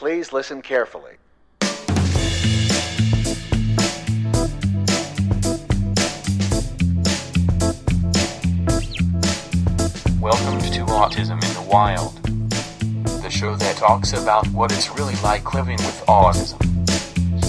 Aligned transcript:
Please 0.00 0.32
listen 0.32 0.62
carefully. 0.62 1.18
Welcome 10.18 10.60
to 10.70 10.86
Autism 10.86 11.32
in 11.32 11.52
the 11.52 11.66
Wild, 11.70 12.16
the 13.20 13.28
show 13.28 13.54
that 13.56 13.76
talks 13.76 14.14
about 14.14 14.46
what 14.48 14.72
it's 14.72 14.88
really 14.96 15.16
like 15.16 15.52
living 15.52 15.76
with 15.76 16.02
autism. 16.08 16.56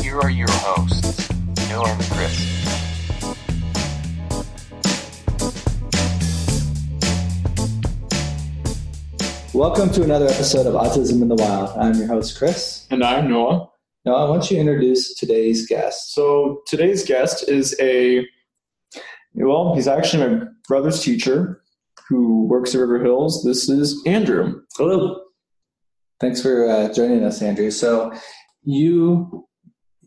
Here 0.04 0.20
are 0.20 0.30
your 0.30 0.52
hosts, 0.52 1.30
Noah 1.70 1.88
and 1.88 2.04
Chris. 2.12 2.61
Welcome 9.62 9.91
to 9.91 10.02
another 10.02 10.25
episode 10.25 10.66
of 10.66 10.73
Autism 10.73 11.21
in 11.21 11.27
the 11.27 11.36
Wild. 11.36 11.77
I'm 11.77 11.94
your 11.94 12.07
host, 12.07 12.36
Chris. 12.36 12.88
And 12.89 13.04
I'm 13.04 13.30
Noah. 13.30 13.70
Noah, 14.05 14.27
why 14.27 14.38
don't 14.38 14.49
you 14.49 14.58
introduce 14.58 15.13
today's 15.13 15.67
guest? 15.67 16.16
So 16.16 16.63
today's 16.66 17.05
guest 17.05 17.48
is 17.48 17.80
a, 17.80 18.27
well, 19.36 19.76
he's 19.76 19.88
actually 19.88 20.27
my 20.27 20.45
brother's 20.67 21.03
teacher 21.03 21.62
who 22.09 22.48
works 22.48 22.73
at 22.73 22.80
River 22.80 23.03
Hills. 23.03 23.44
This 23.44 23.70
is 23.70 24.02
Andrew. 24.08 24.63
Hello. 24.77 25.22
Thanks 26.20 26.41
for 26.41 26.67
uh, 26.67 26.91
joining 26.91 27.23
us, 27.23 27.39
Andrew. 27.44 27.70
So 27.70 28.12
you 28.64 29.48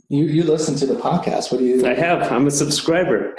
you 0.08 0.24
you 0.24 0.42
listen 0.42 0.74
to 0.78 0.86
the 0.86 0.96
podcast. 0.96 1.52
What 1.52 1.58
do 1.58 1.64
you? 1.64 1.86
I 1.86 1.94
have. 1.94 2.32
I'm 2.32 2.48
a 2.48 2.50
subscriber. 2.50 3.36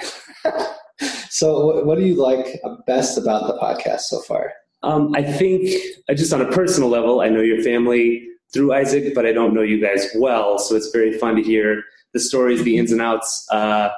so 1.28 1.66
what, 1.66 1.84
what 1.84 1.98
do 1.98 2.06
you 2.06 2.14
like 2.14 2.58
best 2.86 3.18
about 3.18 3.48
the 3.48 3.58
podcast 3.58 4.00
so 4.00 4.22
far? 4.22 4.50
Um, 4.82 5.14
I 5.14 5.22
think, 5.22 5.68
uh, 6.08 6.14
just 6.14 6.32
on 6.32 6.40
a 6.40 6.50
personal 6.50 6.88
level, 6.88 7.20
I 7.20 7.28
know 7.28 7.40
your 7.40 7.62
family 7.62 8.26
through 8.52 8.72
Isaac, 8.72 9.14
but 9.14 9.26
I 9.26 9.32
don't 9.32 9.54
know 9.54 9.62
you 9.62 9.80
guys 9.80 10.08
well. 10.16 10.58
So 10.58 10.76
it's 10.76 10.90
very 10.90 11.18
fun 11.18 11.36
to 11.36 11.42
hear 11.42 11.82
the 12.12 12.20
stories, 12.20 12.62
the 12.62 12.78
ins 12.78 12.92
and 12.92 13.02
outs. 13.02 13.46
Uh, 13.50 13.90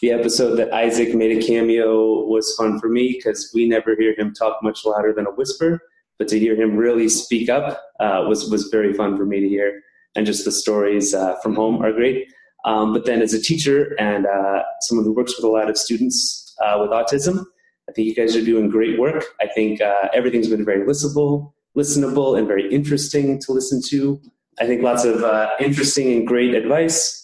the 0.00 0.12
episode 0.12 0.56
that 0.56 0.72
Isaac 0.72 1.14
made 1.14 1.36
a 1.36 1.44
cameo 1.44 2.24
was 2.24 2.54
fun 2.56 2.78
for 2.78 2.88
me 2.88 3.14
because 3.14 3.50
we 3.52 3.68
never 3.68 3.96
hear 3.96 4.14
him 4.16 4.32
talk 4.32 4.62
much 4.62 4.84
louder 4.84 5.12
than 5.12 5.26
a 5.26 5.30
whisper. 5.32 5.80
But 6.18 6.28
to 6.28 6.38
hear 6.38 6.54
him 6.56 6.76
really 6.76 7.08
speak 7.08 7.48
up 7.48 7.80
uh, 8.00 8.24
was 8.28 8.50
was 8.50 8.68
very 8.68 8.92
fun 8.92 9.16
for 9.16 9.24
me 9.24 9.40
to 9.40 9.48
hear. 9.48 9.82
And 10.14 10.26
just 10.26 10.44
the 10.44 10.52
stories 10.52 11.14
uh, 11.14 11.36
from 11.42 11.54
home 11.54 11.82
are 11.82 11.92
great. 11.92 12.32
Um, 12.64 12.92
but 12.92 13.06
then 13.06 13.22
as 13.22 13.34
a 13.34 13.40
teacher 13.40 13.94
and 14.00 14.26
uh, 14.26 14.62
someone 14.82 15.04
who 15.04 15.14
works 15.14 15.36
with 15.36 15.44
a 15.44 15.48
lot 15.48 15.70
of 15.70 15.76
students 15.76 16.54
uh, 16.64 16.78
with 16.80 16.90
autism, 16.90 17.44
I 17.88 17.92
think 17.92 18.06
you 18.06 18.14
guys 18.14 18.36
are 18.36 18.44
doing 18.44 18.68
great 18.68 18.98
work. 18.98 19.24
I 19.40 19.46
think 19.46 19.80
uh, 19.80 20.08
everything's 20.12 20.48
been 20.48 20.64
very 20.64 20.86
listenable, 20.86 21.52
listenable, 21.76 22.38
and 22.38 22.46
very 22.46 22.70
interesting 22.72 23.40
to 23.40 23.52
listen 23.52 23.80
to. 23.88 24.20
I 24.60 24.66
think 24.66 24.82
lots 24.82 25.04
of 25.04 25.24
uh, 25.24 25.50
interesting 25.58 26.12
and 26.12 26.26
great 26.26 26.54
advice. 26.54 27.14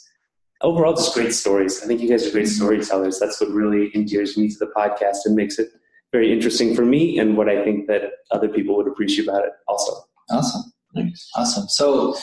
Overall, 0.62 0.95
just 0.95 1.12
great 1.12 1.35
stories. 1.35 1.83
I 1.83 1.87
think 1.87 2.01
you 2.01 2.09
guys 2.09 2.27
are 2.27 2.31
great 2.31 2.48
storytellers. 2.48 3.19
That's 3.19 3.41
what 3.41 3.51
really 3.51 3.91
endears 3.95 4.39
me 4.39 4.48
to 4.48 4.57
the 4.59 4.70
podcast 4.75 5.19
and 5.27 5.35
makes 5.35 5.59
it 5.59 5.69
very 6.12 6.33
interesting 6.33 6.75
for 6.75 6.85
me, 6.85 7.19
and 7.19 7.37
what 7.37 7.48
I 7.48 7.62
think 7.65 7.89
that 7.89 8.03
other 8.31 8.48
people 8.48 8.77
would 8.77 8.87
appreciate 8.87 9.29
about 9.29 9.45
it 9.45 9.53
also. 9.69 9.92
Awesome. 10.31 10.62
Thanks. 10.95 11.29
Awesome. 11.35 11.69
So, 11.69 12.17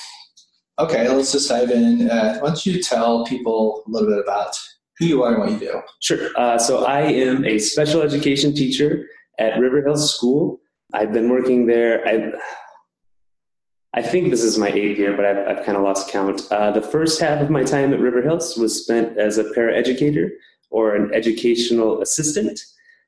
okay, 0.80 1.08
let's 1.10 1.34
just 1.34 1.50
dive 1.50 1.70
in. 1.70 2.10
Uh, 2.10 2.40
why 2.40 2.48
don't 2.48 2.66
you 2.66 2.82
tell 2.82 3.26
people 3.26 3.84
a 3.86 3.92
little 3.92 4.10
bit 4.10 4.24
about 4.24 4.56
who 5.02 5.08
you 5.08 5.24
are 5.24 5.34
and 5.34 5.40
what 5.40 5.52
you 5.52 5.60
do? 5.60 5.82
Sure. 6.00 6.30
Uh, 6.36 6.58
so 6.58 6.86
I 6.86 7.02
am 7.02 7.44
a 7.44 7.58
special 7.58 8.02
education 8.02 8.54
teacher 8.54 9.08
at 9.40 9.60
River 9.60 9.82
Hills 9.82 10.16
School. 10.16 10.62
I've 10.94 11.12
been 11.12 11.30
working 11.30 11.66
there. 11.66 12.08
I, 12.08 12.32
I 13.94 14.02
think 14.02 14.30
this 14.30 14.44
is 14.44 14.58
my 14.58 14.70
eighth 14.70 15.00
year, 15.00 15.16
but 15.16 15.26
I've, 15.26 15.48
I've 15.48 15.66
kind 15.66 15.78
of 15.78 15.84
lost 15.84 16.10
count. 16.10 16.44
Uh, 16.52 16.72
the 16.72 16.82
first 16.82 17.20
half 17.20 17.42
of 17.42 17.50
my 17.50 17.64
time 17.64 17.94
at 17.94 18.00
River 18.00 18.22
Hills 18.22 18.58
was 18.58 18.84
spent 18.84 19.18
as 19.18 19.38
a 19.38 19.44
paraeducator 19.46 20.30
or 20.70 20.96
an 20.96 21.14
educational 21.14 22.02
assistant. 22.02 22.60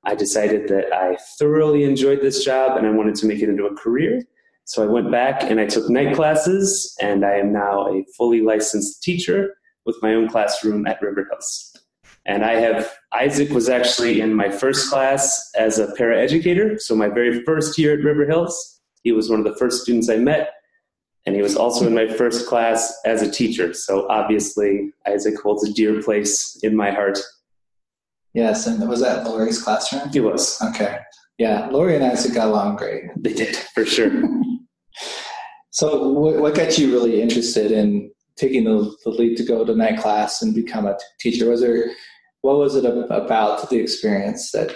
I 0.03 0.15
decided 0.15 0.67
that 0.69 0.93
I 0.93 1.17
thoroughly 1.39 1.83
enjoyed 1.83 2.21
this 2.21 2.43
job 2.43 2.77
and 2.77 2.85
I 2.85 2.89
wanted 2.89 3.15
to 3.15 3.25
make 3.27 3.41
it 3.41 3.49
into 3.49 3.65
a 3.65 3.75
career. 3.75 4.21
So 4.65 4.81
I 4.83 4.87
went 4.87 5.11
back 5.11 5.43
and 5.43 5.59
I 5.59 5.65
took 5.65 5.89
night 5.89 6.15
classes, 6.15 6.95
and 7.01 7.25
I 7.25 7.33
am 7.33 7.51
now 7.51 7.87
a 7.87 8.05
fully 8.17 8.41
licensed 8.41 9.03
teacher 9.03 9.55
with 9.85 9.97
my 10.01 10.13
own 10.13 10.29
classroom 10.29 10.87
at 10.87 11.01
River 11.01 11.27
Hills. 11.29 11.72
And 12.25 12.45
I 12.45 12.53
have 12.53 12.89
Isaac 13.13 13.49
was 13.49 13.67
actually 13.67 14.21
in 14.21 14.33
my 14.33 14.49
first 14.49 14.89
class 14.89 15.51
as 15.55 15.77
a 15.77 15.87
paraeducator. 15.87 16.79
So 16.79 16.95
my 16.95 17.09
very 17.09 17.43
first 17.43 17.77
year 17.77 17.93
at 17.93 18.03
River 18.03 18.25
Hills, 18.25 18.81
he 19.03 19.11
was 19.11 19.29
one 19.29 19.39
of 19.39 19.45
the 19.45 19.57
first 19.57 19.83
students 19.83 20.09
I 20.09 20.17
met, 20.17 20.51
and 21.25 21.35
he 21.35 21.41
was 21.41 21.57
also 21.57 21.85
in 21.85 21.93
my 21.93 22.07
first 22.07 22.47
class 22.47 22.93
as 23.05 23.21
a 23.21 23.29
teacher. 23.29 23.73
So 23.73 24.07
obviously, 24.09 24.93
Isaac 25.05 25.41
holds 25.41 25.67
a 25.67 25.73
dear 25.73 26.01
place 26.01 26.57
in 26.63 26.75
my 26.75 26.91
heart. 26.91 27.19
Yes, 28.33 28.65
and 28.67 28.87
was 28.89 29.01
that 29.01 29.25
Lori's 29.25 29.61
classroom? 29.61 30.09
He 30.09 30.19
was. 30.19 30.59
Okay. 30.61 30.99
Yeah, 31.37 31.67
Lori 31.67 31.95
and 31.95 32.03
Isaac 32.03 32.33
got 32.33 32.47
along 32.47 32.77
great. 32.77 33.03
They 33.17 33.33
did 33.33 33.55
for 33.73 33.85
sure. 33.85 34.11
So, 35.73 36.09
what, 36.09 36.37
what 36.37 36.53
got 36.53 36.77
you 36.77 36.91
really 36.91 37.19
interested 37.19 37.71
in 37.71 38.11
taking 38.35 38.65
the, 38.65 38.95
the 39.03 39.09
leap 39.09 39.37
to 39.37 39.43
go 39.43 39.65
to 39.65 39.75
night 39.75 39.99
class 39.99 40.43
and 40.43 40.53
become 40.53 40.85
a 40.85 40.93
t- 40.93 41.31
teacher? 41.31 41.49
Was 41.49 41.61
there, 41.61 41.85
what 42.43 42.57
was 42.57 42.75
it 42.75 42.85
about 42.85 43.69
the 43.69 43.79
experience 43.79 44.51
that 44.51 44.75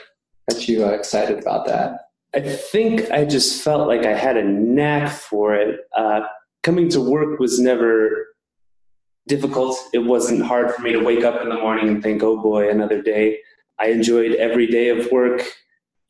got 0.49 0.67
you 0.67 0.85
uh, 0.85 0.89
excited 0.89 1.37
about 1.37 1.67
that? 1.67 2.07
I 2.33 2.39
think 2.39 3.11
I 3.11 3.25
just 3.25 3.61
felt 3.61 3.87
like 3.89 4.05
I 4.05 4.15
had 4.17 4.37
a 4.37 4.43
knack 4.43 5.11
for 5.11 5.53
it. 5.53 5.81
Uh, 5.95 6.21
coming 6.63 6.87
to 6.89 7.01
work 7.01 7.39
was 7.39 7.59
never 7.59 8.27
difficult. 9.27 9.77
It 9.93 9.99
wasn't 9.99 10.45
hard 10.45 10.73
for 10.73 10.81
me 10.81 10.93
to 10.93 11.03
wake 11.03 11.25
up 11.25 11.41
in 11.41 11.49
the 11.49 11.55
morning 11.55 11.89
and 11.89 12.01
think, 12.01 12.23
oh 12.23 12.41
boy, 12.41 12.69
another 12.69 13.01
day. 13.01 13.39
I 13.79 13.87
enjoyed 13.87 14.31
every 14.35 14.67
day 14.67 14.87
of 14.87 15.11
work. 15.11 15.41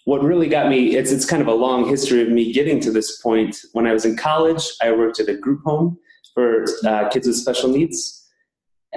What 0.06 0.24
really 0.24 0.48
got 0.48 0.70
me, 0.70 0.96
it's, 0.96 1.12
it's 1.12 1.26
kind 1.26 1.42
of 1.42 1.48
a 1.48 1.54
long 1.54 1.90
history 1.90 2.22
of 2.22 2.30
me 2.30 2.54
getting 2.54 2.80
to 2.82 2.92
this 2.92 3.20
point. 3.20 3.58
When 3.74 3.88
I 3.88 3.94
was 3.94 4.06
in 4.06 4.16
college, 4.16 4.64
I 4.80 4.92
worked 4.92 5.20
at 5.20 5.28
a 5.28 5.36
group 5.36 5.64
home 5.64 5.98
for 6.36 6.66
uh, 6.86 7.10
kids 7.10 7.26
with 7.26 7.36
special 7.36 7.70
needs. 7.70 8.27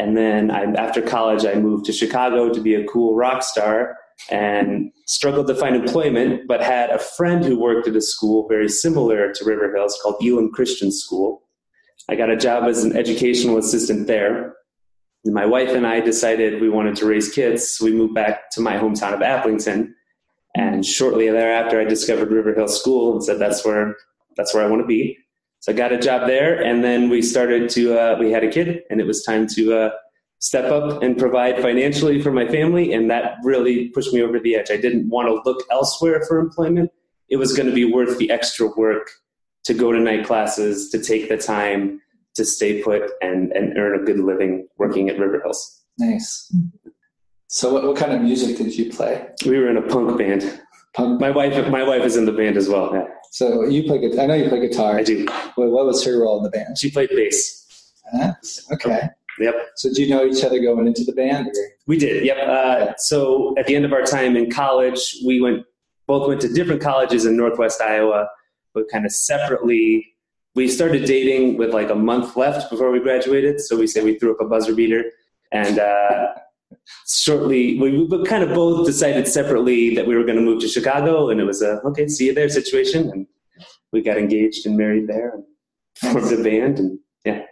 And 0.00 0.16
then 0.16 0.50
I, 0.50 0.62
after 0.80 1.02
college, 1.02 1.44
I 1.44 1.56
moved 1.56 1.84
to 1.84 1.92
Chicago 1.92 2.50
to 2.50 2.60
be 2.62 2.74
a 2.74 2.86
cool 2.86 3.14
rock 3.14 3.42
star 3.42 3.98
and 4.30 4.90
struggled 5.06 5.46
to 5.48 5.54
find 5.54 5.76
employment, 5.76 6.48
but 6.48 6.62
had 6.62 6.88
a 6.88 6.98
friend 6.98 7.44
who 7.44 7.60
worked 7.60 7.86
at 7.86 7.94
a 7.94 8.00
school 8.00 8.48
very 8.48 8.68
similar 8.70 9.30
to 9.34 9.44
River 9.44 9.74
Hills 9.74 9.98
called 10.02 10.16
Elim 10.24 10.52
Christian 10.52 10.90
School. 10.90 11.42
I 12.08 12.16
got 12.16 12.30
a 12.30 12.36
job 12.36 12.64
as 12.64 12.82
an 12.82 12.96
educational 12.96 13.58
assistant 13.58 14.06
there. 14.06 14.54
And 15.26 15.34
my 15.34 15.44
wife 15.44 15.68
and 15.68 15.86
I 15.86 16.00
decided 16.00 16.62
we 16.62 16.70
wanted 16.70 16.96
to 16.96 17.06
raise 17.06 17.30
kids, 17.30 17.68
so 17.68 17.84
we 17.84 17.92
moved 17.92 18.14
back 18.14 18.50
to 18.52 18.62
my 18.62 18.78
hometown 18.78 19.12
of 19.12 19.20
Aplington. 19.20 19.92
And 20.56 20.84
shortly 20.84 21.28
thereafter, 21.28 21.78
I 21.78 21.84
discovered 21.84 22.30
River 22.30 22.54
Hills 22.54 22.80
School 22.80 23.12
and 23.12 23.22
said 23.22 23.38
that's 23.38 23.66
where 23.66 23.94
that's 24.38 24.54
where 24.54 24.64
I 24.64 24.66
want 24.66 24.80
to 24.80 24.86
be. 24.86 25.18
So 25.60 25.72
I 25.72 25.74
got 25.74 25.92
a 25.92 25.98
job 25.98 26.26
there, 26.26 26.62
and 26.62 26.82
then 26.82 27.10
we 27.10 27.22
started 27.22 27.68
to 27.70 27.98
uh, 27.98 28.16
we 28.18 28.32
had 28.32 28.42
a 28.42 28.50
kid, 28.50 28.82
and 28.90 29.00
it 29.00 29.06
was 29.06 29.22
time 29.22 29.46
to 29.48 29.74
uh, 29.74 29.90
step 30.38 30.72
up 30.72 31.02
and 31.02 31.18
provide 31.18 31.60
financially 31.60 32.20
for 32.20 32.32
my 32.32 32.46
family, 32.46 32.92
and 32.92 33.10
that 33.10 33.36
really 33.44 33.88
pushed 33.90 34.12
me 34.12 34.22
over 34.22 34.40
the 34.40 34.56
edge. 34.56 34.70
I 34.70 34.78
didn't 34.78 35.08
want 35.08 35.28
to 35.28 35.48
look 35.48 35.64
elsewhere 35.70 36.24
for 36.26 36.38
employment. 36.38 36.90
It 37.28 37.36
was 37.36 37.54
going 37.54 37.68
to 37.68 37.74
be 37.74 37.84
worth 37.84 38.18
the 38.18 38.30
extra 38.30 38.68
work 38.76 39.10
to 39.64 39.74
go 39.74 39.92
to 39.92 40.00
night 40.00 40.26
classes, 40.26 40.90
to 40.90 41.02
take 41.02 41.28
the 41.28 41.36
time 41.36 42.00
to 42.34 42.44
stay 42.44 42.82
put 42.82 43.10
and, 43.20 43.52
and 43.52 43.76
earn 43.76 44.00
a 44.00 44.04
good 44.04 44.18
living 44.18 44.66
working 44.78 45.10
at 45.10 45.18
River 45.18 45.40
Hills. 45.42 45.82
Nice. 45.98 46.50
So, 47.48 47.72
what, 47.72 47.84
what 47.84 47.96
kind 47.96 48.12
of 48.12 48.22
music 48.22 48.56
did 48.56 48.74
you 48.76 48.90
play? 48.90 49.26
We 49.44 49.58
were 49.58 49.68
in 49.68 49.76
a 49.76 49.82
punk 49.82 50.16
band. 50.16 50.60
Punk. 50.94 51.20
My 51.20 51.30
wife, 51.30 51.68
my 51.68 51.82
wife 51.82 52.02
is 52.02 52.16
in 52.16 52.24
the 52.24 52.32
band 52.32 52.56
as 52.56 52.68
well. 52.68 52.90
Yeah, 52.92 53.06
So 53.30 53.64
you 53.64 53.84
play 53.84 53.98
guitar. 53.98 54.24
I 54.24 54.26
know 54.26 54.34
you 54.34 54.48
play 54.48 54.60
guitar. 54.60 54.98
I 54.98 55.02
do. 55.02 55.24
What, 55.54 55.70
what 55.70 55.86
was 55.86 56.04
her 56.04 56.20
role 56.20 56.38
in 56.38 56.44
the 56.44 56.50
band? 56.50 56.78
She 56.78 56.90
played 56.90 57.10
bass. 57.10 57.92
Huh? 58.12 58.32
Okay. 58.72 59.08
Yep. 59.38 59.54
So 59.76 59.88
did 59.88 59.98
you 59.98 60.08
know 60.10 60.26
each 60.26 60.44
other 60.44 60.58
going 60.58 60.86
into 60.86 61.04
the 61.04 61.12
band? 61.12 61.46
Or? 61.46 61.68
We 61.86 61.98
did. 61.98 62.24
Yep. 62.24 62.36
Uh, 62.38 62.92
so 62.98 63.54
at 63.56 63.66
the 63.66 63.76
end 63.76 63.84
of 63.84 63.92
our 63.92 64.02
time 64.02 64.36
in 64.36 64.50
college, 64.50 65.16
we 65.24 65.40
went 65.40 65.64
both 66.06 66.26
went 66.26 66.40
to 66.40 66.52
different 66.52 66.82
colleges 66.82 67.24
in 67.24 67.36
Northwest 67.36 67.80
Iowa, 67.80 68.28
but 68.74 68.84
kind 68.90 69.06
of 69.06 69.12
separately. 69.12 70.06
We 70.56 70.66
started 70.66 71.04
dating 71.04 71.56
with 71.56 71.72
like 71.72 71.90
a 71.90 71.94
month 71.94 72.36
left 72.36 72.68
before 72.68 72.90
we 72.90 72.98
graduated. 72.98 73.60
So 73.60 73.76
we 73.78 73.86
say 73.86 74.02
we 74.02 74.18
threw 74.18 74.32
up 74.32 74.40
a 74.40 74.44
buzzer 74.44 74.74
beater, 74.74 75.04
and 75.52 75.78
uh, 75.78 76.32
shortly 77.08 77.78
we, 77.78 78.04
we 78.04 78.24
kind 78.26 78.42
of 78.42 78.50
both 78.54 78.86
decided 78.86 79.26
separately 79.28 79.94
that 79.94 80.06
we 80.06 80.14
were 80.16 80.24
going 80.24 80.36
to 80.36 80.42
move 80.42 80.60
to 80.60 80.68
Chicago, 80.68 81.28
and 81.30 81.40
it 81.40 81.44
was 81.44 81.62
a 81.62 81.80
okay, 81.84 82.08
see 82.08 82.26
you 82.26 82.34
there 82.34 82.48
situation, 82.48 83.10
and 83.10 83.26
we 83.92 84.02
got 84.02 84.18
engaged 84.18 84.66
and 84.66 84.76
married 84.76 85.08
there, 85.08 85.34
and 85.34 85.44
formed 86.12 86.32
a 86.32 86.42
band, 86.42 86.78
and 86.78 86.98
yeah. 87.24 87.42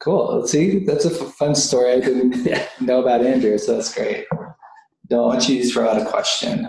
Cool. 0.00 0.46
See, 0.46 0.84
that's 0.84 1.04
a 1.04 1.10
f- 1.10 1.34
fun 1.34 1.54
story. 1.54 1.92
I 1.92 2.00
didn't 2.00 2.34
Yeah. 2.46 2.66
know 2.80 3.02
about 3.02 3.20
Andrew, 3.24 3.58
so 3.58 3.74
that's 3.74 3.94
great 3.94 4.26
Don't 5.08 5.26
want 5.26 5.48
you 5.48 5.62
to 5.62 5.68
throw 5.68 5.88
out 5.90 6.00
a 6.00 6.06
question. 6.06 6.66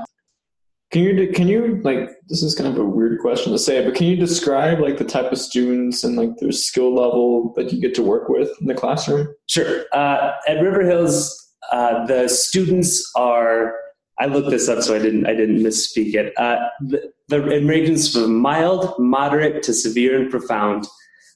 Can 0.92 1.04
you 1.04 1.32
can 1.32 1.48
you 1.48 1.80
like 1.84 2.10
this 2.28 2.44
is 2.44 2.54
kind 2.54 2.68
of 2.68 2.78
a 2.78 2.84
weird 2.84 3.20
question 3.20 3.54
to 3.54 3.60
say, 3.60 3.84
but 3.84 3.96
can 3.96 4.08
you 4.08 4.18
describe 4.18 4.80
like 4.80 4.98
the 4.98 5.06
type 5.06 5.32
of 5.32 5.38
students 5.38 6.04
and 6.04 6.18
like 6.18 6.36
their 6.38 6.52
skill 6.52 6.94
level 6.94 7.54
that 7.56 7.72
you 7.72 7.80
get 7.80 7.96
to 7.96 8.04
work 8.04 8.28
with 8.28 8.50
in 8.60 8.68
the 8.68 8.74
classroom? 8.74 9.34
Sure. 9.48 9.86
Uh, 9.94 10.34
at 10.50 10.62
River 10.62 10.82
Hills, 10.82 11.54
uh, 11.72 12.06
the 12.06 12.28
students 12.28 13.10
are. 13.16 13.74
I 14.20 14.26
looked 14.26 14.52
this 14.52 14.68
up, 14.68 14.84
so 14.84 14.94
I 14.94 15.00
didn't. 15.00 15.26
I 15.28 15.34
didn't 15.34 15.60
misspeak 15.60 16.14
it. 16.14 16.38
Uh, 16.38 16.58
the, 16.82 17.12
the 17.30 17.42
ranges 17.42 18.14
from 18.14 18.36
mild, 18.36 18.94
moderate 19.00 19.64
to 19.64 19.74
severe 19.74 20.22
and 20.22 20.30
profound. 20.30 20.86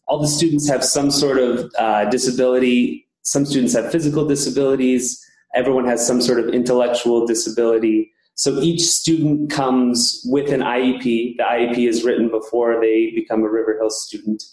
All 0.08 0.20
the 0.20 0.28
students 0.28 0.68
have 0.68 0.84
some 0.84 1.10
sort 1.10 1.38
of 1.38 1.72
uh, 1.80 2.06
disability. 2.10 3.08
Some 3.22 3.46
students 3.46 3.74
have 3.74 3.90
physical 3.90 4.28
disabilities. 4.28 5.24
Everyone 5.56 5.86
has 5.86 6.06
some 6.06 6.22
sort 6.22 6.40
of 6.42 6.50
intellectual 6.50 7.26
disability. 7.26 8.12
So 8.36 8.60
each 8.60 8.82
student 8.82 9.50
comes 9.50 10.22
with 10.26 10.52
an 10.52 10.60
IEP. 10.60 11.38
The 11.38 11.44
IEP 11.44 11.88
is 11.88 12.04
written 12.04 12.30
before 12.30 12.80
they 12.82 13.12
become 13.16 13.42
a 13.42 13.50
River 13.50 13.78
Hills 13.78 14.06
student. 14.06 14.44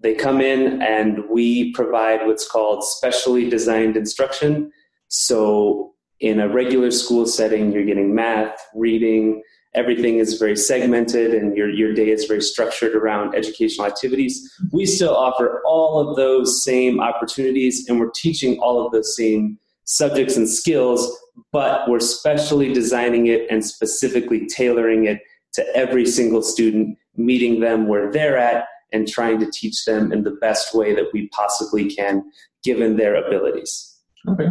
They 0.00 0.14
come 0.14 0.40
in 0.40 0.80
and 0.80 1.28
we 1.28 1.72
provide 1.72 2.24
what's 2.26 2.46
called 2.46 2.84
specially 2.84 3.50
designed 3.50 3.96
instruction. 3.96 4.70
So 5.08 5.94
in 6.20 6.38
a 6.38 6.48
regular 6.48 6.92
school 6.92 7.26
setting, 7.26 7.72
you're 7.72 7.84
getting 7.84 8.14
math, 8.14 8.64
reading, 8.74 9.42
everything 9.74 10.18
is 10.18 10.38
very 10.38 10.56
segmented 10.56 11.34
and 11.34 11.56
your, 11.56 11.68
your 11.68 11.92
day 11.92 12.10
is 12.10 12.24
very 12.24 12.40
structured 12.40 12.94
around 12.94 13.34
educational 13.34 13.86
activities. 13.86 14.48
We 14.72 14.86
still 14.86 15.14
offer 15.14 15.60
all 15.66 16.08
of 16.08 16.16
those 16.16 16.64
same 16.64 17.00
opportunities 17.00 17.88
and 17.88 17.98
we're 17.98 18.10
teaching 18.10 18.58
all 18.60 18.84
of 18.84 18.92
those 18.92 19.16
same 19.16 19.58
subjects 19.84 20.36
and 20.36 20.48
skills, 20.48 21.18
but 21.52 21.88
we're 21.88 22.00
specially 22.00 22.72
designing 22.72 23.26
it 23.26 23.46
and 23.50 23.64
specifically 23.64 24.46
tailoring 24.46 25.04
it 25.06 25.20
to 25.54 25.64
every 25.76 26.06
single 26.06 26.42
student, 26.42 26.96
meeting 27.16 27.60
them 27.60 27.88
where 27.88 28.10
they're 28.12 28.36
at 28.38 28.66
and 28.92 29.06
trying 29.06 29.38
to 29.40 29.50
teach 29.50 29.84
them 29.84 30.12
in 30.12 30.22
the 30.22 30.32
best 30.40 30.74
way 30.74 30.94
that 30.94 31.06
we 31.12 31.28
possibly 31.28 31.90
can, 31.90 32.22
given 32.62 32.96
their 32.96 33.16
abilities. 33.16 33.98
Okay. 34.28 34.48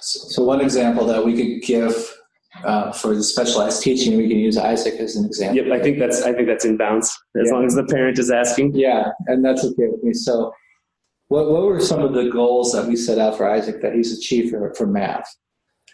So 0.00 0.44
one 0.44 0.60
example 0.60 1.06
that 1.06 1.24
we 1.24 1.36
could 1.36 1.66
give 1.66 1.94
uh, 2.64 2.92
for 2.92 3.14
the 3.14 3.22
specialized 3.22 3.82
teaching, 3.82 4.16
we 4.16 4.28
can 4.28 4.38
use 4.38 4.56
Isaac 4.56 4.94
as 4.94 5.16
an 5.16 5.24
example. 5.24 5.56
Yep, 5.56 5.72
I 5.72 5.82
think 5.82 5.98
that's 5.98 6.22
I 6.22 6.32
think 6.32 6.46
that's 6.46 6.64
in 6.64 6.76
bounds 6.76 7.08
as 7.40 7.48
Yeah. 7.48 7.52
long 7.54 7.66
as 7.66 7.74
the 7.74 7.84
parent 7.84 8.18
is 8.18 8.30
asking. 8.30 8.74
Yeah, 8.74 9.10
and 9.26 9.44
that's 9.44 9.64
okay 9.64 9.88
with 9.88 10.02
me. 10.02 10.12
So, 10.12 10.52
what 11.28 11.50
what 11.50 11.62
were 11.62 11.80
some 11.80 12.02
of 12.02 12.14
the 12.14 12.30
goals 12.30 12.72
that 12.72 12.86
we 12.86 12.96
set 12.96 13.18
out 13.18 13.36
for 13.36 13.48
Isaac 13.48 13.80
that 13.82 13.94
he's 13.94 14.16
achieved 14.16 14.50
for, 14.50 14.74
for 14.74 14.86
math? 14.86 15.26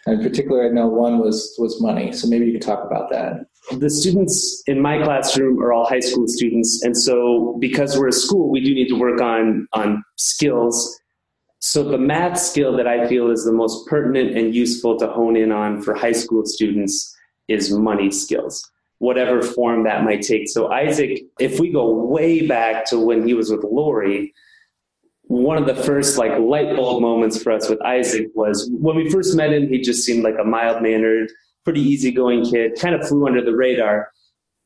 And 0.05 0.19
in 0.19 0.27
particular, 0.27 0.65
I 0.65 0.69
know 0.69 0.87
one 0.87 1.19
was 1.19 1.55
was 1.57 1.81
money. 1.81 2.11
So 2.11 2.27
maybe 2.27 2.45
you 2.45 2.53
could 2.53 2.61
talk 2.61 2.83
about 2.85 3.11
that. 3.11 3.45
The 3.77 3.89
students 3.89 4.63
in 4.65 4.81
my 4.81 5.01
classroom 5.03 5.61
are 5.61 5.71
all 5.71 5.85
high 5.85 5.99
school 5.99 6.27
students, 6.27 6.83
and 6.83 6.97
so 6.97 7.57
because 7.59 7.97
we're 7.97 8.07
a 8.07 8.13
school, 8.13 8.49
we 8.49 8.61
do 8.61 8.73
need 8.73 8.89
to 8.89 8.99
work 8.99 9.21
on 9.21 9.67
on 9.73 10.03
skills. 10.17 10.97
So 11.59 11.83
the 11.83 11.99
math 11.99 12.39
skill 12.39 12.75
that 12.77 12.87
I 12.87 13.07
feel 13.07 13.29
is 13.29 13.45
the 13.45 13.51
most 13.51 13.87
pertinent 13.87 14.35
and 14.35 14.55
useful 14.55 14.97
to 14.97 15.07
hone 15.07 15.35
in 15.35 15.51
on 15.51 15.83
for 15.83 15.93
high 15.93 16.11
school 16.11 16.43
students 16.43 17.15
is 17.47 17.71
money 17.71 18.09
skills, 18.09 18.67
whatever 18.97 19.43
form 19.43 19.83
that 19.83 20.03
might 20.03 20.23
take. 20.23 20.49
So 20.49 20.71
Isaac, 20.71 21.21
if 21.39 21.59
we 21.59 21.71
go 21.71 21.93
way 21.93 22.47
back 22.47 22.85
to 22.85 22.97
when 22.97 23.27
he 23.27 23.35
was 23.35 23.51
with 23.51 23.63
Lori, 23.63 24.33
one 25.31 25.57
of 25.57 25.65
the 25.65 25.81
first 25.81 26.17
like 26.17 26.37
light 26.39 26.75
bulb 26.75 27.01
moments 27.01 27.41
for 27.41 27.53
us 27.53 27.69
with 27.69 27.81
Isaac 27.83 28.27
was 28.35 28.69
when 28.73 28.97
we 28.97 29.09
first 29.09 29.33
met 29.37 29.53
him, 29.53 29.69
he 29.69 29.79
just 29.79 30.03
seemed 30.03 30.25
like 30.25 30.35
a 30.37 30.43
mild 30.43 30.81
mannered, 30.81 31.31
pretty 31.63 31.79
easygoing 31.79 32.43
kid, 32.43 32.77
kind 32.77 32.93
of 32.93 33.07
flew 33.07 33.25
under 33.25 33.41
the 33.41 33.55
radar. 33.55 34.09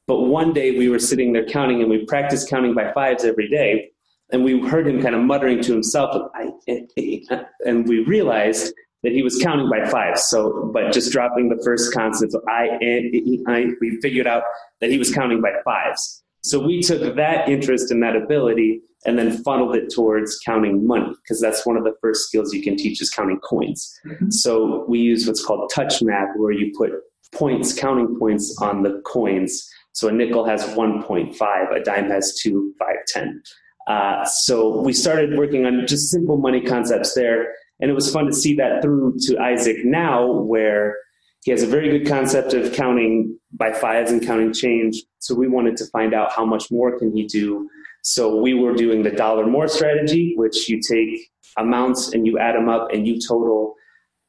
But 0.07 0.21
one 0.21 0.53
day 0.53 0.75
we 0.75 0.89
were 0.89 0.97
sitting 0.97 1.33
there 1.33 1.45
counting 1.45 1.81
and 1.81 1.89
we 1.89 2.03
practiced 2.07 2.49
counting 2.49 2.73
by 2.73 2.91
fives 2.93 3.23
every 3.23 3.47
day. 3.47 3.91
And 4.31 4.43
we 4.43 4.59
heard 4.59 4.87
him 4.87 5.03
kind 5.03 5.13
of 5.13 5.21
muttering 5.21 5.61
to 5.61 5.71
himself, 5.71 6.31
and 6.65 7.87
we 7.87 7.99
realized 8.05 8.73
that 9.03 9.11
he 9.11 9.21
was 9.21 9.37
counting 9.37 9.69
by 9.69 9.87
fives. 9.87 10.23
So, 10.23 10.71
but 10.73 10.91
just 10.91 11.11
dropping 11.11 11.49
the 11.49 11.61
first 11.63 11.93
consonant, 11.93 12.31
so 12.31 12.41
I, 12.49 12.69
I, 12.81 13.53
I, 13.53 13.65
we 13.79 13.99
figured 14.01 14.25
out 14.25 14.41
that 14.81 14.89
he 14.89 14.97
was 14.97 15.13
counting 15.13 15.41
by 15.41 15.51
fives. 15.63 16.23
So 16.41 16.59
we 16.59 16.81
took 16.81 17.15
that 17.15 17.47
interest 17.47 17.91
and 17.91 18.01
that 18.01 18.15
ability 18.15 18.81
and 19.05 19.17
then 19.17 19.43
funneled 19.43 19.75
it 19.75 19.89
towards 19.93 20.39
counting 20.39 20.85
money 20.85 21.13
because 21.23 21.39
that's 21.39 21.65
one 21.65 21.77
of 21.77 21.83
the 21.83 21.93
first 22.01 22.27
skills 22.27 22.53
you 22.53 22.63
can 22.63 22.75
teach 22.75 23.01
is 23.01 23.09
counting 23.09 23.39
coins. 23.39 23.93
So 24.29 24.85
we 24.87 24.99
use 24.99 25.27
what's 25.27 25.43
called 25.43 25.71
touch 25.73 26.01
math 26.01 26.29
where 26.35 26.51
you 26.51 26.73
put 26.77 26.91
points, 27.33 27.73
counting 27.73 28.17
points 28.17 28.57
on 28.61 28.83
the 28.83 29.01
coins. 29.05 29.69
So 29.93 30.07
a 30.07 30.11
nickel 30.11 30.45
has 30.45 30.63
1.5, 30.63 31.75
a 31.75 31.83
dime 31.83 32.09
has 32.09 32.39
2, 32.41 32.73
5, 32.79 32.95
10. 33.07 33.43
Uh, 33.87 34.25
so 34.25 34.81
we 34.81 34.91
started 34.93 35.37
working 35.37 35.65
on 35.65 35.85
just 35.85 36.09
simple 36.09 36.37
money 36.37 36.61
concepts 36.61 37.13
there. 37.13 37.53
And 37.79 37.91
it 37.91 37.93
was 37.93 38.11
fun 38.11 38.25
to 38.25 38.33
see 38.33 38.55
that 38.55 38.81
through 38.81 39.15
to 39.27 39.37
Isaac 39.37 39.77
now, 39.83 40.31
where 40.31 40.95
he 41.43 41.51
has 41.51 41.61
a 41.61 41.67
very 41.67 41.89
good 41.89 42.07
concept 42.07 42.53
of 42.53 42.73
counting 42.73 43.37
by 43.53 43.71
fives 43.71 44.11
and 44.11 44.25
counting 44.25 44.53
change. 44.53 45.03
So 45.19 45.35
we 45.35 45.47
wanted 45.47 45.77
to 45.77 45.85
find 45.87 46.13
out 46.13 46.31
how 46.31 46.45
much 46.45 46.71
more 46.71 46.97
can 46.97 47.15
he 47.15 47.25
do. 47.25 47.69
So 48.07 48.35
we 48.35 48.53
were 48.53 48.75
doing 48.75 49.01
the 49.01 49.09
dollar 49.09 49.47
more 49.47 49.67
strategy, 49.67 50.35
which 50.37 50.69
you 50.69 50.79
take 50.79 51.31
amounts 51.57 52.13
and 52.13 52.27
you 52.27 52.37
add 52.37 52.53
them 52.53 52.69
up 52.69 52.89
and 52.93 53.07
you 53.07 53.19
total. 53.19 53.73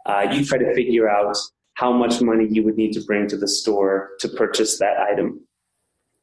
Uh, 0.06 0.28
you 0.32 0.46
try 0.46 0.56
to 0.56 0.74
figure 0.74 1.10
out 1.10 1.36
how 1.74 1.92
much 1.92 2.22
money 2.22 2.46
you 2.48 2.62
would 2.64 2.78
need 2.78 2.94
to 2.94 3.02
bring 3.02 3.28
to 3.28 3.36
the 3.36 3.46
store 3.46 4.12
to 4.20 4.30
purchase 4.30 4.78
that 4.78 4.98
item. 4.98 5.46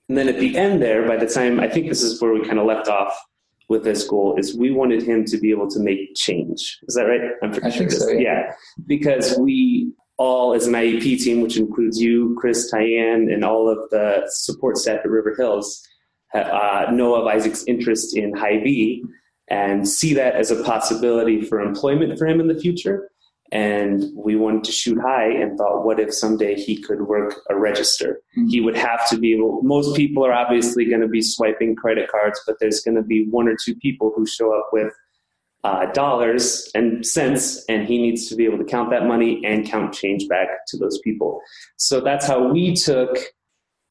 And 0.09 0.17
then 0.17 0.29
at 0.29 0.39
the 0.39 0.57
end 0.57 0.81
there, 0.81 1.07
by 1.07 1.15
the 1.15 1.27
time 1.27 1.59
I 1.59 1.69
think 1.69 1.89
this 1.89 2.01
is 2.01 2.19
where 2.19 2.33
we 2.33 2.43
kind 2.43 2.57
of 2.57 2.65
left 2.65 2.87
off 2.87 3.15
with 3.69 3.83
this 3.83 4.03
goal, 4.03 4.35
is 4.39 4.57
we 4.57 4.71
wanted 4.71 5.03
him 5.03 5.23
to 5.25 5.37
be 5.37 5.51
able 5.51 5.69
to 5.69 5.79
make 5.79 6.15
change. 6.15 6.79
Is 6.87 6.95
that 6.95 7.03
right? 7.03 7.21
I'm 7.43 7.51
pretty 7.51 7.67
I 7.67 7.69
sure 7.69 7.87
think 7.87 7.91
so, 7.91 8.09
yeah. 8.09 8.19
yeah, 8.19 8.53
because 8.87 9.37
we 9.37 9.91
all, 10.17 10.55
as 10.55 10.65
an 10.65 10.73
IEP 10.73 11.21
team, 11.21 11.41
which 11.41 11.57
includes 11.57 12.01
you, 12.01 12.35
Chris, 12.39 12.73
Tyann, 12.73 13.31
and 13.31 13.45
all 13.45 13.69
of 13.69 13.77
the 13.91 14.23
support 14.27 14.77
staff 14.77 15.01
at 15.03 15.09
River 15.09 15.35
Hills, 15.37 15.87
uh, 16.33 16.91
know 16.91 17.15
of 17.15 17.27
Isaac's 17.27 17.63
interest 17.65 18.15
in 18.17 18.35
Hy-Vee 18.35 19.03
and 19.49 19.87
see 19.87 20.13
that 20.13 20.35
as 20.35 20.51
a 20.51 20.63
possibility 20.63 21.41
for 21.41 21.59
employment 21.59 22.17
for 22.17 22.25
him 22.27 22.39
in 22.39 22.47
the 22.47 22.59
future. 22.59 23.09
And 23.51 24.05
we 24.15 24.35
wanted 24.35 24.63
to 24.63 24.71
shoot 24.71 24.97
high 24.99 25.29
and 25.29 25.55
thought, 25.57 25.85
what 25.85 25.99
if 25.99 26.11
someday 26.11 26.55
he 26.55 26.81
could 26.81 27.03
work 27.03 27.39
a 27.51 27.55
register? 27.55 28.21
Mhm. 28.35 28.49
He 28.49 28.61
would 28.61 28.75
have 28.75 29.07
to 29.09 29.17
be 29.17 29.33
able, 29.33 29.61
most 29.61 29.95
people 29.95 30.25
are 30.25 30.33
obviously 30.33 30.85
going 30.85 31.01
to 31.01 31.07
be 31.07 31.21
swiping 31.21 31.75
credit 31.75 32.09
cards, 32.09 32.41
but 32.47 32.55
there's 32.59 32.81
going 32.81 32.95
to 32.95 33.03
be 33.03 33.27
one 33.29 33.47
or 33.47 33.55
two 33.63 33.75
people 33.75 34.11
who 34.15 34.25
show 34.25 34.57
up 34.57 34.69
with 34.73 34.91
uh, 35.63 35.85
dollars 35.93 36.69
and 36.75 37.05
cents, 37.05 37.63
and 37.69 37.87
he 37.87 37.97
needs 37.97 38.27
to 38.27 38.35
be 38.35 38.43
able 38.43 38.57
to 38.57 38.65
count 38.65 38.89
that 38.89 39.05
money 39.05 39.41
and 39.45 39.65
count 39.65 39.93
change 39.93 40.27
back 40.27 40.47
to 40.67 40.77
those 40.77 40.99
people. 40.99 41.39
So 41.77 42.01
that's 42.01 42.25
how 42.25 42.51
we 42.51 42.73
took 42.73 43.17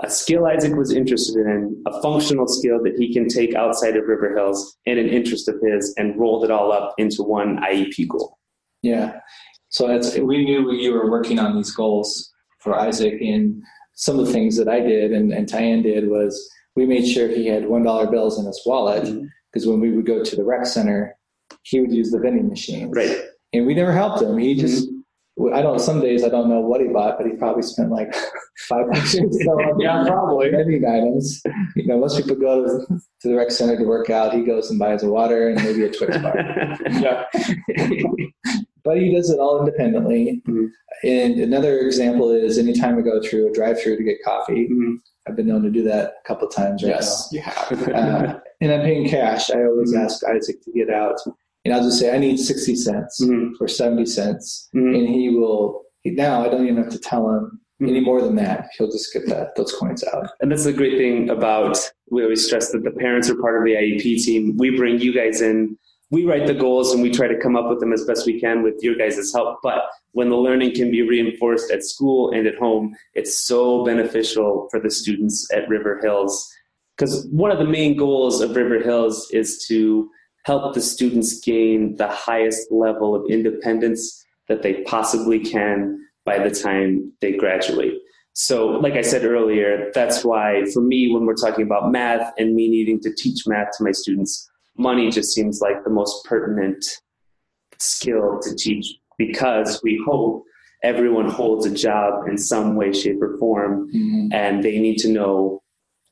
a 0.03 0.11
skill 0.11 0.47
Isaac 0.47 0.75
was 0.77 0.93
interested 0.93 1.47
in, 1.47 1.83
a 1.87 2.03
functional 2.03 2.47
skill 2.47 2.83
that 2.83 2.95
he 2.99 3.13
can 3.13 3.29
take 3.29 3.55
outside 3.55 3.97
of 3.97 4.07
River 4.07 4.35
Hills, 4.35 4.77
and 4.87 4.99
an 4.99 5.09
interest 5.09 5.49
of 5.49 5.57
his, 5.63 5.95
and 5.97 6.19
rolled 6.19 6.45
it 6.45 6.51
all 6.51 6.73
up 6.73 6.95
into 6.99 7.23
one 7.23 7.59
IEP 7.59 8.09
goal. 8.09 8.39
Yeah. 8.83 9.21
So 9.69 9.89
it's, 9.89 10.19
we 10.19 10.45
knew 10.45 10.73
you 10.73 10.93
were 10.93 11.11
working 11.11 11.39
on 11.39 11.57
these 11.57 11.71
goals 11.73 12.31
for 12.59 12.75
Isaac, 12.75 13.21
and 13.21 13.63
some 13.95 14.19
of 14.19 14.27
the 14.27 14.33
things 14.33 14.57
that 14.57 14.69
I 14.69 14.81
did 14.81 15.13
and, 15.13 15.33
and 15.33 15.47
Tyann 15.49 15.83
did 15.83 16.09
was 16.09 16.51
we 16.75 16.87
made 16.87 17.07
sure 17.07 17.29
he 17.29 17.47
had 17.47 17.69
one 17.69 17.83
dollar 17.83 18.11
bills 18.11 18.39
in 18.39 18.47
his 18.47 18.61
wallet 18.65 19.05
mm-hmm. 19.05 19.27
because 19.53 19.67
when 19.67 19.81
we 19.81 19.91
would 19.93 20.07
go 20.07 20.25
to 20.25 20.37
the 20.37 20.45
rec 20.45 20.67
center, 20.67 21.17
he 21.63 21.81
would 21.81 21.93
use 21.93 22.11
the 22.11 22.19
vending 22.19 22.49
machines. 22.49 22.93
Right. 22.95 23.17
And 23.53 23.67
we 23.67 23.75
never 23.75 23.93
helped 23.93 24.23
him. 24.23 24.39
He 24.39 24.53
mm-hmm. 24.53 24.61
just 24.61 24.89
I 25.53 25.63
don't. 25.63 25.79
Some 25.81 26.01
days 26.01 26.23
I 26.25 26.29
don't 26.29 26.49
know 26.49 26.61
what 26.61 26.81
he 26.81 26.89
bought, 26.89 27.19
but 27.19 27.27
he 27.27 27.33
probably 27.35 27.63
spent 27.63 27.91
like 27.91 28.15
five 28.69 28.87
bucks 28.91 29.13
so 29.13 29.77
Yeah, 29.79 30.05
probably. 30.07 30.51
vending 30.51 30.85
items. 30.87 31.43
You 31.77 31.87
know, 31.87 31.99
most 31.99 32.17
people 32.19 32.37
go 32.37 32.65
to, 32.65 32.87
to 33.23 33.29
the 33.29 33.35
rec 33.37 33.51
center 33.51 33.77
to 33.77 33.85
work 33.85 34.11
out. 34.11 34.35
He 34.35 34.43
goes 34.45 34.71
and 34.71 34.79
buys 34.79 35.03
a 35.03 35.09
water 35.09 35.49
and 35.49 35.63
maybe 35.65 35.85
a 35.85 35.91
Twix 35.91 36.17
bar. 36.19 36.35
Yeah. 36.91 37.25
but 38.85 38.99
he 38.99 39.15
does 39.15 39.31
it 39.31 39.39
all 39.39 39.61
independently. 39.61 40.43
Mhm. 40.47 40.69
And 41.05 41.35
another 41.41 41.79
example 41.79 42.31
is 42.31 42.59
anytime 42.59 42.99
I 42.99 43.03
go 43.03 43.21
through 43.23 43.49
a 43.49 43.53
drive-through 43.53 43.97
to 43.97 44.03
get 44.05 44.17
coffee, 44.25 44.69
Mhm. 44.69 44.97
I've 45.29 45.37
been 45.37 45.47
known 45.47 45.63
to 45.63 45.71
do 45.71 45.83
that 45.85 46.15
a 46.25 46.29
couple 46.29 46.49
times 46.49 46.83
right 46.83 46.91
Yes, 46.91 47.29
you 47.33 47.41
have. 47.41 47.89
Uh, 47.89 48.41
and 48.61 48.73
I'm 48.73 48.81
paying 48.83 49.09
cash. 49.09 49.51
I 49.51 49.65
always 49.65 49.95
Mhm. 49.95 50.05
ask 50.05 50.25
Isaac 50.25 50.61
to 50.65 50.73
get 50.73 50.91
out, 50.91 51.17
and 51.65 51.73
I'll 51.75 51.83
just 51.83 51.99
say 51.99 52.15
I 52.15 52.19
need 52.19 52.39
sixty 52.39 52.75
cents 52.77 53.21
Mhm. 53.23 53.53
or 53.61 53.69
seventy 53.69 54.07
cents, 54.07 54.69
Mhm. 54.75 54.97
and 54.99 55.09
he 55.09 55.31
will. 55.31 55.83
Now 56.05 56.45
I 56.45 56.49
don't 56.49 56.65
even 56.65 56.77
have 56.79 56.91
to 56.91 56.99
tell 56.99 57.29
him 57.31 57.61
Mhm. 57.81 57.89
any 57.89 58.01
more 58.01 58.21
than 58.21 58.37
that. 58.37 58.69
He'll 58.77 58.91
just 58.91 59.13
get 59.13 59.27
that 59.29 59.55
those 59.57 59.73
coins 59.73 60.03
out. 60.13 60.29
And 60.41 60.51
that's 60.51 60.65
the 60.65 60.73
great 60.73 60.99
thing 60.99 61.31
about 61.31 61.79
we 62.11 62.23
always 62.23 62.45
stress 62.45 62.71
that 62.73 62.85
the 62.85 62.91
parents 62.91 63.31
are 63.31 63.37
part 63.37 63.59
of 63.59 63.65
the 63.65 63.77
IEP 63.77 64.17
team. 64.25 64.57
We 64.59 64.77
bring 64.77 65.01
you 65.01 65.13
guys 65.13 65.41
in 65.41 65.77
we 66.11 66.27
write 66.27 66.47
the 66.47 66.53
goals 66.53 66.93
and 66.93 67.03
we 67.03 67.09
try 67.11 67.27
to 67.27 67.39
come 67.39 67.57
up 67.57 67.71
with 67.71 67.81
them 67.81 67.91
as 67.91 68.05
best 68.05 68.27
we 68.27 68.39
can 68.39 68.63
with 68.63 68.75
your 68.83 68.95
guys' 68.95 69.33
help. 69.33 69.57
But 69.63 69.85
when 70.13 70.29
the 70.29 70.37
learning 70.37 70.75
can 70.75 70.91
be 70.91 71.01
reinforced 71.01 71.71
at 71.71 71.83
school 71.83 72.31
and 72.33 72.47
at 72.47 72.57
home, 72.57 72.95
it's 73.15 73.39
so 73.47 73.83
beneficial 73.83 74.69
for 74.71 74.79
the 74.79 74.91
students 74.91 75.49
at 75.55 75.67
River 75.71 76.01
Hills. 76.03 76.47
Because 76.99 77.27
one 77.33 77.51
of 77.51 77.57
the 77.59 77.65
main 77.65 77.97
goals 77.97 78.43
of 78.43 78.55
River 78.55 78.79
Hills 78.79 79.27
is 79.33 79.65
to 79.69 80.11
help 80.45 80.75
the 80.75 80.81
students 80.81 81.41
gain 81.41 81.97
the 81.97 82.09
highest 82.09 82.71
level 82.71 83.15
of 83.15 83.31
independence 83.31 84.25
that 84.49 84.63
they 84.63 84.83
possibly 84.83 85.39
can 85.39 85.99
by 86.25 86.39
the 86.39 86.51
time 86.51 87.13
they 87.21 87.33
graduate. 87.33 87.95
So, 88.35 88.67
like 88.67 88.95
I 88.95 89.03
said 89.03 89.25
earlier, 89.25 89.91
that's 89.95 90.25
why 90.25 90.65
for 90.73 90.81
me, 90.81 91.13
when 91.13 91.27
we're 91.27 91.35
talking 91.35 91.65
about 91.65 91.93
math 91.93 92.33
and 92.39 92.55
me 92.55 92.69
needing 92.69 92.99
to 93.01 93.13
teach 93.15 93.47
math 93.47 93.69
to 93.77 93.85
my 93.85 93.93
students, 93.93 94.49
money 94.77 95.11
just 95.11 95.35
seems 95.35 95.61
like 95.61 95.85
the 95.85 95.91
most 95.91 96.25
pertinent 96.25 96.85
skill 97.79 98.39
to 98.43 98.55
teach 98.55 98.87
because 99.19 99.81
we 99.83 100.03
hope 100.07 100.45
everyone 100.83 101.29
holds 101.29 101.67
a 101.67 101.71
job 101.71 102.27
in 102.27 102.39
some 102.39 102.75
way, 102.75 102.93
shape, 102.93 103.23
or 103.23 103.37
form, 103.39 103.89
Mhm. 103.95 104.33
and 104.33 104.63
they 104.65 104.79
need 104.79 104.99
to 104.99 105.09
know 105.09 105.61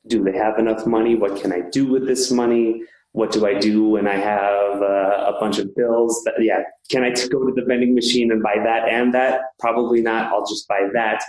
do 0.06 0.22
they 0.24 0.32
have 0.32 0.58
enough 0.58 0.86
money? 0.86 1.14
What 1.14 1.40
can 1.40 1.52
I 1.52 1.60
do 1.60 1.86
with 1.86 2.06
this 2.06 2.30
money? 2.30 2.82
What 3.12 3.32
do 3.32 3.46
I 3.46 3.54
do 3.58 3.88
when 3.88 4.06
I 4.06 4.16
have 4.16 4.80
uh, 4.80 5.32
a 5.32 5.36
bunch 5.40 5.58
of 5.58 5.74
bills? 5.74 6.22
That, 6.24 6.34
yeah, 6.40 6.62
can 6.90 7.02
I 7.02 7.10
go 7.10 7.44
to 7.44 7.52
the 7.54 7.64
vending 7.66 7.94
machine 7.94 8.30
and 8.30 8.42
buy 8.42 8.56
that 8.62 8.88
and 8.88 9.12
that? 9.14 9.40
Probably 9.58 10.00
not. 10.00 10.32
I'll 10.32 10.46
just 10.46 10.68
buy 10.68 10.88
that. 10.94 11.22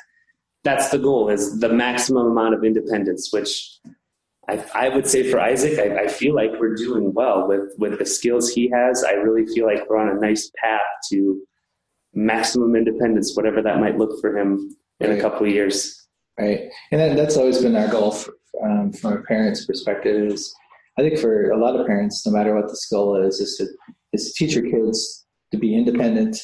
That's 0.64 0.90
the 0.90 1.00
goal: 1.00 1.30
is 1.30 1.60
the 1.60 1.70
maximum 1.70 2.28
amount 2.28 2.54
of 2.54 2.64
independence, 2.64 3.34
which 3.34 3.80
I, 4.48 4.64
I 4.76 4.90
would 4.90 5.08
say 5.08 5.30
for 5.30 5.40
Isaac, 5.40 5.80
I, 5.80 6.04
I 6.04 6.08
feel 6.08 6.36
like 6.36 6.52
we're 6.60 6.76
doing 6.76 7.14
well 7.14 7.48
with 7.48 7.74
with 7.78 7.98
the 7.98 8.06
skills 8.06 8.50
he 8.50 8.70
has. 8.70 9.04
I 9.04 9.14
really 9.14 9.46
feel 9.54 9.66
like 9.66 9.90
we're 9.90 9.98
on 9.98 10.16
a 10.16 10.20
nice 10.20 10.52
path 10.64 10.82
to 11.10 11.42
maximum 12.14 12.76
independence, 12.76 13.36
whatever 13.36 13.62
that 13.62 13.80
might 13.80 13.98
look 13.98 14.20
for 14.20 14.38
him 14.38 14.76
in 15.00 15.12
a 15.12 15.20
couple 15.20 15.48
of 15.48 15.52
years. 15.52 16.08
right? 16.40 16.70
And 16.92 17.02
that, 17.02 17.16
that's 17.16 17.38
always 17.38 17.62
been 17.62 17.76
our 17.76 17.88
goal 17.88 18.12
for, 18.12 18.34
um, 18.64 18.92
from 18.92 19.14
a 19.14 19.22
parent's 19.22 19.66
perspective. 19.66 20.34
Is 20.34 20.54
I 20.98 21.02
think 21.02 21.18
for 21.20 21.50
a 21.52 21.58
lot 21.58 21.76
of 21.80 21.86
parents, 21.88 22.26
no 22.26 22.32
matter 22.34 22.56
what 22.56 22.68
the 22.68 22.76
skill 22.76 23.16
is, 23.16 23.40
is 23.40 23.58
to 23.58 23.68
is 24.14 24.34
to 24.34 24.34
teach 24.46 24.56
your 24.56 24.70
kids 24.70 25.26
to 25.52 25.58
be 25.58 25.76
independent, 25.76 26.38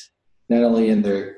not 0.49 0.63
only 0.63 0.89
in 0.89 1.01
their 1.01 1.35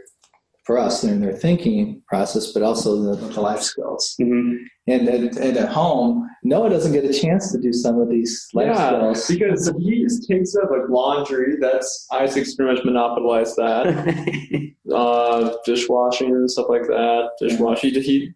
for 0.66 0.78
us 0.78 1.04
in 1.04 1.20
their 1.20 1.34
thinking 1.34 2.00
process, 2.08 2.52
but 2.52 2.62
also 2.62 3.02
the, 3.02 3.16
the 3.34 3.42
life 3.42 3.62
skills. 3.62 4.14
hmm 4.22 4.58
And, 4.88 5.08
and 5.10 5.36
and 5.38 5.58
at 5.58 5.70
home, 5.70 6.30
Noah 6.44 6.70
doesn't 6.70 6.94
get 6.94 7.06
a 7.06 7.14
chance 7.14 7.52
to 7.52 7.58
do 7.60 7.74
some 7.74 8.00
of 8.00 8.08
these 8.10 8.48
life 8.54 8.68
Yeah, 8.68 9.14
skills. 9.14 9.28
because 9.28 9.74
he 9.80 10.04
just 10.04 10.30
takes 10.30 10.56
up 10.56 10.70
like 10.70 10.88
laundry, 10.90 11.56
that's 11.60 12.06
Isaac's 12.12 12.54
pretty 12.56 12.74
much 12.76 12.86
monopolized 12.86 13.56
that. 13.56 13.84
uh, 14.94 15.56
dishwashing 15.66 16.30
and 16.30 16.50
stuff 16.52 16.68
like 16.70 16.84
that. 16.84 17.30
Dishwashing, 17.42 17.94
he, 17.96 18.02
he 18.02 18.32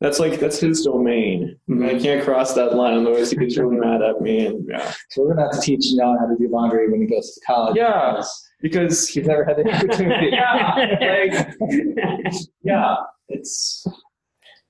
that's 0.00 0.18
like 0.20 0.38
that's 0.40 0.58
his 0.60 0.82
domain. 0.84 1.58
I 1.82 1.98
can't 1.98 2.22
cross 2.24 2.52
that 2.54 2.74
line, 2.74 2.98
otherwise 2.98 3.30
he 3.30 3.36
gets 3.36 3.56
really 3.56 3.76
mad 3.76 4.02
at 4.02 4.20
me. 4.20 4.46
And 4.46 4.66
yeah, 4.68 4.92
So 5.10 5.22
we're 5.22 5.34
gonna 5.34 5.42
have 5.50 5.52
to 5.52 5.60
teach 5.60 5.84
Noah 5.92 6.16
how 6.20 6.26
to 6.26 6.36
do 6.38 6.48
laundry 6.48 6.90
when 6.90 7.00
he 7.00 7.06
goes 7.06 7.34
to 7.34 7.40
college. 7.46 7.76
Yeah. 7.76 8.12
because 8.16 8.42
because 8.60 9.08
he's 9.08 9.26
never 9.26 9.44
had 9.44 9.56
the 9.56 9.70
opportunity. 9.74 10.28
yeah, 10.32 10.74
like, 11.00 12.32
yeah, 12.62 12.96
it's 13.28 13.86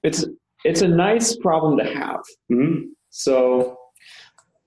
it's 0.03 0.25
it's 0.65 0.83
a 0.83 0.89
nice 0.89 1.37
problem 1.37 1.79
to 1.79 1.85
have. 1.85 2.21
Mhm. 2.51 2.91
So 3.11 3.79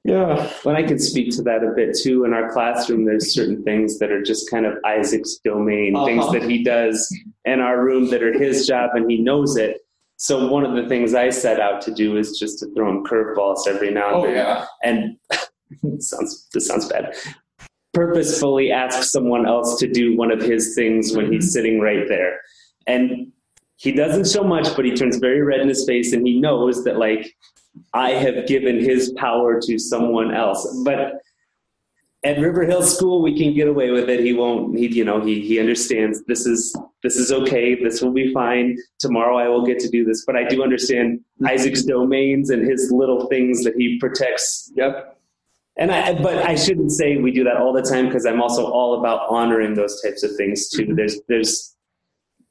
yeah, 0.06 0.50
Well, 0.64 0.76
I 0.78 0.84
can 0.84 0.98
speak 0.98 1.36
to 1.36 1.42
that 1.44 1.62
a 1.64 1.72
bit 1.76 1.96
too. 2.02 2.24
In 2.24 2.34
our 2.34 2.52
classroom, 2.52 3.04
there's 3.06 3.34
certain 3.34 3.64
things 3.64 4.00
that 4.00 4.12
are 4.12 4.22
just 4.24 4.50
kind 4.50 4.66
of 4.66 4.78
Isaac's 4.86 5.40
domain, 5.44 5.96
Uh-huh. 5.96 6.06
things 6.06 6.32
that 6.32 6.44
he 6.44 6.64
does 6.64 7.08
in 7.46 7.60
our 7.60 7.84
room 7.84 8.10
that 8.10 8.24
are 8.24 8.32
his 8.34 8.66
job 8.66 8.92
and 8.94 9.10
he 9.12 9.18
knows 9.22 9.58
it. 9.58 9.78
So 10.22 10.48
one 10.48 10.66
of 10.66 10.76
the 10.76 10.88
things 10.90 11.14
I 11.14 11.30
set 11.30 11.62
out 11.62 11.82
to 11.84 11.94
do 11.94 12.18
is 12.18 12.38
just 12.38 12.60
to 12.60 12.68
throw 12.74 12.90
him 12.90 13.06
curveballs 13.06 13.68
every 13.68 13.90
now 13.90 14.08
and 14.08 14.16
oh 14.16 14.24
then. 14.24 14.36
yeah, 14.36 14.66
And 14.84 15.18
sounds 16.04 16.50
this 16.54 16.68
sounds 16.68 16.90
bad. 16.90 17.16
Purposefully 17.94 18.70
ask 18.70 19.04
someone 19.04 19.48
else 19.48 19.80
to 19.80 19.88
do 19.90 20.18
one 20.18 20.30
of 20.30 20.42
his 20.42 20.76
things 20.76 21.16
when 21.16 21.32
he's 21.32 21.46
mm-hmm. 21.46 21.52
sitting 21.52 21.80
right 21.80 22.06
there. 22.10 22.42
And 22.86 23.32
he 23.78 23.94
doesn't 23.94 24.28
show 24.28 24.44
much, 24.44 24.76
but 24.76 24.84
he 24.84 24.94
turns 24.94 25.16
very 25.16 25.42
red 25.42 25.62
in 25.62 25.70
his 25.70 25.86
face 25.88 26.12
and 26.12 26.28
he 26.28 26.38
knows 26.38 26.84
that 26.84 26.98
like 26.98 27.34
I 27.94 28.10
have 28.10 28.46
given 28.46 28.78
his 28.78 29.14
power 29.14 29.62
to 29.62 29.80
someone 29.80 30.34
else. 30.36 30.68
But 30.84 31.14
at 32.24 32.38
River 32.40 32.66
Hill 32.66 32.84
School, 32.84 33.22
we 33.22 33.38
can 33.38 33.54
get 33.54 33.68
away 33.68 33.92
with 33.92 34.10
it. 34.10 34.20
He 34.20 34.34
won't. 34.34 34.78
He, 34.78 34.88
you 34.88 35.06
know, 35.06 35.22
he 35.22 35.42
he 35.42 35.60
understands 35.60 36.22
this 36.26 36.46
is 36.46 36.76
this 37.02 37.16
is 37.16 37.32
okay. 37.32 37.82
This 37.82 38.02
will 38.02 38.12
be 38.12 38.34
fine. 38.34 38.78
Tomorrow, 39.00 39.38
I 39.38 39.48
will 39.48 39.66
get 39.66 39.80
to 39.80 39.90
do 39.90 40.04
this. 40.04 40.26
But 40.26 40.36
I 40.36 40.44
do 40.44 40.62
understand 40.62 41.22
Isaac's 41.48 41.84
domains 41.84 42.50
and 42.50 42.68
his 42.70 42.92
little 42.92 43.28
things 43.28 43.64
that 43.64 43.76
he 43.76 43.98
protects. 44.00 44.72
yep, 44.76 45.18
And 45.78 45.92
I, 45.92 46.22
but 46.22 46.46
I 46.46 46.56
shouldn't 46.56 46.92
say 46.92 47.18
we 47.18 47.32
do 47.32 47.46
that 47.46 47.56
all 47.56 47.72
the 47.72 47.82
time 47.82 48.08
because 48.08 48.26
I'm 48.26 48.42
also 48.42 48.70
all 48.70 49.00
about 49.00 49.30
honoring 49.30 49.76
those 49.76 50.02
types 50.02 50.24
of 50.24 50.36
things 50.36 50.68
too. 50.68 50.84
Mm-hmm. 50.84 50.96
There's 50.96 51.22
there's 51.30 51.76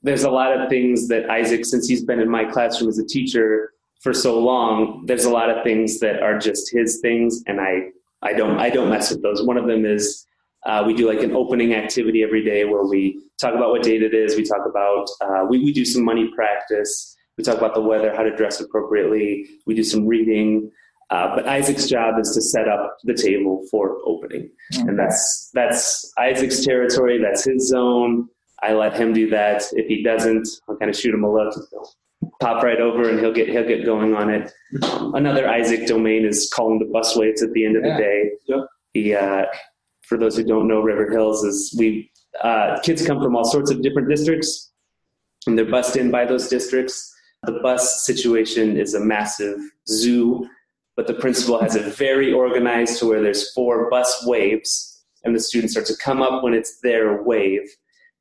there's 0.02 0.24
a 0.24 0.30
lot 0.30 0.58
of 0.58 0.70
things 0.70 1.08
that 1.08 1.28
Isaac, 1.28 1.66
since 1.66 1.86
he's 1.86 2.04
been 2.04 2.20
in 2.20 2.30
my 2.30 2.44
classroom 2.46 2.88
as 2.88 2.98
a 2.98 3.06
teacher 3.06 3.74
for 4.00 4.14
so 4.14 4.38
long, 4.38 5.04
there's 5.04 5.24
a 5.26 5.30
lot 5.30 5.50
of 5.50 5.62
things 5.62 5.98
that 5.98 6.22
are 6.22 6.38
just 6.38 6.72
his 6.72 7.00
things, 7.00 7.42
and 7.46 7.60
I 7.60 7.90
I 8.22 8.32
don't 8.32 8.58
I 8.58 8.70
don't 8.70 8.90
mess 8.90 9.10
with 9.10 9.22
those. 9.22 9.42
One 9.42 9.56
of 9.56 9.66
them 9.66 9.84
is 9.84 10.26
uh, 10.66 10.82
we 10.86 10.94
do 10.94 11.08
like 11.08 11.22
an 11.22 11.34
opening 11.34 11.74
activity 11.74 12.22
every 12.22 12.44
day 12.44 12.64
where 12.64 12.84
we 12.84 13.20
talk 13.40 13.54
about 13.54 13.70
what 13.70 13.82
date 13.82 14.02
it 14.02 14.14
is. 14.14 14.36
We 14.36 14.44
talk 14.44 14.66
about 14.66 15.08
uh, 15.20 15.44
we 15.48 15.58
we 15.62 15.72
do 15.72 15.84
some 15.84 16.04
money 16.04 16.30
practice. 16.34 17.16
We 17.36 17.44
talk 17.44 17.58
about 17.58 17.74
the 17.74 17.80
weather, 17.80 18.12
how 18.14 18.24
to 18.24 18.34
dress 18.34 18.60
appropriately. 18.60 19.48
We 19.66 19.74
do 19.74 19.84
some 19.84 20.06
reading. 20.06 20.70
Uh, 21.10 21.34
but 21.34 21.46
Isaac's 21.48 21.86
job 21.88 22.18
is 22.20 22.32
to 22.34 22.42
set 22.42 22.68
up 22.68 22.98
the 23.04 23.14
table 23.14 23.64
for 23.70 23.96
opening, 24.04 24.50
and 24.72 24.98
that's 24.98 25.50
that's 25.54 26.12
Isaac's 26.18 26.64
territory. 26.64 27.18
That's 27.22 27.44
his 27.44 27.68
zone. 27.68 28.28
I 28.62 28.74
let 28.74 28.98
him 28.98 29.14
do 29.14 29.30
that. 29.30 29.62
If 29.72 29.86
he 29.86 30.02
doesn't, 30.02 30.46
I'll 30.68 30.76
kind 30.76 30.90
of 30.90 30.96
shoot 30.96 31.14
him 31.14 31.24
a 31.24 31.32
look. 31.32 31.54
Pop 32.40 32.62
right 32.62 32.80
over, 32.80 33.08
and 33.08 33.18
he'll 33.18 33.32
get 33.32 33.48
he'll 33.48 33.66
get 33.66 33.84
going 33.84 34.14
on 34.14 34.30
it. 34.30 34.52
Um, 34.84 35.14
another 35.16 35.48
Isaac 35.48 35.86
domain 35.88 36.24
is 36.24 36.48
calling 36.54 36.78
the 36.78 36.84
bus 36.84 37.16
weights 37.16 37.42
at 37.42 37.52
the 37.52 37.64
end 37.64 37.76
of 37.76 37.84
Yeah. 37.84 37.96
the 37.96 38.02
day. 38.02 38.30
Yep. 38.46 38.66
He, 38.92 39.14
uh, 39.14 39.46
for 40.02 40.16
those 40.16 40.36
who 40.36 40.44
don't 40.44 40.68
know, 40.68 40.80
River 40.80 41.10
Hills 41.10 41.42
is 41.42 41.74
we 41.76 42.10
uh, 42.42 42.78
kids 42.84 43.04
come 43.04 43.20
from 43.20 43.34
all 43.34 43.44
sorts 43.44 43.72
of 43.72 43.82
different 43.82 44.08
districts, 44.08 44.70
and 45.48 45.58
they're 45.58 45.64
bussed 45.64 45.96
in 45.96 46.12
by 46.12 46.24
those 46.24 46.48
districts. 46.48 47.12
The 47.44 47.58
bus 47.60 48.06
situation 48.06 48.76
is 48.78 48.94
a 48.94 49.00
massive 49.00 49.58
zoo, 49.88 50.48
but 50.96 51.08
the 51.08 51.14
principal 51.14 51.58
has 51.60 51.74
it 51.74 51.92
very 51.96 52.32
organized 52.32 53.00
to 53.00 53.06
where 53.06 53.20
there's 53.20 53.52
four 53.52 53.90
bus 53.90 54.24
waves, 54.26 55.02
and 55.24 55.34
the 55.34 55.40
students 55.40 55.76
are 55.76 55.82
to 55.84 55.96
come 55.96 56.22
up 56.22 56.44
when 56.44 56.54
it's 56.54 56.78
their 56.82 57.20
wave. 57.20 57.68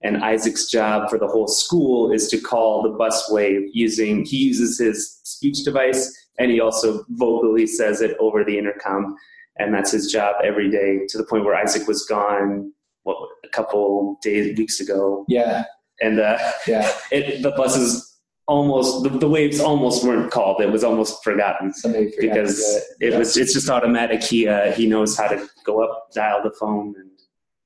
And 0.04 0.24
Isaac's 0.24 0.70
job 0.70 1.10
for 1.10 1.18
the 1.18 1.28
whole 1.28 1.48
school 1.48 2.12
is 2.12 2.28
to 2.30 2.40
call 2.40 2.84
the 2.84 2.90
bus 2.90 3.30
wave 3.32 3.64
using, 3.74 4.26
he 4.26 4.38
uses 4.38 4.78
his 4.78 5.20
speech 5.24 5.64
device 5.64 6.16
and 6.38 6.52
he 6.52 6.60
also 6.60 7.04
vocally 7.10 7.66
says 7.66 8.02
it 8.02 8.16
over 8.20 8.44
the 8.44 8.58
intercom. 8.58 9.16
And 9.58 9.74
that's 9.74 9.92
his 9.92 10.12
job 10.12 10.36
every 10.44 10.70
day 10.70 11.08
to 11.10 11.18
the 11.18 11.24
point 11.24 11.46
where 11.46 11.56
Isaac 11.56 11.88
was 11.88 12.06
gone, 12.06 12.72
what, 13.04 13.18
a 13.44 13.50
couple 13.50 14.20
days, 14.22 14.56
weeks 14.56 14.80
ago. 14.80 15.26
Yeah, 15.28 15.66
And 16.00 16.20
uh, 16.20 16.38
yeah. 16.68 16.92
it, 17.12 17.42
the 17.42 17.52
buses 17.52 18.20
almost, 18.48 19.02
the, 19.02 19.10
the 19.10 19.28
waves 19.28 19.60
almost 19.60 20.04
weren't 20.04 20.30
called. 20.30 20.62
It 20.62 20.72
was 20.72 20.84
almost 20.84 21.24
forgotten 21.24 21.74
Somebody 21.74 22.12
forgot 22.12 22.22
to 22.22 22.28
because 22.30 22.86
it 23.00 23.18
was, 23.18 23.36
it's 23.36 23.54
just 23.54 23.68
automatic. 23.68 24.24
He, 24.24 24.48
uh, 24.48 24.74
he 24.74 24.86
knows 24.86 25.18
how 25.18 25.28
to 25.28 25.50
go 25.66 25.84
up, 25.84 26.12
dial 26.14 26.44
the 26.44 26.52
phone 26.52 26.94
and 26.98 27.10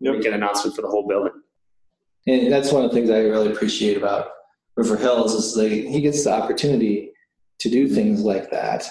Yep. 0.01 0.15
make 0.15 0.25
an 0.25 0.33
announcement 0.33 0.75
for 0.75 0.81
the 0.81 0.88
whole 0.88 1.07
building. 1.07 1.33
And 2.27 2.51
that's 2.51 2.71
one 2.71 2.83
of 2.85 2.91
the 2.91 2.95
things 2.95 3.09
I 3.09 3.19
really 3.19 3.51
appreciate 3.51 3.97
about 3.97 4.27
River 4.75 4.97
Hills 4.97 5.33
is 5.33 5.55
they 5.55 5.89
he 5.89 6.01
gets 6.01 6.23
the 6.23 6.31
opportunity 6.33 7.11
to 7.59 7.69
do 7.69 7.87
things 7.87 8.21
like 8.21 8.51
that. 8.51 8.83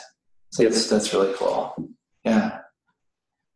So 0.51 0.63
Yep. 0.63 0.73
that's 0.73 0.89
that's 0.89 1.15
really 1.15 1.33
cool. 1.35 1.75
Yeah. 2.25 2.59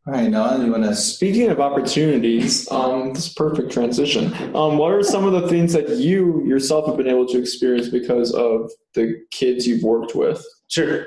All 0.07 0.13
right, 0.13 0.31
Noah, 0.31 0.63
you 0.63 0.71
want 0.71 0.85
to? 0.85 0.95
Speaking 0.95 1.49
of 1.49 1.61
opportunities, 1.61 2.71
um, 2.71 3.15
this 3.15 3.33
perfect 3.33 3.73
transition. 3.73 4.35
Um, 4.55 4.77
what 4.77 4.93
are 4.93 5.03
some 5.03 5.25
of 5.25 5.33
the 5.33 5.49
things 5.49 5.73
that 5.73 5.89
you 5.89 6.45
yourself 6.47 6.87
have 6.87 6.99
been 6.99 7.09
able 7.09 7.27
to 7.29 7.39
experience 7.39 7.89
because 7.89 8.31
of 8.35 8.71
the 8.93 9.23
kids 9.31 9.67
you've 9.67 9.83
worked 9.83 10.15
with? 10.15 10.45
Sure. 10.69 11.07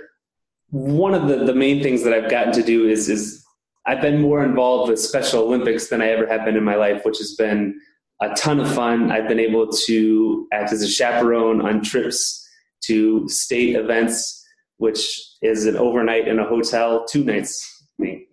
One 0.71 1.13
of 1.13 1.27
the, 1.27 1.45
the 1.45 1.53
main 1.53 1.83
things 1.83 2.03
that 2.03 2.13
I've 2.13 2.29
gotten 2.31 2.51
to 2.53 2.63
do 2.63 2.89
is 2.89 3.07
is 3.07 3.45
I've 3.85 4.01
been 4.01 4.19
more 4.19 4.43
involved 4.43 4.89
with 4.89 4.99
Special 4.99 5.43
Olympics 5.43 5.87
than 5.89 6.01
I 6.01 6.07
ever 6.09 6.25
have 6.27 6.43
been 6.43 6.57
in 6.57 6.63
my 6.63 6.75
life, 6.75 7.05
which 7.05 7.19
has 7.19 7.35
been 7.35 7.79
a 8.21 8.33
ton 8.35 8.59
of 8.59 8.73
fun. 8.73 9.11
I've 9.11 9.27
been 9.27 9.39
able 9.39 9.67
to 9.85 10.47
act 10.51 10.71
as 10.71 10.81
a 10.81 10.87
chaperone 10.87 11.61
on 11.61 11.81
trips 11.81 12.43
to 12.85 13.27
state 13.29 13.75
events, 13.75 14.43
which 14.77 15.19
is 15.41 15.65
an 15.65 15.75
overnight 15.77 16.27
in 16.27 16.39
a 16.39 16.45
hotel, 16.45 17.05
two 17.05 17.23
nights. 17.23 17.85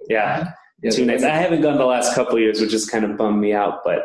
Yeah. 0.08 0.50
Yeah, 0.82 0.90
two 0.90 1.04
nights. 1.06 1.22
I 1.22 1.30
haven't 1.30 1.62
gone 1.62 1.78
the 1.78 1.86
last 1.86 2.14
couple 2.14 2.34
of 2.34 2.40
years, 2.40 2.60
which 2.60 2.72
has 2.72 2.86
kind 2.86 3.04
of 3.04 3.16
bummed 3.16 3.40
me 3.40 3.52
out. 3.54 3.80
But 3.84 4.04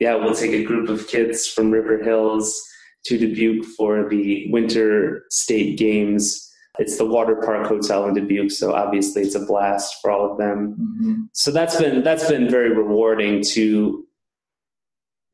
yeah, 0.00 0.14
we'll 0.14 0.34
take 0.34 0.52
a 0.52 0.64
group 0.64 0.88
of 0.88 1.06
kids 1.08 1.46
from 1.46 1.70
River 1.70 2.02
Hills 2.02 2.60
to 3.06 3.18
Dubuque 3.18 3.64
for 3.76 4.08
the 4.08 4.50
Winter 4.50 5.24
State 5.30 5.78
Games. 5.78 6.44
It's 6.80 6.96
the 6.98 7.04
Water 7.04 7.36
Park 7.36 7.66
Hotel 7.66 8.06
in 8.06 8.14
Dubuque, 8.14 8.50
so 8.50 8.72
obviously 8.72 9.22
it's 9.22 9.34
a 9.34 9.44
blast 9.44 9.96
for 10.00 10.10
all 10.10 10.30
of 10.30 10.38
them. 10.38 10.76
Mhm. 11.02 11.28
So 11.32 11.50
that's 11.50 11.76
been 11.80 12.02
that's 12.02 12.28
been 12.28 12.48
very 12.48 12.70
rewarding 12.74 13.42
to. 13.54 14.04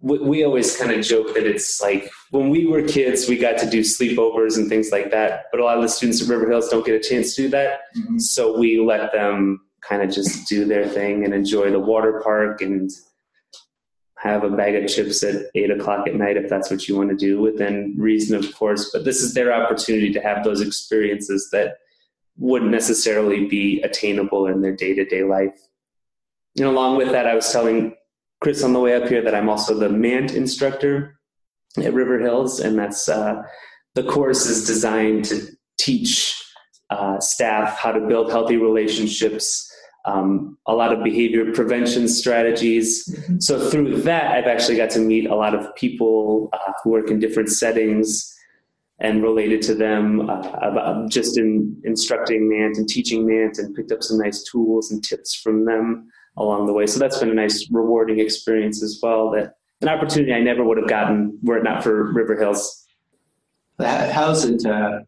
We, 0.04 0.18
we 0.18 0.44
always 0.44 0.76
kind 0.76 0.92
of 0.92 1.04
joke 1.04 1.34
that 1.34 1.46
it's 1.46 1.80
like 1.80 2.10
when 2.30 2.50
we 2.50 2.66
were 2.66 2.82
kids, 2.82 3.26
we 3.26 3.38
got 3.38 3.56
to 3.58 3.70
do 3.70 3.80
sleepovers 3.80 4.58
and 4.58 4.68
things 4.68 4.90
like 4.92 5.10
that. 5.12 5.46
But 5.50 5.60
a 5.60 5.64
lot 5.64 5.78
of 5.78 5.82
the 5.82 5.88
students 5.88 6.20
at 6.22 6.28
River 6.28 6.48
Hills 6.48 6.68
don't 6.68 6.84
get 6.84 6.94
a 6.94 7.08
chance 7.08 7.34
to 7.34 7.42
do 7.42 7.48
that. 7.48 7.80
Mhm. 7.96 8.20
So 8.20 8.58
we 8.58 8.78
let 8.80 9.12
them 9.12 9.60
kind 9.80 10.02
of 10.02 10.10
just 10.10 10.46
do 10.46 10.66
their 10.66 10.86
thing 10.86 11.24
and 11.24 11.32
enjoy 11.32 11.70
the 11.70 11.80
water 11.80 12.20
park 12.22 12.60
and 12.60 12.90
have 14.18 14.44
a 14.44 14.50
bag 14.50 14.74
of 14.74 14.88
chips 14.88 15.22
at 15.22 15.46
eight 15.54 15.70
o'clock 15.70 16.06
at 16.06 16.14
night 16.14 16.36
if 16.36 16.48
that's 16.48 16.70
what 16.70 16.88
you 16.88 16.96
want 16.96 17.10
to 17.10 17.16
do 17.16 17.40
within 17.40 17.94
reason, 17.98 18.36
of 18.36 18.54
course. 18.54 18.90
But 18.92 19.04
this 19.04 19.22
is 19.22 19.34
their 19.34 19.52
opportunity 19.52 20.12
to 20.12 20.20
have 20.20 20.44
those 20.44 20.60
experiences 20.60 21.48
that 21.52 21.76
wouldn't 22.38 22.70
necessarily 22.70 23.46
be 23.46 23.82
attainable 23.82 24.46
in 24.46 24.60
their 24.60 24.74
day 24.74 24.94
to 24.94 25.04
day 25.04 25.22
life. 25.22 25.58
And 26.56 26.66
along 26.66 26.96
with 26.96 27.10
that, 27.10 27.26
I 27.26 27.34
was 27.34 27.50
telling 27.52 27.94
Chris 28.44 28.62
on 28.62 28.74
the 28.74 28.78
way 28.78 28.94
up 28.94 29.08
here 29.08 29.22
that 29.22 29.34
I'm 29.34 29.48
also 29.48 29.72
the 29.72 29.88
Mandt 29.88 30.34
instructor 30.34 31.18
at 31.82 31.94
River 31.94 32.18
Hills, 32.20 32.60
and 32.60 32.78
that's 32.78 33.08
uh, 33.08 33.42
the 33.94 34.02
course 34.02 34.44
is 34.44 34.66
designed 34.66 35.24
to 35.24 35.46
teach 35.78 36.38
uh, 36.90 37.18
staff 37.20 37.78
how 37.78 37.90
to 37.90 38.06
build 38.06 38.30
healthy 38.30 38.58
relationships, 38.58 39.66
um, 40.04 40.58
a 40.66 40.74
lot 40.74 40.92
of 40.92 41.02
behavior 41.02 41.50
prevention 41.54 42.06
strategies. 42.06 43.18
So 43.38 43.70
through 43.70 44.02
that, 44.02 44.32
I've 44.32 44.46
actually 44.46 44.76
got 44.76 44.90
to 44.90 44.98
meet 44.98 45.24
a 45.24 45.34
lot 45.34 45.54
of 45.54 45.74
people 45.74 46.50
uh, 46.52 46.72
who 46.82 46.90
work 46.90 47.10
in 47.10 47.20
different 47.20 47.48
settings 47.48 48.30
and 48.98 49.22
related 49.22 49.62
to 49.62 49.74
them. 49.74 50.28
Uh, 50.28 50.40
about 50.60 51.10
just 51.10 51.38
in 51.38 51.80
instructing 51.84 52.50
Mandt 52.50 52.76
and 52.76 52.86
teaching 52.86 53.26
Mandt 53.26 53.56
and 53.56 53.74
picked 53.74 53.90
up 53.90 54.02
some 54.02 54.18
nice 54.18 54.42
tools 54.42 54.90
and 54.90 55.02
tips 55.02 55.34
from 55.34 55.64
them 55.64 56.10
along 56.36 56.66
the 56.66 56.72
way. 56.72 56.86
So 56.86 56.98
that's 56.98 57.18
been 57.18 57.30
a 57.30 57.34
nice 57.34 57.68
rewarding 57.70 58.18
experience 58.20 58.82
as 58.82 58.98
well. 59.02 59.30
That 59.30 59.54
an 59.80 59.88
opportunity 59.88 60.32
I 60.32 60.40
never 60.40 60.64
would 60.64 60.78
have 60.78 60.88
gotten 60.88 61.38
were 61.42 61.58
it 61.58 61.64
not 61.64 61.82
for 61.82 62.12
River 62.12 62.36
Hills. 62.38 62.86
How- 63.78 64.10
How's 64.10 64.44
it 64.44 64.64
uh, 64.66 65.00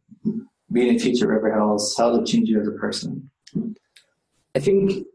being 0.73 0.95
a 0.95 0.99
teacher 0.99 1.25
at 1.27 1.35
River 1.43 1.55
Hills? 1.55 1.95
How 1.97 2.13
did 2.13 2.23
it 2.23 2.27
change 2.27 2.49
you 2.49 2.61
as 2.61 2.69
a 2.69 2.73
person? 2.73 3.31
I 4.55 4.59
think 4.59 5.07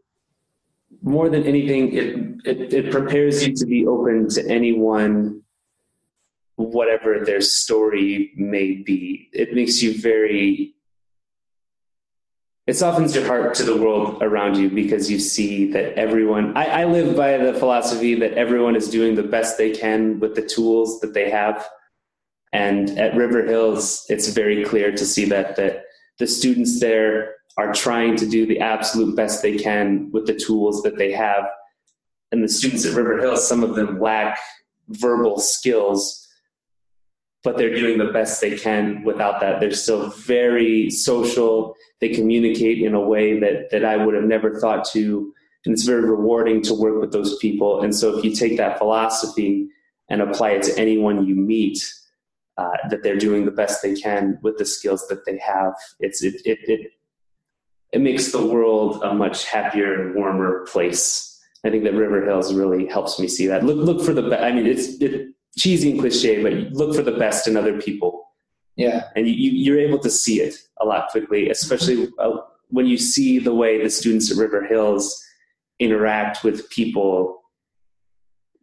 more 1.02 1.28
than 1.28 1.44
anything, 1.44 1.92
it, 1.92 2.16
it, 2.44 2.72
it 2.72 2.90
prepares 2.92 3.46
you 3.46 3.54
to 3.54 3.66
be 3.66 3.86
open 3.86 4.28
to 4.30 4.48
anyone, 4.48 5.42
whatever 6.56 7.24
their 7.24 7.40
story 7.40 8.32
may 8.36 8.74
be. 8.74 9.28
It 9.32 9.54
makes 9.54 9.82
you 9.82 10.00
very, 10.00 10.74
it 12.66 12.74
softens 12.74 13.14
your 13.14 13.26
heart 13.26 13.54
to 13.54 13.64
the 13.64 13.76
world 13.76 14.22
around 14.22 14.56
you 14.56 14.70
because 14.70 15.10
you 15.10 15.18
see 15.18 15.70
that 15.72 15.94
everyone, 15.94 16.56
I, 16.56 16.82
I 16.82 16.84
live 16.84 17.16
by 17.16 17.36
the 17.36 17.54
philosophy 17.54 18.14
that 18.16 18.34
everyone 18.34 18.76
is 18.76 18.88
doing 18.88 19.16
the 19.16 19.22
best 19.24 19.58
they 19.58 19.72
can 19.72 20.20
with 20.20 20.36
the 20.36 20.46
tools 20.46 21.00
that 21.00 21.12
they 21.12 21.28
have. 21.28 21.66
And 22.52 22.96
at 22.98 23.16
River 23.16 23.44
Hills, 23.44 24.06
it's 24.08 24.28
very 24.28 24.64
clear 24.64 24.92
to 24.92 25.04
see 25.04 25.24
that, 25.26 25.56
that 25.56 25.84
the 26.18 26.26
students 26.26 26.78
there 26.78 27.34
are 27.56 27.72
trying 27.72 28.16
to 28.16 28.26
do 28.26 28.46
the 28.46 28.60
absolute 28.60 29.16
best 29.16 29.42
they 29.42 29.56
can 29.58 30.10
with 30.12 30.26
the 30.26 30.34
tools 30.34 30.82
that 30.82 30.98
they 30.98 31.10
have. 31.12 31.44
And 32.30 32.44
the 32.44 32.48
students 32.48 32.86
at 32.86 32.94
River 32.94 33.18
Hills, 33.18 33.46
some 33.46 33.64
of 33.64 33.74
them 33.74 34.00
lack 34.00 34.38
verbal 34.88 35.40
skills, 35.40 36.21
but 37.42 37.56
they're 37.56 37.74
doing 37.74 37.98
the 37.98 38.12
best 38.12 38.40
they 38.40 38.56
can 38.56 39.02
without 39.04 39.40
that. 39.40 39.60
They're 39.60 39.72
still 39.72 40.10
very 40.10 40.90
social. 40.90 41.74
They 42.00 42.10
communicate 42.10 42.82
in 42.82 42.94
a 42.94 43.00
way 43.00 43.40
that, 43.40 43.70
that 43.70 43.84
I 43.84 43.96
would 43.96 44.14
have 44.14 44.24
never 44.24 44.60
thought 44.60 44.84
to. 44.92 45.32
And 45.64 45.72
it's 45.72 45.84
very 45.84 46.02
rewarding 46.02 46.62
to 46.62 46.74
work 46.74 47.00
with 47.00 47.12
those 47.12 47.36
people. 47.38 47.82
And 47.82 47.94
so 47.94 48.16
if 48.16 48.24
you 48.24 48.34
take 48.34 48.56
that 48.56 48.78
philosophy 48.78 49.68
and 50.08 50.20
apply 50.20 50.50
it 50.50 50.62
to 50.64 50.78
anyone 50.78 51.26
you 51.26 51.34
meet, 51.34 51.78
uh, 52.58 52.76
that 52.90 53.02
they're 53.02 53.16
doing 53.16 53.44
the 53.44 53.50
best 53.50 53.82
they 53.82 53.94
can 53.94 54.38
with 54.42 54.58
the 54.58 54.64
skills 54.64 55.06
that 55.08 55.24
they 55.24 55.38
have. 55.38 55.74
It's 56.00 56.22
it 56.22 56.34
it 56.44 56.58
it, 56.64 56.90
it 57.92 58.00
makes 58.00 58.32
the 58.32 58.44
world 58.44 59.02
a 59.02 59.14
much 59.14 59.46
happier 59.46 60.00
and 60.00 60.14
warmer 60.14 60.66
place. 60.66 61.28
I 61.64 61.70
think 61.70 61.84
that 61.84 61.94
River 61.94 62.24
Hills 62.24 62.52
really 62.52 62.86
helps 62.86 63.18
me 63.18 63.28
see 63.28 63.46
that. 63.46 63.64
Look 63.64 63.78
look 63.78 64.04
for 64.04 64.12
the. 64.12 64.38
I 64.42 64.52
mean, 64.52 64.66
it's 64.66 65.00
it, 65.00 65.30
cheesy 65.56 65.90
and 65.90 66.00
cliche, 66.00 66.42
but 66.42 66.52
look 66.72 66.94
for 66.94 67.02
the 67.02 67.18
best 67.18 67.46
in 67.46 67.56
other 67.56 67.80
people, 67.80 68.24
Yeah, 68.76 69.08
and 69.16 69.26
you, 69.26 69.34
you 69.34 69.50
you're 69.52 69.80
able 69.80 69.98
to 70.00 70.10
see 70.10 70.40
it 70.40 70.56
a 70.80 70.84
lot 70.84 71.10
quickly, 71.10 71.50
especially 71.50 72.08
uh, 72.18 72.38
when 72.68 72.86
you 72.86 72.98
see 72.98 73.38
the 73.38 73.54
way 73.54 73.82
the 73.82 73.90
students 73.90 74.30
at 74.30 74.38
River 74.38 74.64
Hills 74.64 75.22
interact 75.78 76.44
with 76.44 76.68
people 76.70 77.42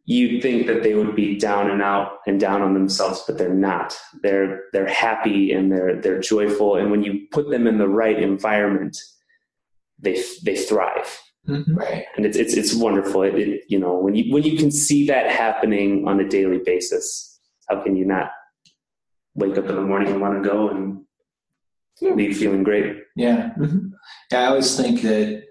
you'd 0.10 0.42
think 0.42 0.66
that 0.66 0.82
they 0.82 0.96
would 0.96 1.16
be 1.16 1.38
down 1.38 1.70
and 1.70 1.84
out 1.84 2.18
and 2.26 2.40
down 2.40 2.64
on 2.64 2.74
themselves, 2.74 3.24
but 3.28 3.38
they're 3.38 3.54
not. 3.54 3.96
They're 4.24 4.64
they're 4.74 4.90
happy 4.90 5.54
and 5.54 5.72
they're 5.72 6.02
they're 6.02 6.20
joyful, 6.20 6.78
and 6.78 6.90
when 6.90 7.04
you 7.04 7.28
put 7.32 7.50
them 7.52 7.68
in 7.68 7.78
the 7.78 7.88
right 7.88 8.20
environment, 8.20 8.98
they 10.00 10.24
they 10.44 10.56
thrive, 10.56 11.22
right. 11.48 12.06
and 12.16 12.26
it's 12.26 12.38
it's 12.38 12.54
it's 12.54 12.76
wonderful. 12.76 13.24
It, 13.24 13.36
it 13.36 13.62
you 13.68 13.80
know 13.80 13.96
when 13.98 14.16
you 14.16 14.32
when 14.34 14.44
you 14.44 14.58
can 14.58 14.72
see 14.72 15.08
that 15.08 15.32
happening 15.32 16.08
on 16.08 16.20
a 16.20 16.28
daily 16.28 16.60
basis, 16.64 17.40
how 17.70 17.82
can 17.84 17.96
you 17.96 18.06
not 18.06 18.32
wake 19.36 19.58
up 19.58 19.66
in 19.66 19.76
the 19.76 19.82
morning 19.82 20.10
and 20.12 20.22
want 20.22 20.44
to 20.44 20.48
go 20.50 20.70
and 20.70 21.06
leave 22.02 22.38
feeling 22.38 22.64
great? 22.64 22.98
Yeah. 23.16 23.52
Yeah, 24.32 24.42
I 24.42 24.46
always 24.48 24.76
think 24.76 25.02
that, 25.02 25.44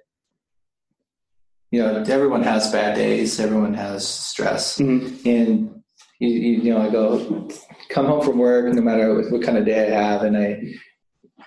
you 1.71 1.83
know, 1.83 2.03
everyone 2.09 2.43
has 2.43 2.71
bad 2.73 2.95
days, 2.95 3.39
everyone 3.41 3.75
has 3.75 4.07
stress. 4.07 4.79
Mhm. 4.79 5.27
And, 5.27 5.83
you, 6.21 6.29
you, 6.29 6.75
know, 6.75 6.81
I 6.81 6.91
go, 6.91 7.49
come 7.91 8.07
home 8.07 8.25
from 8.25 8.39
work, 8.39 8.73
no 8.75 8.83
matter 8.83 9.15
what, 9.15 9.31
what 9.31 9.43
kind 9.43 9.59
of 9.59 9.65
day 9.67 9.87
I 9.95 10.03
have, 10.03 10.23
and 10.23 10.37
I, 10.37 10.61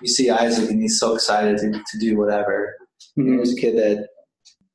you 0.00 0.08
see 0.08 0.30
Isaac 0.30 0.70
and 0.70 0.80
he's 0.80 0.98
so 0.98 1.14
excited 1.14 1.58
to, 1.58 1.72
to 1.72 1.98
do 1.98 2.16
whatever. 2.18 2.74
And 3.16 3.26
Mhm. 3.26 3.34
Here's 3.36 3.52
a 3.52 3.60
kid 3.60 3.76
that 3.76 4.08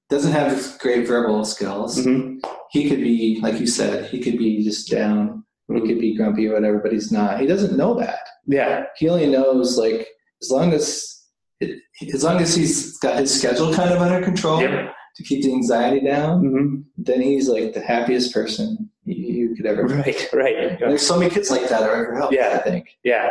doesn't 0.09 0.31
have 0.31 0.77
great 0.79 1.07
verbal 1.07 1.43
skills. 1.43 1.99
Mhm. 2.05 2.39
He 2.71 2.89
could 2.89 2.99
be, 3.01 3.39
like 3.41 3.59
you 3.59 3.67
said, 3.67 4.05
he 4.09 4.19
could 4.19 4.37
be 4.37 4.63
just 4.63 4.89
down, 4.89 5.43
he 5.73 5.81
could 5.81 5.99
be 5.99 6.15
grumpy 6.15 6.47
or 6.47 6.53
whatever, 6.53 6.79
but 6.79 6.91
he's 6.93 7.11
not. 7.11 7.39
He 7.41 7.47
doesn't 7.47 7.75
know 7.77 7.93
that 7.99 8.19
Yeah. 8.45 8.85
he 8.97 9.09
only 9.09 9.27
knows 9.27 9.77
like 9.77 10.07
as 10.41 10.49
long 10.51 10.73
as 10.73 11.13
it, 11.59 11.79
as 12.13 12.23
long 12.23 12.39
as 12.39 12.55
he's 12.55 12.97
got 12.99 13.17
his 13.19 13.33
schedule 13.37 13.73
kind 13.73 13.91
of 13.91 13.99
under 14.01 14.23
control 14.23 14.61
Yep. 14.61 14.93
to 15.15 15.23
keep 15.23 15.43
the 15.43 15.51
anxiety 15.51 15.99
down, 16.05 16.43
Mhm. 16.43 16.83
then 16.97 17.19
he's 17.21 17.49
like 17.49 17.73
the 17.73 17.81
happiest 17.81 18.31
person 18.33 18.89
you, 19.05 19.15
you 19.49 19.55
could 19.55 19.65
ever. 19.65 19.83
Right. 19.87 20.29
Right. 20.33 20.55
And 20.55 20.79
there's 20.79 21.01
so 21.05 21.17
many 21.17 21.31
kids 21.31 21.49
like 21.51 21.67
that 21.69 21.81
at 21.83 21.89
River 21.91 22.15
Hill. 22.15 22.29
Yeah. 22.31 22.61
I 22.63 22.69
think. 22.69 22.85
Yeah. 23.03 23.29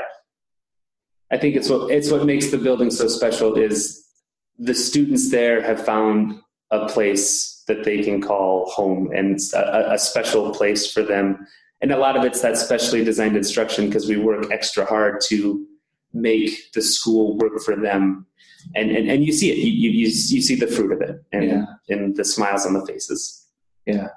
I 1.31 1.39
think 1.39 1.57
it's 1.57 1.69
what 1.71 1.91
it's 1.91 2.11
what 2.11 2.25
makes 2.27 2.51
the 2.51 2.59
building 2.59 2.91
so 2.91 3.09
special 3.09 3.55
is 3.55 4.05
the 4.59 4.75
students 4.75 5.31
there 5.31 5.61
have 5.63 5.85
found 5.85 6.41
a 6.71 6.89
place 6.89 7.63
that 7.69 7.85
they 7.85 8.03
can 8.03 8.21
call 8.21 8.69
home 8.71 9.11
and 9.15 9.39
a, 9.55 9.93
a 9.95 9.99
special 9.99 10.51
place 10.51 10.91
for 10.91 11.03
them. 11.03 11.47
And 11.81 11.93
a 11.93 11.99
lot 11.99 12.17
of 12.17 12.25
it's 12.25 12.41
that 12.43 12.57
specially 12.57 13.05
designed 13.05 13.37
instruction 13.37 13.87
because 13.87 14.09
we 14.09 14.17
work 14.17 14.51
extra 14.51 14.85
hard 14.85 15.21
to 15.29 15.67
make 16.13 16.73
the 16.73 16.81
school 16.83 17.37
work 17.39 17.61
for 17.65 17.77
them. 17.77 18.27
And, 18.75 18.91
and, 18.91 19.09
and 19.11 19.25
you 19.25 19.33
see 19.33 19.51
it, 19.51 19.59
you, 19.59 19.71
you, 19.73 19.91
you 19.91 20.07
you 20.07 20.43
see 20.43 20.55
the 20.57 20.67
fruit 20.67 20.91
of 20.93 21.01
it 21.01 21.23
and, 21.33 21.45
Yeah. 21.45 21.65
and 21.89 22.17
the 22.17 22.25
smiles 22.25 22.67
on 22.67 22.73
the 22.73 22.85
faces. 22.87 23.47
Yeah. 23.85 24.09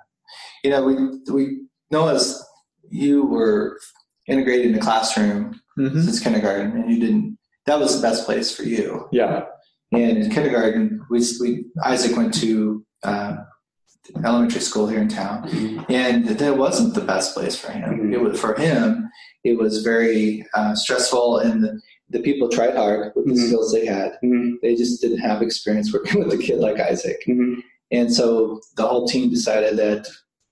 You 0.63 0.71
know, 0.71 0.83
we 0.83 0.95
we 1.31 1.61
know 1.91 2.07
as 2.07 2.43
you 2.89 3.25
were 3.25 3.79
integrated 4.27 4.67
in 4.67 4.73
the 4.73 4.79
classroom 4.79 5.59
Mm-hmm. 5.77 6.01
since 6.01 6.19
kindergarten, 6.19 6.71
and 6.75 6.91
you 6.91 6.99
didn't. 6.99 7.37
That 7.65 7.79
was 7.79 7.95
the 7.95 8.05
best 8.05 8.25
place 8.25 8.53
for 8.53 8.63
you. 8.63 9.07
Yeah. 9.13 9.45
And 9.91 10.17
in 10.19 10.29
kindergarten, 10.31 11.01
we, 11.09 11.19
we 11.41 11.65
Isaac 11.83 12.15
went 12.15 12.33
to 12.35 12.85
uh, 13.03 13.37
elementary 14.23 14.61
school 14.61 14.87
here 14.87 14.99
in 15.01 15.07
town, 15.07 15.49
and 15.89 16.27
that 16.27 16.57
wasn't 16.57 16.93
the 16.93 17.01
best 17.01 17.33
place 17.33 17.57
for 17.59 17.71
him. 17.71 17.89
Mhm. 18.09 18.13
It 18.13 18.21
was 18.21 18.39
for 18.39 18.53
him. 18.55 19.09
It 19.43 19.57
was 19.57 19.81
very 19.83 20.45
uh, 20.53 20.75
stressful, 20.75 21.39
and 21.39 21.63
the, 21.63 21.79
the 22.09 22.19
people 22.19 22.49
tried 22.49 22.75
hard 22.75 23.13
with 23.15 23.25
the 23.25 23.33
Mhm. 23.33 23.47
skills 23.47 23.71
they 23.71 23.85
had. 23.85 24.11
Mhm. 24.23 24.55
They 24.61 24.75
just 24.75 25.01
didn't 25.01 25.19
have 25.19 25.41
experience 25.41 25.91
working 25.93 26.23
with 26.23 26.33
a 26.33 26.37
kid 26.37 26.59
like 26.59 26.79
Isaac, 26.79 27.21
Mhm. 27.27 27.55
and 27.91 28.13
so 28.13 28.59
the 28.77 28.85
whole 28.85 29.07
team 29.07 29.29
decided 29.31 29.75
that 29.77 30.07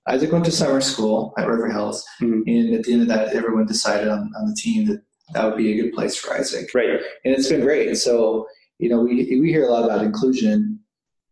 Isaac 0.08 0.32
went 0.32 0.46
to 0.46 0.50
summer 0.52 0.80
school 0.80 1.32
at 1.38 1.46
River 1.48 1.70
Hills, 1.70 2.04
Mhm. 2.20 2.42
and 2.46 2.74
at 2.74 2.84
the 2.84 2.92
end 2.92 3.02
of 3.02 3.08
that, 3.08 3.34
everyone 3.34 3.66
decided 3.66 4.08
on, 4.08 4.32
on 4.38 4.48
the 4.48 4.54
team 4.56 4.86
that 4.88 5.02
that 5.34 5.44
would 5.44 5.58
be 5.58 5.72
a 5.78 5.82
good 5.82 5.92
place 5.92 6.16
for 6.16 6.32
Isaac 6.34 6.70
Right. 6.74 6.98
and 7.24 7.34
it's 7.34 7.48
been 7.50 7.60
great. 7.60 7.94
So 7.98 8.46
you 8.78 8.88
know, 8.88 9.00
we 9.00 9.38
we 9.40 9.48
hear 9.50 9.66
a 9.66 9.70
lot 9.70 9.84
about 9.84 10.04
inclusion, 10.04 10.80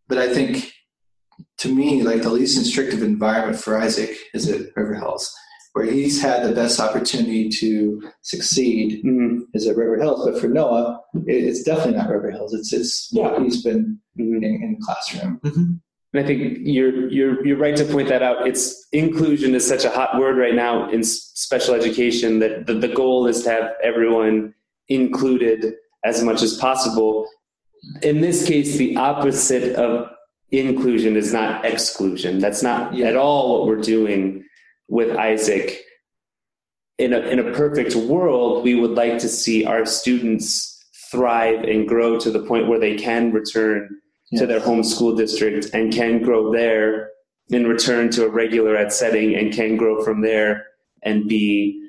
but 0.08 0.18
I 0.18 0.32
think 0.32 0.72
to 1.58 1.74
me, 1.74 2.02
like 2.02 2.22
the 2.22 2.30
least 2.30 2.58
instructive 2.58 3.02
environment 3.02 3.58
for 3.60 3.78
Isaac 3.78 4.16
is 4.34 4.48
at 4.48 4.74
River 4.76 4.94
Hills, 4.94 5.32
where 5.72 5.84
he's 5.84 6.20
had 6.20 6.42
the 6.44 6.52
best 6.54 6.80
opportunity 6.80 7.48
to 7.60 8.02
succeed 8.22 9.02
Mhm. 9.04 9.42
is 9.54 9.66
at 9.66 9.76
River 9.76 9.96
Hills. 9.96 10.24
But 10.24 10.40
for 10.40 10.48
Noah, 10.48 11.00
it, 11.26 11.44
it's 11.44 11.62
definitely 11.62 11.96
not 11.96 12.08
River 12.10 12.30
Hills. 12.30 12.52
It's 12.54 12.72
it's 12.72 13.08
what 13.12 13.40
he's 13.42 13.62
been 13.62 13.98
Mhm. 14.18 14.36
in, 14.36 14.44
in 14.44 14.76
the 14.78 14.84
classroom. 14.84 15.40
And 16.12 16.24
I 16.24 16.26
think 16.26 16.58
you're 16.62 17.08
you're 17.10 17.46
you're 17.46 17.58
right 17.58 17.76
to 17.76 17.84
point 17.84 18.08
that 18.08 18.22
out. 18.22 18.46
It's 18.48 18.86
inclusion 18.92 19.54
is 19.54 19.66
such 19.66 19.84
a 19.84 19.90
hot 19.90 20.18
word 20.18 20.36
right 20.38 20.54
now 20.54 20.90
in 20.90 21.02
special 21.04 21.74
education 21.74 22.38
that 22.40 22.66
the, 22.66 22.74
the 22.74 22.88
goal 22.88 23.26
is 23.26 23.42
to 23.44 23.50
have 23.50 23.72
everyone 23.82 24.54
included 24.88 25.74
as 26.04 26.22
much 26.22 26.40
as 26.42 26.56
possible. 26.56 27.26
In 28.02 28.20
this 28.20 28.46
case, 28.46 28.76
the 28.76 28.96
opposite 28.96 29.74
of 29.76 30.10
inclusion 30.50 31.16
is 31.16 31.32
not 31.32 31.64
exclusion. 31.64 32.38
That's 32.38 32.62
not 32.62 32.94
Yeah. 32.94 33.06
at 33.08 33.16
all 33.16 33.58
what 33.58 33.66
we're 33.68 33.82
doing 33.82 34.44
with 34.88 35.16
Isaac. 35.16 35.82
In 36.98 37.12
a 37.12 37.20
in 37.20 37.38
a 37.38 37.52
perfect 37.52 37.94
world, 37.94 38.64
we 38.64 38.74
would 38.74 38.92
like 38.92 39.18
to 39.18 39.28
see 39.28 39.64
our 39.64 39.84
students 39.84 40.72
thrive 41.10 41.62
and 41.64 41.86
grow 41.86 42.18
to 42.18 42.30
the 42.30 42.40
point 42.40 42.68
where 42.68 42.78
they 42.80 42.96
can 42.96 43.32
return 43.32 43.88
to 44.36 44.46
their 44.46 44.60
home 44.60 44.82
school 44.82 45.14
district 45.14 45.70
and 45.72 45.92
can 45.92 46.20
grow 46.22 46.52
there 46.52 47.10
and 47.52 47.68
return 47.68 48.10
to 48.10 48.24
a 48.24 48.28
regular 48.28 48.76
ed 48.76 48.92
setting 48.92 49.34
and 49.36 49.52
can 49.52 49.76
grow 49.76 50.02
from 50.02 50.20
there 50.22 50.64
and 51.02 51.28
be 51.28 51.80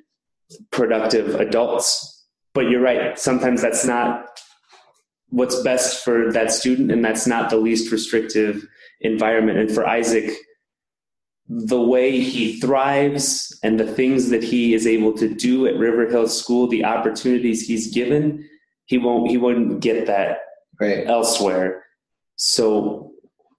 productive 0.72 1.36
adults. 1.36 2.26
But 2.54 2.70
you're 2.70 2.82
right, 2.82 3.18
sometimes 3.18 3.62
that's 3.62 3.86
not 3.86 4.40
what's 5.30 5.62
best 5.62 6.04
for 6.04 6.32
that 6.32 6.52
student 6.52 6.92
and 6.92 7.04
that's 7.04 7.28
not 7.28 7.50
the 7.50 7.58
least 7.58 7.92
restrictive 7.92 8.66
environment. 9.02 9.58
And 9.60 9.72
for 9.72 9.88
Isaac, 9.88 10.32
the 11.50 11.82
way 11.82 12.20
he 12.20 12.60
thrives 12.60 13.58
and 13.64 13.80
the 13.80 13.88
things 13.88 14.30
that 14.30 14.44
he 14.44 14.74
is 14.74 14.86
able 14.86 15.14
to 15.14 15.34
do 15.34 15.68
at 15.68 15.78
River 15.78 16.10
Hill 16.10 16.28
School, 16.28 16.68
the 16.68 16.84
opportunities 16.84 17.66
he's 17.66 17.94
given, 17.94 18.48
he 18.86 18.98
won't 18.98 19.30
he 19.30 19.38
wouldn't 19.38 19.82
get 19.82 20.08
that 20.08 20.40
Right. 20.80 21.08
elsewhere. 21.08 21.84
So 22.36 23.12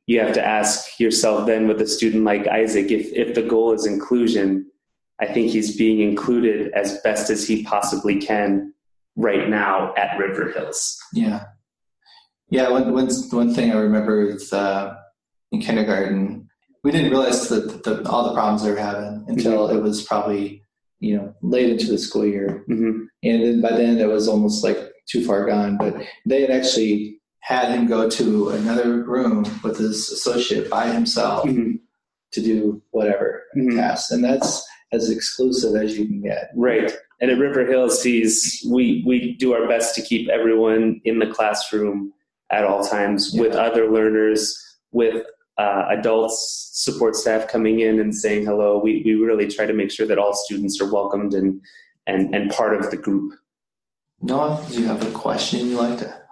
you 0.07 0.20
have 0.20 0.33
to 0.35 0.44
ask 0.46 1.00
yourself 1.00 1.46
then 1.46 1.66
with 1.66 1.81
a 1.83 1.87
student 1.87 2.24
like 2.24 2.46
Isaac, 2.46 2.90
if, 2.90 3.12
if 3.12 3.35
the 3.35 3.42
goal 3.42 3.72
is 3.72 3.87
inclusion, 3.87 4.70
I 5.20 5.26
think 5.26 5.50
he's 5.50 5.76
being 5.76 6.00
included 6.00 6.72
as 6.72 6.98
best 7.02 7.28
as 7.28 7.46
he 7.46 7.64
possibly 7.64 8.20
can 8.20 8.72
right 9.16 9.48
now 9.48 9.92
at 9.96 10.16
River 10.16 10.52
Hills. 10.52 10.96
Yeah. 11.12 11.44
Yeah. 12.51 12.69
One, 12.71 12.93
one, 12.93 13.09
one 13.31 13.55
thing 13.55 13.73
I 13.73 13.77
remember 13.79 14.29
is 14.29 14.53
uh, 14.53 14.95
in 15.53 15.61
kindergarten, 15.61 16.49
we 16.85 16.91
didn't 16.93 17.11
realize 17.11 17.49
that 17.49 17.85
the, 17.85 18.09
all 18.09 18.29
the 18.29 18.35
problems 18.35 18.63
they 18.63 18.71
were 18.71 18.77
having 18.79 19.25
until 19.29 19.69
it 19.69 19.83
was 19.83 20.03
probably, 20.03 20.65
you 21.01 21.17
know, 21.17 21.35
late 21.43 21.71
into 21.71 21.87
the 21.87 21.99
school 21.99 22.25
year. 22.27 22.65
hmm 22.67 23.05
And 23.23 23.43
then 23.43 23.61
by 23.61 23.71
then 23.73 23.99
it 23.99 24.07
was 24.09 24.29
almost 24.29 24.63
like 24.65 24.79
too 25.09 25.25
far 25.25 25.47
gone. 25.47 25.77
But 25.79 25.95
they 26.27 26.41
had 26.43 26.51
actually 26.51 27.21
had 27.41 27.71
him 27.71 27.87
go 27.87 28.09
to 28.11 28.51
another 28.51 29.03
room 29.05 29.45
with 29.63 29.79
his 29.79 30.11
associate 30.11 30.69
by 30.71 30.89
himself 30.91 31.45
hmm 31.49 31.73
to 32.31 32.43
do 32.43 32.83
whatever 32.91 33.43
Mhm. 33.57 33.75
task. 33.77 34.13
And 34.13 34.23
that's 34.23 34.63
as 34.93 35.09
exclusive 35.09 35.75
as 35.77 35.99
you 35.99 36.05
can 36.05 36.21
get. 36.21 36.51
Right. 36.55 36.93
And 37.23 37.31
at 37.31 37.39
River 37.39 37.65
Hills, 37.65 38.03
he's 38.03 38.63
we 38.71 39.03
we 39.07 39.35
do 39.39 39.55
our 39.55 39.67
best 39.67 39.95
to 39.95 40.03
keep 40.03 40.29
everyone 40.29 41.01
in 41.05 41.19
the 41.21 41.27
classroom 41.27 42.13
at 42.51 42.65
all 42.65 42.85
times 42.85 43.33
with 43.35 43.55
other 43.55 43.91
learners, 43.91 44.57
with 44.93 45.27
uh, 45.59 45.87
adults, 45.91 46.71
support 46.73 47.17
staff 47.17 47.49
coming 47.49 47.81
in 47.81 47.99
and 48.01 48.15
saying 48.15 48.47
hello. 48.47 48.79
We 48.79 49.03
we 49.05 49.15
really 49.15 49.49
try 49.49 49.67
to 49.67 49.73
make 49.73 49.91
sure 49.91 50.07
that 50.07 50.19
all 50.19 50.35
students 50.35 50.81
are 50.81 50.91
welcomed 50.91 51.35
and 51.35 51.61
and 52.07 52.35
and 52.35 52.51
part 52.51 52.75
of 52.75 52.91
the 52.91 52.97
group. 52.97 53.35
Noah, 54.21 54.65
do 54.69 54.81
you 54.81 54.87
have 54.87 55.07
a 55.07 55.11
question 55.11 55.67
you'd 55.67 55.79
like 55.79 55.99
to? 55.99 56.23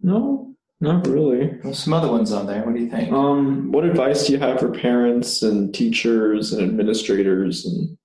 No, 0.00 0.54
not 0.80 1.06
really. 1.06 1.58
There's 1.62 1.78
some 1.78 1.94
other 1.94 2.10
ones 2.10 2.32
on 2.32 2.46
there. 2.46 2.62
What 2.64 2.74
do 2.74 2.80
you 2.80 2.90
think? 2.90 3.12
Um, 3.12 3.72
what 3.72 3.84
advice 3.84 4.26
do 4.26 4.32
you 4.34 4.38
have 4.38 4.60
for 4.60 4.70
parents 4.70 5.42
and 5.42 5.74
teachers 5.74 6.52
and 6.52 6.62
administrators 6.62 7.64
and 7.64 7.96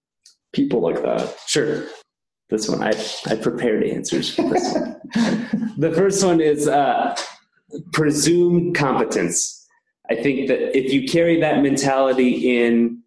people 0.54 0.82
like 0.82 1.02
that? 1.02 1.36
Sure. 1.46 1.86
This 2.50 2.68
one 2.68 2.82
I 2.82 2.94
I 3.28 3.36
prepared 3.36 3.84
answers 3.84 4.34
for 4.34 4.50
this 4.50 4.74
one. 4.74 4.96
the 5.78 5.92
first 5.94 6.24
one 6.24 6.42
is 6.42 6.68
uh, 6.68 7.16
presumed 7.94 8.76
competence. 8.76 9.68
I 10.10 10.16
think 10.16 10.48
that 10.48 10.78
if 10.78 10.92
you 10.92 11.08
carry 11.08 11.40
that 11.42 11.62
mentality 11.62 12.64
in 12.64 13.04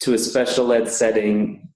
to 0.00 0.14
a 0.14 0.18
special 0.18 0.72
ed 0.72 0.88
setting, 0.88 1.68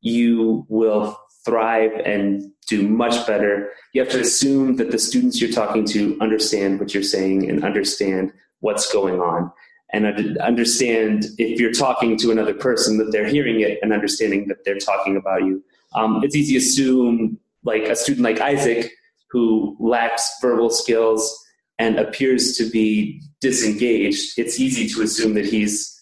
you 0.00 0.66
will 0.68 1.18
thrive 1.44 1.92
and 2.04 2.52
do 2.68 2.86
much 2.88 3.26
better. 3.26 3.72
You 3.92 4.02
have 4.02 4.10
to 4.12 4.20
assume 4.20 4.76
that 4.76 4.90
the 4.90 4.98
students 4.98 5.40
you're 5.40 5.52
talking 5.52 5.84
to 5.86 6.18
understand 6.20 6.80
what 6.80 6.92
you're 6.92 7.02
saying 7.02 7.48
and 7.48 7.64
understand 7.64 8.32
what's 8.60 8.92
going 8.92 9.20
on. 9.20 9.52
And 9.92 10.38
understand 10.38 11.26
if 11.38 11.60
you're 11.60 11.72
talking 11.72 12.18
to 12.18 12.30
another 12.32 12.52
person 12.52 12.98
that 12.98 13.12
they're 13.12 13.28
hearing 13.28 13.60
it 13.60 13.78
and 13.82 13.92
understanding 13.92 14.48
that 14.48 14.64
they're 14.64 14.78
talking 14.78 15.16
about 15.16 15.44
you. 15.44 15.62
Um, 15.94 16.22
it's 16.24 16.34
easy 16.34 16.54
to 16.54 16.58
assume, 16.58 17.38
like 17.62 17.84
a 17.84 17.96
student 17.96 18.24
like 18.24 18.40
Isaac, 18.40 18.90
who 19.30 19.76
lacks 19.80 20.30
verbal 20.40 20.70
skills 20.70 21.44
and 21.78 21.98
appears 21.98 22.56
to 22.56 22.68
be 22.70 23.20
disengaged, 23.40 24.38
it's 24.38 24.58
easy 24.58 24.88
to 24.88 25.02
assume 25.02 25.34
that 25.34 25.44
he's 25.44 25.92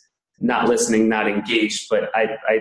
not 0.41 0.69
listening, 0.69 1.09
not 1.09 1.29
engaged. 1.29 1.89
But 1.91 2.11
I, 2.15 2.37
I, 2.49 2.61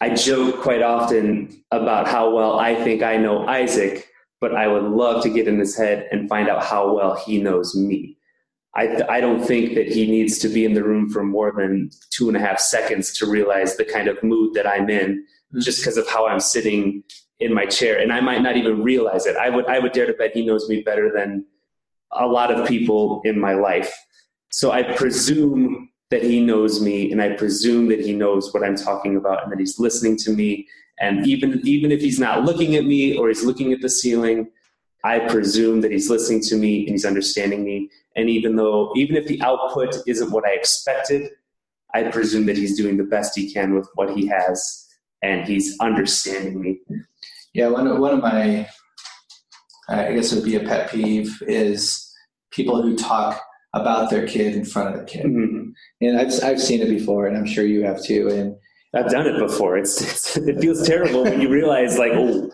I 0.00 0.14
joke 0.14 0.60
quite 0.60 0.82
often 0.82 1.62
about 1.70 2.06
how 2.08 2.34
well 2.34 2.58
I 2.58 2.74
think 2.74 3.02
I 3.02 3.16
know 3.16 3.46
Isaac, 3.46 4.08
but 4.40 4.54
I 4.54 4.68
would 4.68 4.84
love 4.84 5.22
to 5.22 5.30
get 5.30 5.48
in 5.48 5.58
his 5.58 5.76
head 5.76 6.08
and 6.12 6.28
find 6.28 6.48
out 6.48 6.64
how 6.64 6.94
well 6.94 7.14
he 7.14 7.40
knows 7.40 7.74
me. 7.74 8.18
I, 8.76 9.02
I 9.08 9.20
don't 9.20 9.44
think 9.44 9.74
that 9.74 9.88
he 9.88 10.08
needs 10.08 10.38
to 10.38 10.48
be 10.48 10.64
in 10.64 10.74
the 10.74 10.84
room 10.84 11.10
for 11.10 11.24
more 11.24 11.52
than 11.56 11.90
two 12.10 12.28
and 12.28 12.36
a 12.36 12.40
half 12.40 12.60
seconds 12.60 13.12
to 13.18 13.26
realize 13.26 13.76
the 13.76 13.84
kind 13.84 14.08
of 14.08 14.22
mood 14.22 14.54
that 14.54 14.66
I'm 14.66 14.88
in 14.88 15.24
mm-hmm. 15.24 15.60
just 15.60 15.80
because 15.80 15.96
of 15.96 16.08
how 16.08 16.28
I'm 16.28 16.40
sitting 16.40 17.02
in 17.40 17.54
my 17.54 17.66
chair. 17.66 17.98
And 17.98 18.12
I 18.12 18.20
might 18.20 18.42
not 18.42 18.56
even 18.56 18.82
realize 18.82 19.26
it. 19.26 19.36
I 19.36 19.50
would, 19.50 19.66
I 19.66 19.78
would 19.78 19.92
dare 19.92 20.06
to 20.06 20.12
bet 20.12 20.34
he 20.34 20.44
knows 20.44 20.68
me 20.68 20.82
better 20.82 21.12
than 21.12 21.44
a 22.12 22.26
lot 22.26 22.52
of 22.52 22.66
people 22.66 23.20
in 23.24 23.38
my 23.38 23.54
life. 23.54 23.92
So 24.50 24.70
I 24.70 24.82
presume 24.82 25.90
that 26.10 26.22
he 26.22 26.40
knows 26.40 26.80
me 26.80 27.12
and 27.12 27.20
I 27.20 27.30
presume 27.30 27.88
that 27.88 28.00
he 28.00 28.12
knows 28.14 28.52
what 28.52 28.64
I'm 28.64 28.76
talking 28.76 29.16
about 29.16 29.42
and 29.42 29.52
that 29.52 29.58
he's 29.58 29.78
listening 29.78 30.16
to 30.18 30.32
me. 30.32 30.66
And 31.00 31.26
even, 31.26 31.60
even 31.64 31.92
if 31.92 32.00
he's 32.00 32.18
not 32.18 32.44
looking 32.44 32.74
at 32.76 32.84
me 32.84 33.16
or 33.16 33.28
he's 33.28 33.44
looking 33.44 33.72
at 33.72 33.80
the 33.80 33.90
ceiling, 33.90 34.50
I 35.04 35.20
presume 35.20 35.80
that 35.82 35.92
he's 35.92 36.10
listening 36.10 36.40
to 36.44 36.56
me 36.56 36.80
and 36.80 36.90
he's 36.90 37.04
understanding 37.04 37.62
me. 37.62 37.90
And 38.16 38.28
even 38.28 38.56
though, 38.56 38.92
even 38.96 39.16
if 39.16 39.26
the 39.26 39.40
output 39.42 39.96
isn't 40.06 40.30
what 40.32 40.44
I 40.44 40.54
expected, 40.54 41.30
I 41.94 42.04
presume 42.04 42.46
that 42.46 42.56
he's 42.56 42.76
doing 42.76 42.96
the 42.96 43.04
best 43.04 43.36
he 43.36 43.52
can 43.52 43.74
with 43.74 43.88
what 43.94 44.16
he 44.16 44.26
has 44.26 44.88
and 45.22 45.46
he's 45.46 45.78
understanding 45.78 46.60
me. 46.60 46.80
Yeah, 47.54 47.68
one 47.68 47.86
of, 47.86 47.98
one 47.98 48.14
of 48.14 48.20
my, 48.20 48.68
I 49.88 50.12
guess 50.12 50.32
it 50.32 50.36
would 50.36 50.44
be 50.44 50.56
a 50.56 50.60
pet 50.60 50.90
peeve 50.90 51.42
is 51.46 52.04
people 52.50 52.82
who 52.82 52.96
talk 52.96 53.40
about 53.74 54.10
their 54.10 54.26
kid 54.26 54.54
in 54.54 54.64
front 54.64 54.94
of 54.94 55.00
the 55.00 55.06
kid. 55.06 55.26
Mhm. 55.26 55.72
And 56.00 56.18
I've, 56.18 56.32
I've 56.42 56.60
seen 56.60 56.80
it 56.80 56.88
before, 56.88 57.26
and 57.26 57.36
I'm 57.36 57.46
sure 57.46 57.64
you 57.64 57.84
have 57.84 58.02
too. 58.02 58.28
And 58.28 58.56
I've 58.94 59.10
done 59.10 59.26
it 59.26 59.38
before. 59.38 59.76
It's, 59.76 60.00
it's 60.00 60.36
it 60.36 60.60
feels 60.60 60.86
terrible 60.86 61.24
when 61.24 61.40
you 61.40 61.48
realize 61.48 61.98
like, 61.98 62.12
oh, 62.14 62.50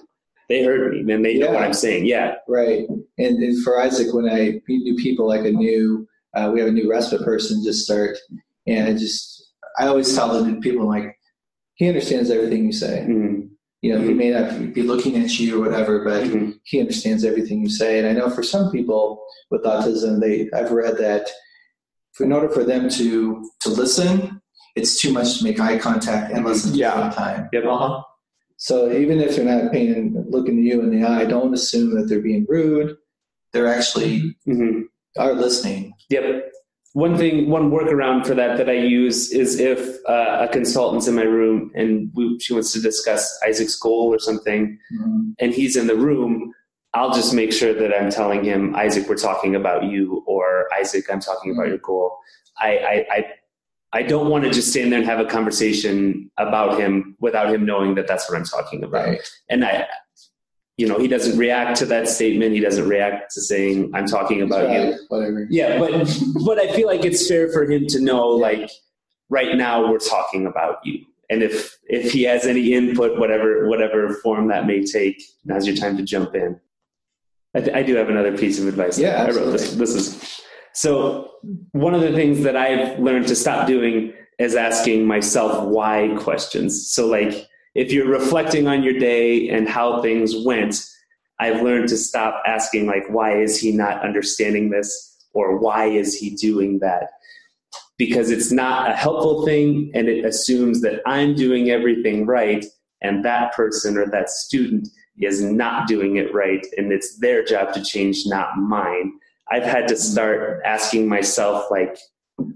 they 0.48 0.62
heard 0.64 0.92
me, 0.92 1.02
man. 1.02 1.22
They 1.22 1.38
know 1.38 1.50
what 1.52 1.62
I'm 1.62 1.72
saying. 1.72 2.06
Yeah. 2.06 2.34
right, 2.48 2.86
and, 3.18 3.42
and 3.42 3.64
for 3.64 3.80
Isaac, 3.80 4.12
when 4.12 4.28
I 4.28 4.60
meet 4.68 4.82
new 4.82 4.96
people, 4.96 5.26
like 5.28 5.44
a 5.44 5.52
new, 5.52 6.06
uh, 6.34 6.50
we 6.52 6.60
have 6.60 6.68
a 6.68 6.72
new 6.72 6.90
respite 6.90 7.22
person 7.22 7.62
just 7.64 7.84
start, 7.84 8.16
and 8.66 8.88
I 8.88 8.92
just, 8.92 9.52
I 9.78 9.86
always 9.86 10.14
tell 10.14 10.32
the 10.32 10.48
new 10.50 10.60
people, 10.60 10.82
I'm 10.82 10.88
like, 11.02 11.16
he 11.76 11.88
understands 11.88 12.30
everything 12.30 12.64
you 12.66 12.72
say. 12.72 13.06
Mhm. 13.08 13.50
You 13.84 13.92
know, 13.94 14.00
he 14.00 14.14
may 14.14 14.30
not 14.30 14.72
be 14.72 14.80
looking 14.80 15.14
at 15.22 15.38
you 15.38 15.58
or 15.58 15.60
whatever, 15.68 16.02
but 16.02 16.24
Mhm. 16.24 16.58
he 16.64 16.80
understands 16.80 17.22
everything 17.22 17.60
you 17.60 17.68
say. 17.68 17.98
And 17.98 18.06
I 18.08 18.12
know 18.18 18.30
for 18.30 18.42
some 18.42 18.72
people 18.72 19.22
with 19.50 19.62
autism, 19.64 20.20
they 20.22 20.48
I've 20.58 20.72
read 20.72 20.96
that 20.96 21.28
for, 22.12 22.24
in 22.24 22.32
order 22.32 22.48
for 22.48 22.64
them 22.64 22.88
to 22.98 23.44
to 23.60 23.68
listen, 23.68 24.40
it's 24.74 24.98
too 25.02 25.12
much 25.12 25.36
to 25.36 25.44
make 25.44 25.60
eye 25.60 25.76
contact 25.78 26.32
and 26.32 26.46
listen 26.46 26.74
Yeah. 26.74 26.88
at 26.88 26.94
the 26.94 27.02
same 27.10 27.18
time. 27.24 27.48
Yep. 27.52 27.64
Uh-huh. 27.66 28.02
So 28.56 28.90
even 28.90 29.20
if 29.20 29.36
they're 29.36 29.44
not 29.44 29.70
paying 29.70 30.24
looking 30.30 30.56
at 30.60 30.64
you 30.64 30.80
in 30.80 30.88
the 30.88 31.06
eye, 31.06 31.26
don't 31.26 31.52
assume 31.52 31.94
that 31.96 32.04
they're 32.08 32.22
being 32.30 32.46
rude. 32.48 32.96
They're 33.52 33.66
actually 33.78 34.34
Mhm. 34.48 34.84
are 35.18 35.34
listening. 35.34 35.92
Yep. 36.08 36.24
One 36.94 37.16
thing, 37.18 37.50
one 37.50 37.70
workaround 37.72 38.24
for 38.24 38.34
that 38.34 38.56
that 38.56 38.68
I 38.68 38.78
use 38.78 39.32
is 39.32 39.58
if 39.58 39.98
uh, 40.08 40.46
a 40.46 40.48
consultant's 40.48 41.08
in 41.08 41.16
my 41.16 41.22
room 41.22 41.72
and 41.74 42.10
we, 42.14 42.38
she 42.38 42.52
wants 42.52 42.72
to 42.72 42.80
discuss 42.80 43.22
Isaac's 43.44 43.76
goal 43.76 44.14
or 44.14 44.20
something, 44.20 44.78
and 45.40 45.52
he's 45.52 45.76
in 45.76 45.88
the 45.88 45.96
room, 45.96 46.52
I'll 46.94 47.12
just 47.12 47.34
make 47.34 47.52
sure 47.52 47.74
that 47.74 47.92
I'm 47.92 48.10
telling 48.10 48.44
him, 48.44 48.76
Isaac, 48.76 49.08
we're 49.08 49.16
talking 49.16 49.56
about 49.56 49.84
you, 49.84 50.22
or 50.28 50.68
Isaac, 50.72 51.06
I'm 51.10 51.18
talking 51.18 51.52
about 51.52 51.66
your 51.66 51.78
goal. 51.78 52.16
I, 52.60 52.78
I, 52.78 53.06
I, 53.10 53.24
I 53.94 54.02
don't 54.02 54.30
want 54.30 54.44
to 54.44 54.50
just 54.50 54.70
stand 54.70 54.92
there 54.92 55.00
and 55.00 55.08
have 55.08 55.18
a 55.18 55.24
conversation 55.24 56.30
about 56.38 56.78
him 56.78 57.16
without 57.18 57.52
him 57.52 57.66
knowing 57.66 57.96
that 57.96 58.06
that's 58.06 58.30
what 58.30 58.38
I'm 58.38 58.44
talking 58.44 58.84
about. 58.84 59.08
Right. 59.08 59.20
And 59.50 59.64
I, 59.64 59.86
you 60.76 60.88
know, 60.88 60.98
he 60.98 61.06
doesn't 61.06 61.38
react 61.38 61.78
to 61.78 61.86
that 61.86 62.08
statement. 62.08 62.52
He 62.52 62.60
doesn't 62.60 62.88
react 62.88 63.32
to 63.34 63.40
saying, 63.40 63.92
I'm 63.94 64.06
talking 64.06 64.42
about 64.42 64.70
you. 64.72 64.98
Whatever. 65.08 65.46
Yeah, 65.48 65.78
but 65.78 65.92
but 66.44 66.58
I 66.58 66.72
feel 66.72 66.86
like 66.86 67.04
it's 67.04 67.28
fair 67.28 67.52
for 67.52 67.64
him 67.70 67.86
to 67.88 68.00
know, 68.00 68.28
like, 68.28 68.70
right 69.30 69.56
now 69.56 69.88
we're 69.88 69.98
talking 69.98 70.46
about 70.46 70.78
you, 70.84 71.04
and 71.30 71.42
if 71.42 71.78
if 71.84 72.12
he 72.12 72.24
has 72.24 72.44
any 72.44 72.72
input, 72.72 73.18
whatever 73.18 73.68
whatever 73.68 74.14
form 74.14 74.48
that 74.48 74.66
may 74.66 74.84
take, 74.84 75.22
now's 75.44 75.66
your 75.66 75.76
time 75.76 75.96
to 75.96 76.02
jump 76.02 76.34
in. 76.34 76.60
I, 77.54 77.70
I 77.78 77.82
do 77.82 77.94
have 77.94 78.08
another 78.08 78.36
piece 78.36 78.58
of 78.58 78.66
advice. 78.66 78.98
Yeah, 78.98 79.22
I 79.22 79.30
wrote 79.30 79.52
this. 79.52 79.74
This 79.74 79.94
is 79.94 80.40
so 80.74 81.30
one 81.70 81.94
of 81.94 82.00
the 82.00 82.12
things 82.12 82.42
that 82.42 82.56
I've 82.56 82.98
learned 82.98 83.28
to 83.28 83.36
stop 83.36 83.68
doing 83.68 84.12
is 84.38 84.56
asking 84.56 85.06
myself 85.06 85.68
why 85.68 86.16
questions. 86.18 86.90
So 86.90 87.06
like 87.06 87.48
if 87.74 87.92
you're 87.92 88.08
reflecting 88.08 88.68
on 88.68 88.82
your 88.82 88.98
day 88.98 89.48
and 89.48 89.68
how 89.68 90.00
things 90.00 90.34
went, 90.44 90.84
I've 91.40 91.62
learned 91.62 91.88
to 91.88 91.96
stop 91.96 92.42
asking 92.46 92.86
like 92.86 93.04
why 93.08 93.40
is 93.40 93.60
he 93.60 93.72
not 93.72 94.04
understanding 94.04 94.70
this 94.70 95.26
or 95.32 95.58
why 95.58 95.86
is 95.86 96.16
he 96.16 96.30
doing 96.30 96.78
that? 96.80 97.10
Because 97.98 98.30
it's 98.30 98.52
not 98.52 98.90
a 98.90 98.94
helpful 98.94 99.44
thing 99.44 99.90
and 99.94 100.08
it 100.08 100.24
assumes 100.24 100.80
that 100.82 101.02
I'm 101.06 101.34
doing 101.34 101.70
everything 101.70 102.26
right 102.26 102.64
and 103.02 103.24
that 103.24 103.52
person 103.54 103.98
or 103.98 104.06
that 104.06 104.30
student 104.30 104.88
is 105.18 105.42
not 105.42 105.86
doing 105.86 106.16
it 106.16 106.32
right 106.32 106.64
and 106.76 106.92
it's 106.92 107.18
their 107.18 107.44
job 107.44 107.72
to 107.74 107.82
change, 107.82 108.22
not 108.26 108.56
mine. 108.56 109.12
I've 109.50 109.64
had 109.64 109.88
to 109.88 109.96
start 109.96 110.62
asking 110.64 111.08
myself 111.08 111.66
like 111.70 111.98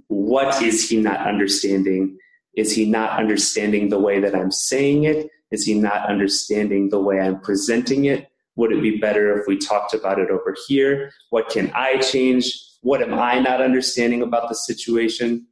what 0.09 0.61
is 0.63 0.89
he 0.89 1.01
not 1.01 1.27
understanding? 1.27 2.19
Is 2.59 2.75
he 2.75 2.85
not 2.91 3.17
understanding 3.17 3.89
the 3.89 4.01
way 4.01 4.19
that 4.19 4.35
I'm 4.35 4.51
saying 4.51 5.05
it? 5.05 5.31
Is 5.53 5.65
he 5.65 5.75
not 5.75 6.09
understanding 6.11 6.89
the 6.89 6.99
way 6.99 7.21
I'm 7.21 7.41
presenting 7.41 8.07
it? 8.07 8.29
Would 8.57 8.73
it 8.73 8.83
be 8.83 8.99
better 8.99 9.39
if 9.39 9.47
we 9.47 9.57
talked 9.57 9.95
about 9.95 10.19
it 10.19 10.29
over 10.29 10.57
here? 10.67 11.13
What 11.31 11.51
can 11.51 11.71
I 11.73 11.99
change? 11.99 12.53
What 12.83 13.01
am 13.01 13.15
I 13.15 13.39
not 13.39 13.61
understanding 13.61 14.23
about 14.23 14.49
the 14.49 14.57
situation? 14.57 15.47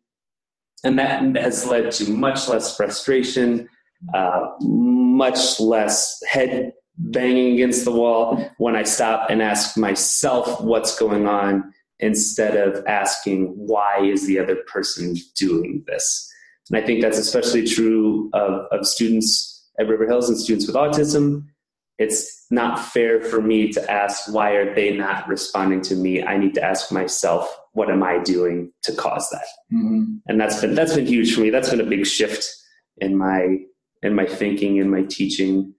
And 0.83 0.99
that 0.99 1.23
has 1.37 1.65
led 1.65 1.93
to 1.93 2.11
much 2.11 2.49
less 2.49 2.77
frustration, 2.77 3.69
uh, 4.13 4.49
much 4.63 5.61
less 5.61 6.21
head 6.29 6.73
banging 6.99 7.55
against 7.55 7.85
the 7.85 7.93
wall 7.93 8.51
when 8.59 8.75
I 8.75 8.83
stop 8.83 9.31
and 9.31 9.41
ask 9.41 9.77
myself 9.77 10.61
what's 10.61 10.99
going 10.99 11.29
on 11.29 11.73
instead 12.01 12.57
of 12.57 12.85
asking 12.87 13.53
why 13.55 14.01
is 14.03 14.27
the 14.27 14.41
other 14.41 14.57
person 14.67 15.15
doing 15.37 15.85
this. 15.87 16.33
And 16.71 16.83
I 16.83 16.85
think 16.85 17.01
that's 17.01 17.19
especially 17.19 17.67
true 17.67 18.31
of, 18.33 18.67
of 18.73 18.87
students 18.87 19.69
at 19.79 19.89
River 19.89 20.07
Hills 20.07 20.29
and 20.29 20.39
students 20.39 20.67
with 20.67 20.77
autism. 20.77 21.45
It's 21.99 22.47
not 22.51 22.79
fair 22.79 23.23
for 23.23 23.41
me 23.41 23.73
to 23.73 23.91
ask 23.91 24.33
why 24.33 24.51
are 24.53 24.75
they 24.75 24.97
not 24.97 25.27
responding 25.29 25.81
to 25.83 25.95
me. 25.95 26.23
I 26.23 26.37
need 26.37 26.55
to 26.55 26.63
ask 26.63 26.93
myself 26.93 27.49
what 27.73 27.91
am 27.91 28.03
I 28.03 28.19
doing 28.19 28.73
to 28.83 28.93
cause 28.95 29.29
that. 29.31 29.47
Mhm. 29.73 30.21
And 30.27 30.41
that's 30.41 30.61
been 30.61 30.75
that's 30.75 30.95
been 30.95 31.07
huge 31.07 31.35
for 31.35 31.41
me. 31.41 31.51
That's 31.51 31.71
been 31.71 31.81
a 31.81 31.85
big 31.85 32.07
shift 32.07 32.47
in 32.99 33.17
my 33.17 33.59
in 34.03 34.15
my 34.15 34.27
thinking 34.27 34.77
in 34.77 34.91
my 34.91 35.03
teaching 35.03 35.75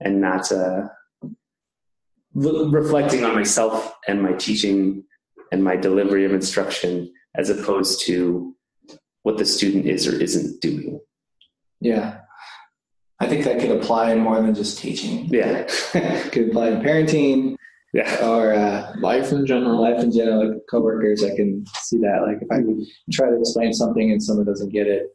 and 0.00 0.20
not 0.20 0.50
uh, 0.52 0.88
reflecting 2.34 3.24
on 3.24 3.34
myself 3.34 3.94
and 4.06 4.22
my 4.22 4.32
teaching 4.32 5.04
and 5.52 5.62
my 5.64 5.76
delivery 5.76 6.24
of 6.24 6.32
instruction 6.32 7.12
as 7.36 7.50
opposed 7.50 8.00
to 8.06 8.54
what 9.22 9.38
the 9.38 9.44
student 9.44 9.86
is 9.86 10.06
or 10.06 10.20
isn't 10.20 10.60
doing. 10.60 11.00
Yeah. 11.80 12.18
I 13.20 13.26
think 13.26 13.44
that 13.44 13.60
could 13.60 13.70
apply 13.72 14.12
in 14.12 14.20
more 14.20 14.40
than 14.40 14.54
just 14.54 14.78
teaching. 14.78 15.26
Yeah. 15.26 15.64
could 16.32 16.50
apply 16.50 16.68
in 16.68 16.80
parenting 16.82 17.56
Yeah. 17.92 18.26
or 18.26 18.52
uh, 18.54 18.94
Life 19.00 19.32
in 19.32 19.44
general. 19.46 19.80
life 19.80 20.02
in 20.02 20.12
general, 20.12 20.48
like 20.48 20.58
coworkers. 20.70 21.24
I 21.24 21.34
can 21.34 21.64
see 21.82 21.98
that. 21.98 22.22
Like 22.26 22.38
if 22.42 22.48
I 22.50 22.58
try 23.12 23.30
to 23.30 23.38
explain 23.40 23.72
something 23.72 24.10
and 24.12 24.22
someone 24.22 24.46
doesn't 24.46 24.70
get 24.72 24.86
it, 24.86 25.08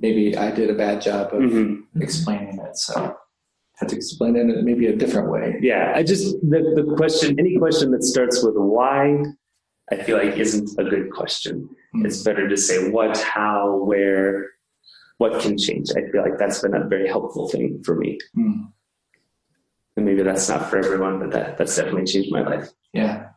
maybe 0.00 0.36
I 0.36 0.50
did 0.50 0.68
a 0.70 0.74
bad 0.74 1.00
job 1.00 1.32
of 1.32 1.42
hmm 1.50 1.74
explaining 2.00 2.58
it. 2.58 2.76
So 2.76 2.94
I 3.00 3.12
have 3.76 3.88
to 3.90 3.96
explain 3.96 4.34
it 4.36 4.40
in 4.40 4.64
maybe 4.64 4.86
a 4.88 4.96
different 4.96 5.30
way. 5.30 5.56
Yeah. 5.60 5.92
I 5.94 6.02
just 6.02 6.34
the, 6.42 6.60
the 6.74 6.94
question 6.96 7.38
any 7.38 7.56
question 7.56 7.92
that 7.92 8.02
starts 8.02 8.42
with 8.44 8.54
why 8.56 9.22
I 9.92 9.96
feel 10.02 10.16
like 10.18 10.36
isn't 10.36 10.70
a 10.78 10.84
good 10.84 11.12
question. 11.12 11.68
It's 11.96 12.22
better 12.22 12.48
to 12.48 12.56
say 12.56 12.90
what, 12.90 13.16
how, 13.18 13.76
where, 13.84 14.50
what 15.18 15.40
can 15.40 15.56
change. 15.56 15.90
I 15.90 16.10
feel 16.10 16.22
like 16.22 16.38
that's 16.38 16.60
been 16.60 16.74
a 16.74 16.88
very 16.88 17.06
helpful 17.08 17.48
thing 17.48 17.82
for 17.84 17.94
me. 17.94 18.18
Mm. 18.36 18.72
And 19.96 20.04
maybe 20.06 20.22
that's 20.22 20.48
not 20.48 20.68
for 20.70 20.78
everyone, 20.78 21.20
but 21.20 21.30
that, 21.30 21.56
that's 21.56 21.76
definitely 21.76 22.04
changed 22.06 22.32
my 22.32 22.42
life. 22.42 22.68
Yeah. 22.92 23.28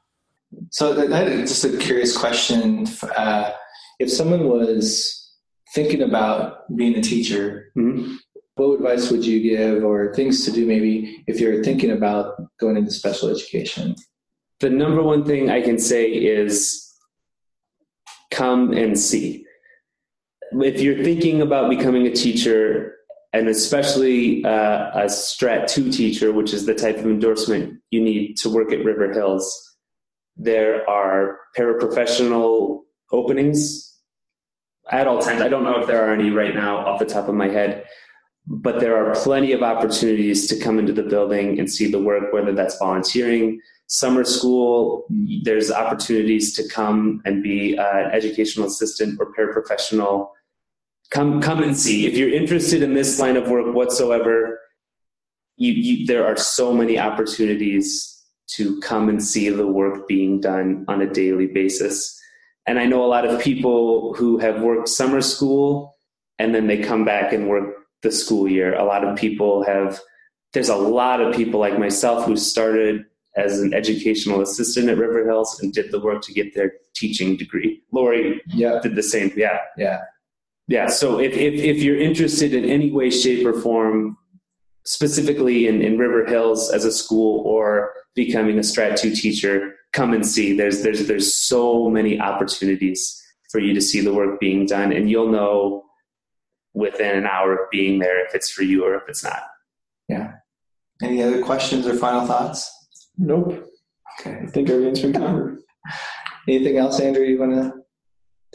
So 0.72 0.94
that, 0.94 1.10
that 1.10 1.28
is 1.28 1.50
just 1.50 1.66
a 1.66 1.78
curious 1.78 2.18
question. 2.18 2.88
Uh, 3.16 3.52
if 4.00 4.12
someone 4.12 4.48
was 4.48 5.32
thinking 5.76 6.02
about 6.02 6.74
being 6.76 6.96
a 6.96 7.02
teacher, 7.02 7.72
Mhm. 7.78 8.16
what 8.56 8.76
advice 8.76 9.12
would 9.12 9.24
you 9.26 9.40
give 9.42 9.84
or 9.84 10.14
things 10.16 10.46
to 10.46 10.52
do 10.52 10.66
maybe 10.66 11.24
if 11.28 11.40
you're 11.40 11.64
thinking 11.64 11.92
about 11.92 12.36
going 12.60 12.78
into 12.78 12.92
special 12.92 13.30
education? 13.30 13.94
The 14.62 14.70
number 14.72 15.04
one 15.04 15.24
thing 15.26 15.52
I 15.52 15.62
can 15.62 15.78
say 15.78 16.10
is 16.10 16.87
come 18.38 18.72
and 18.74 18.98
see. 18.98 19.46
If 20.52 20.80
you're 20.80 21.04
thinking 21.04 21.42
about 21.42 21.70
becoming 21.70 22.06
a 22.06 22.14
teacher, 22.14 22.96
and 23.34 23.50
especially 23.50 24.46
uh, 24.46 24.92
a 24.94 25.06
Strat 25.06 25.68
2 25.68 25.92
teacher, 25.92 26.32
which 26.32 26.54
is 26.54 26.66
the 26.66 26.76
type 26.76 26.98
of 26.98 27.06
endorsement 27.06 27.80
you 27.92 28.02
need 28.02 28.38
to 28.38 28.50
work 28.50 28.72
at 28.72 28.86
River 28.86 29.12
Hills, 29.12 29.46
there 30.38 30.88
are 30.90 31.40
paraprofessional 31.58 32.82
openings 33.12 33.96
at 34.92 35.08
all 35.08 35.20
times. 35.20 35.42
I 35.42 35.50
don't 35.50 35.64
know 35.64 35.80
if 35.82 35.88
there 35.88 36.08
are 36.08 36.14
any 36.14 36.30
right 36.30 36.56
now 36.56 36.78
off 36.78 37.00
the 37.00 37.06
top 37.06 37.28
of 37.28 37.36
my 37.36 37.48
head, 37.48 37.86
but 38.46 38.80
there 38.80 38.96
are 38.96 39.14
plenty 39.16 39.52
of 39.52 39.64
opportunities 39.64 40.48
to 40.48 40.58
come 40.58 40.80
into 40.80 40.94
the 40.94 41.04
building 41.04 41.60
and 41.60 41.70
see 41.70 41.92
the 41.92 42.00
work, 42.00 42.32
whether 42.32 42.54
that's 42.54 42.78
volunteering, 42.78 43.60
summer 43.88 44.24
school. 44.24 45.06
There's 45.44 45.72
opportunities 45.72 46.54
to 46.56 46.68
come 46.68 47.22
and 47.26 47.42
be 47.42 47.78
uh, 47.78 47.98
an 47.98 48.12
educational 48.12 48.68
assistant 48.68 49.20
or 49.20 49.34
paraprofessional. 49.34 50.30
Come, 51.10 51.42
come 51.42 51.64
and 51.64 51.76
see. 51.76 52.06
If 52.06 52.18
you're 52.18 52.34
interested 52.34 52.84
in 52.84 52.94
this 52.94 53.20
line 53.20 53.38
of 53.38 53.50
work 53.50 53.74
whatsoever, 53.74 54.60
you, 55.56 55.72
you, 55.72 56.06
there 56.06 56.26
are 56.26 56.36
so 56.36 56.74
many 56.74 57.00
opportunities 57.00 58.14
to 58.48 58.80
come 58.82 59.10
and 59.10 59.24
see 59.24 59.50
the 59.50 59.68
work 59.68 60.08
being 60.08 60.40
done 60.40 60.86
on 60.88 61.02
a 61.02 61.12
daily 61.12 61.48
basis. 61.48 62.14
And 62.66 62.80
I 62.80 62.86
know 62.86 63.04
a 63.04 63.08
lot 63.08 63.26
of 63.26 63.42
people 63.42 64.14
who 64.16 64.38
have 64.38 64.62
worked 64.62 64.90
summer 64.90 65.22
school 65.22 65.96
and 66.40 66.54
then 66.54 66.68
they 66.68 66.78
come 66.78 67.06
back 67.06 67.34
and 67.34 67.48
work 67.48 67.74
the 68.04 68.12
school 68.12 68.48
year. 68.48 68.76
A 68.76 68.84
lot 68.84 69.04
of 69.04 69.18
people 69.18 69.64
have, 69.64 70.00
there's 70.54 70.70
a 70.70 70.76
lot 70.76 71.22
of 71.22 71.36
people 71.36 71.60
like 71.60 71.80
myself 71.80 72.26
who 72.26 72.36
started 72.36 73.06
as 73.38 73.60
an 73.60 73.74
educational 73.74 74.42
assistant 74.42 74.90
at 74.90 74.98
River 74.98 75.26
Hills 75.26 75.60
and 75.62 75.72
did 75.72 75.92
the 75.92 76.00
work 76.00 76.22
to 76.24 76.34
get 76.34 76.54
their 76.56 76.74
teaching 76.96 77.38
degree. 77.38 77.84
Lori 77.92 78.42
Yeah. 78.48 78.80
did 78.82 78.96
the 78.96 79.04
same. 79.04 79.32
Yeah. 79.36 79.60
Yeah. 79.78 80.00
Yeah. 80.68 80.88
So 80.88 81.20
if, 81.20 81.34
if, 81.34 81.54
if 81.54 81.78
you're 81.84 82.00
interested 82.00 82.54
in 82.54 82.66
any 82.66 82.92
way, 82.92 83.10
shape, 83.10 83.46
or 83.46 83.54
form, 83.54 84.18
specifically 84.86 85.68
in, 85.68 85.82
in 85.82 85.98
River 85.98 86.26
Hills 86.26 86.72
as 86.72 86.84
a 86.86 86.92
school 86.92 87.44
or 87.46 87.94
becoming 88.16 88.58
a 88.58 88.62
Strat 88.62 89.00
2 89.00 89.14
teacher, 89.16 89.76
come 89.94 90.14
and 90.14 90.26
see. 90.26 90.58
There's, 90.58 90.82
there's, 90.82 91.08
there's 91.08 91.36
so 91.36 91.90
many 91.90 92.20
opportunities 92.20 93.22
for 93.52 93.60
you 93.60 93.74
to 93.74 93.82
see 93.82 94.02
the 94.02 94.14
work 94.14 94.40
being 94.40 94.66
done, 94.66 94.92
and 94.92 95.10
you'll 95.10 95.32
know 95.32 95.84
within 96.74 97.16
an 97.18 97.26
hour 97.26 97.54
of 97.54 97.70
being 97.72 98.00
there 98.00 98.26
if 98.26 98.36
it's 98.36 98.50
for 98.50 98.64
you 98.64 98.84
or 98.86 98.96
if 98.96 99.04
it's 99.08 99.24
not. 99.24 99.42
Yeah. 100.10 100.34
Any 101.02 101.22
other 101.24 101.42
questions 101.44 101.86
or 101.88 101.96
final 101.96 102.26
thoughts? 102.26 102.70
Nope. 103.18 103.68
Okay. 104.20 104.40
I 104.44 104.46
think 104.48 104.70
everything's 104.70 105.02
been 105.02 105.14
covered. 105.14 105.60
Anything 106.48 106.78
else, 106.78 107.00
Andrew, 107.00 107.24
you 107.24 107.40
want 107.40 107.54
to 107.54 107.74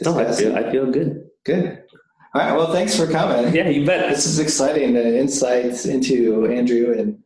No, 0.03 0.19
I 0.19 0.31
feel, 0.31 0.55
I 0.55 0.71
feel 0.71 0.89
good. 0.91 1.29
Good. 1.45 1.83
All 2.33 2.41
right. 2.41 2.55
Well, 2.55 2.71
thanks 2.71 2.97
for 2.97 3.07
coming. 3.07 3.53
Yeah, 3.53 3.69
you 3.69 3.85
bet. 3.85 4.09
This 4.09 4.25
is 4.25 4.39
exciting. 4.39 4.93
The 4.93 5.19
insights 5.19 5.85
into 5.85 6.47
Andrew 6.47 6.93
and 6.97 7.19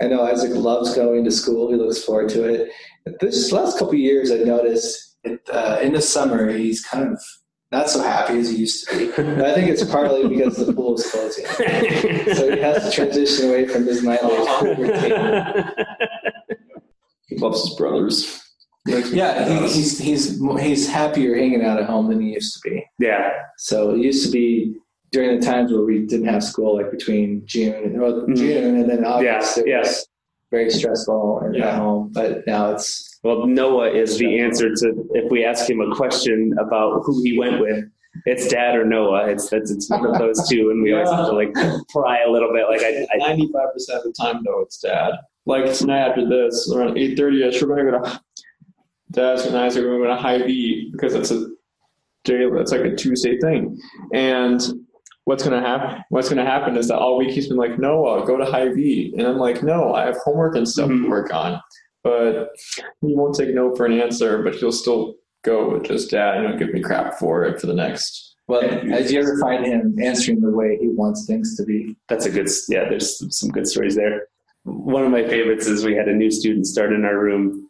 I 0.00 0.08
know 0.08 0.24
Isaac 0.24 0.52
loves 0.54 0.94
going 0.94 1.24
to 1.24 1.30
school. 1.30 1.70
He 1.70 1.76
looks 1.76 2.02
forward 2.02 2.28
to 2.30 2.44
it. 2.44 2.72
This 3.20 3.52
last 3.52 3.78
couple 3.78 3.94
of 3.94 4.00
years, 4.00 4.32
I 4.32 4.38
noticed 4.38 5.16
it, 5.22 5.40
uh, 5.52 5.78
in 5.80 5.92
the 5.92 6.02
summer 6.02 6.50
he's 6.50 6.84
kind 6.84 7.12
of 7.12 7.22
not 7.70 7.88
so 7.88 8.02
happy 8.02 8.38
as 8.38 8.50
he 8.50 8.56
used 8.56 8.88
to 8.88 8.98
be. 8.98 9.06
But 9.16 9.44
I 9.44 9.54
think 9.54 9.68
it's 9.70 9.84
partly 9.84 10.28
because 10.28 10.56
the 10.56 10.72
pool 10.72 10.96
is 10.96 11.08
closing, 11.10 11.46
so 11.46 12.50
he 12.50 12.60
has 12.60 12.84
to 12.84 12.90
transition 12.90 13.48
away 13.48 13.66
from 13.68 13.86
his 13.86 14.02
nightly 14.02 14.36
pool 14.46 14.74
routine. 14.74 15.64
Loves 17.42 17.60
his 17.68 17.76
brothers. 17.76 18.38
Yeah, 18.86 19.48
he, 19.48 19.60
he's 19.68 19.98
he's 19.98 20.40
he's 20.60 20.88
happier 20.88 21.36
hanging 21.36 21.64
out 21.64 21.78
at 21.78 21.84
home 21.86 22.08
than 22.08 22.20
he 22.20 22.32
used 22.32 22.54
to 22.60 22.68
be. 22.68 22.84
Yeah. 22.98 23.30
So 23.58 23.90
it 23.94 23.98
used 24.00 24.24
to 24.26 24.32
be 24.32 24.74
during 25.12 25.38
the 25.38 25.44
times 25.46 25.70
where 25.70 25.82
we 25.82 26.04
didn't 26.06 26.26
have 26.26 26.42
school, 26.42 26.76
like 26.76 26.90
between 26.90 27.42
June 27.44 27.74
and 27.84 28.00
well, 28.00 28.26
Mhm. 28.26 28.36
June 28.36 28.76
and 28.80 28.90
then 28.90 29.04
August. 29.04 29.58
Yeah, 29.58 29.62
Yes. 29.82 30.06
very 30.50 30.68
stressful 30.70 31.40
and 31.44 31.54
Yeah. 31.54 31.68
at 31.68 31.74
home. 31.76 32.10
But 32.12 32.44
now 32.46 32.72
it's 32.72 33.20
Well, 33.22 33.46
Noah 33.46 33.90
is 33.92 34.18
the 34.18 34.40
answer 34.40 34.68
to 34.74 34.86
if 35.14 35.30
we 35.30 35.44
ask 35.44 35.70
him 35.70 35.80
a 35.80 35.94
question 35.94 36.52
about 36.58 37.02
who 37.04 37.22
he 37.22 37.38
went 37.38 37.60
with. 37.60 37.84
It's 38.26 38.48
dad 38.48 38.74
or 38.76 38.84
Noah. 38.84 39.28
It's 39.28 39.48
that's 39.48 39.70
it's 39.70 39.88
one 39.88 40.04
of 40.04 40.18
those 40.18 40.48
two, 40.48 40.70
and 40.70 40.82
we 40.82 40.92
always 40.92 41.08
have 41.10 41.26
to 41.26 41.32
like 41.32 41.54
pry 41.90 42.18
a 42.26 42.30
little 42.30 42.52
bit. 42.52 42.64
Like 42.68 42.82
I, 42.82 43.06
I 43.14 43.16
Ninety-five 43.28 43.72
percent 43.72 43.98
of 43.98 44.04
the 44.04 44.12
time, 44.20 44.42
though, 44.44 44.60
it's 44.60 44.78
dad. 44.80 45.12
Like 45.46 45.72
tonight 45.74 46.08
after 46.08 46.28
this, 46.28 46.70
around 46.72 46.96
eight 46.98 47.16
thirty-ish, 47.16 47.62
we're 47.62 47.76
gonna 47.76 47.90
go 47.98 48.04
to 48.04 48.20
Dad's 49.10 49.44
and 49.46 49.56
Isaac. 49.56 49.84
We're 49.84 49.98
going 49.98 50.08
to 50.08 50.16
Hy-Vee 50.16 50.90
because 50.92 51.14
it's 51.14 51.30
a 51.30 51.48
day. 52.24 52.48
That's 52.54 52.72
like 52.72 52.82
a 52.82 52.94
Tuesday 52.94 53.38
thing. 53.40 53.78
And 54.14 54.60
what's 55.24 55.42
gonna 55.44 55.60
happen? 55.60 56.02
What's 56.10 56.28
gonna 56.28 56.44
happen 56.46 56.76
is 56.76 56.88
that 56.88 56.98
all 56.98 57.18
week 57.18 57.30
he's 57.30 57.48
been 57.48 57.56
like, 57.56 57.78
Noah, 57.78 58.24
go 58.24 58.36
to 58.36 58.44
Hy-Vee, 58.44 59.14
and 59.18 59.26
I'm 59.26 59.38
like, 59.38 59.62
No, 59.62 59.92
I 59.94 60.06
have 60.06 60.16
homework 60.24 60.54
and 60.56 60.68
stuff 60.68 60.88
Mhm. 60.88 61.02
to 61.04 61.10
work 61.10 61.34
on. 61.34 61.60
But 62.04 62.48
he 63.00 63.14
won't 63.14 63.34
take 63.36 63.54
no 63.54 63.74
for 63.74 63.86
an 63.86 64.00
answer. 64.00 64.42
But 64.42 64.54
he'll 64.54 64.72
still 64.72 65.14
go 65.44 65.70
with 65.72 65.84
just 65.84 66.10
Dad. 66.10 66.40
You 66.42 66.48
know, 66.48 66.56
give 66.56 66.72
me 66.72 66.80
crap 66.80 67.18
for 67.18 67.44
it 67.44 67.60
for 67.60 67.66
the 67.66 67.74
next. 67.74 68.36
well. 68.48 68.60
As 68.92 69.12
you 69.12 69.20
ever 69.20 69.38
find 69.40 69.64
him 69.64 69.94
answering 70.00 70.40
the 70.40 70.50
way 70.50 70.76
he 70.80 70.88
wants 70.88 71.26
things 71.26 71.56
to 71.56 71.64
be? 71.64 71.96
that's 72.08 72.26
a 72.26 72.30
good 72.30 72.48
yeah 72.68 72.88
there's 72.88 73.08
some 73.36 73.50
good 73.50 73.66
stories 73.68 73.94
there 73.94 74.26
one 74.64 75.04
of 75.04 75.10
my 75.10 75.26
favorites 75.26 75.66
is 75.66 75.84
we 75.84 75.94
had 75.94 76.08
a 76.08 76.14
new 76.14 76.30
student 76.30 76.66
start 76.66 76.92
in 76.92 77.04
our 77.04 77.18
room. 77.18 77.68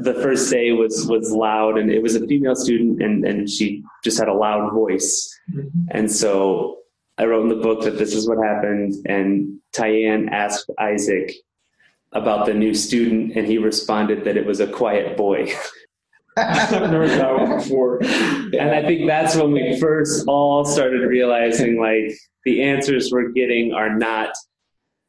The 0.00 0.14
first 0.14 0.50
day 0.50 0.72
was 0.72 1.06
was 1.08 1.30
loud 1.32 1.78
and 1.78 1.90
it 1.90 2.02
was 2.02 2.14
a 2.14 2.26
female 2.26 2.54
student 2.54 3.02
and 3.02 3.24
and 3.24 3.48
she 3.48 3.82
just 4.04 4.18
had 4.18 4.28
a 4.28 4.34
loud 4.34 4.72
voice. 4.72 5.28
Mm-hmm. 5.52 5.86
And 5.90 6.10
so 6.10 6.78
i 7.18 7.24
wrote 7.24 7.42
in 7.42 7.48
the 7.48 7.62
book 7.62 7.82
that 7.82 7.96
this 7.96 8.14
is 8.14 8.28
what 8.28 8.36
happened 8.36 8.94
and 9.06 9.58
Tyann 9.74 10.28
asked 10.30 10.70
isaac 10.78 11.32
about 12.12 12.46
the 12.46 12.54
new 12.54 12.74
student 12.74 13.36
and 13.36 13.46
he 13.46 13.58
responded 13.58 14.24
that 14.24 14.36
it 14.36 14.46
was 14.46 14.60
a 14.60 14.66
quiet 14.66 15.16
boy. 15.16 15.52
I've 16.36 16.70
never 16.70 17.08
heard 17.08 17.20
that 17.20 17.34
one 17.34 17.56
before. 17.58 17.98
and 18.02 18.70
I 18.70 18.82
think 18.82 19.06
that's 19.06 19.34
when 19.34 19.52
we 19.52 19.80
first 19.80 20.26
all 20.28 20.64
started 20.64 21.00
realizing 21.08 21.80
like 21.80 22.14
the 22.44 22.62
answers 22.62 23.10
we're 23.10 23.30
getting 23.30 23.72
are 23.72 23.96
not 23.96 24.34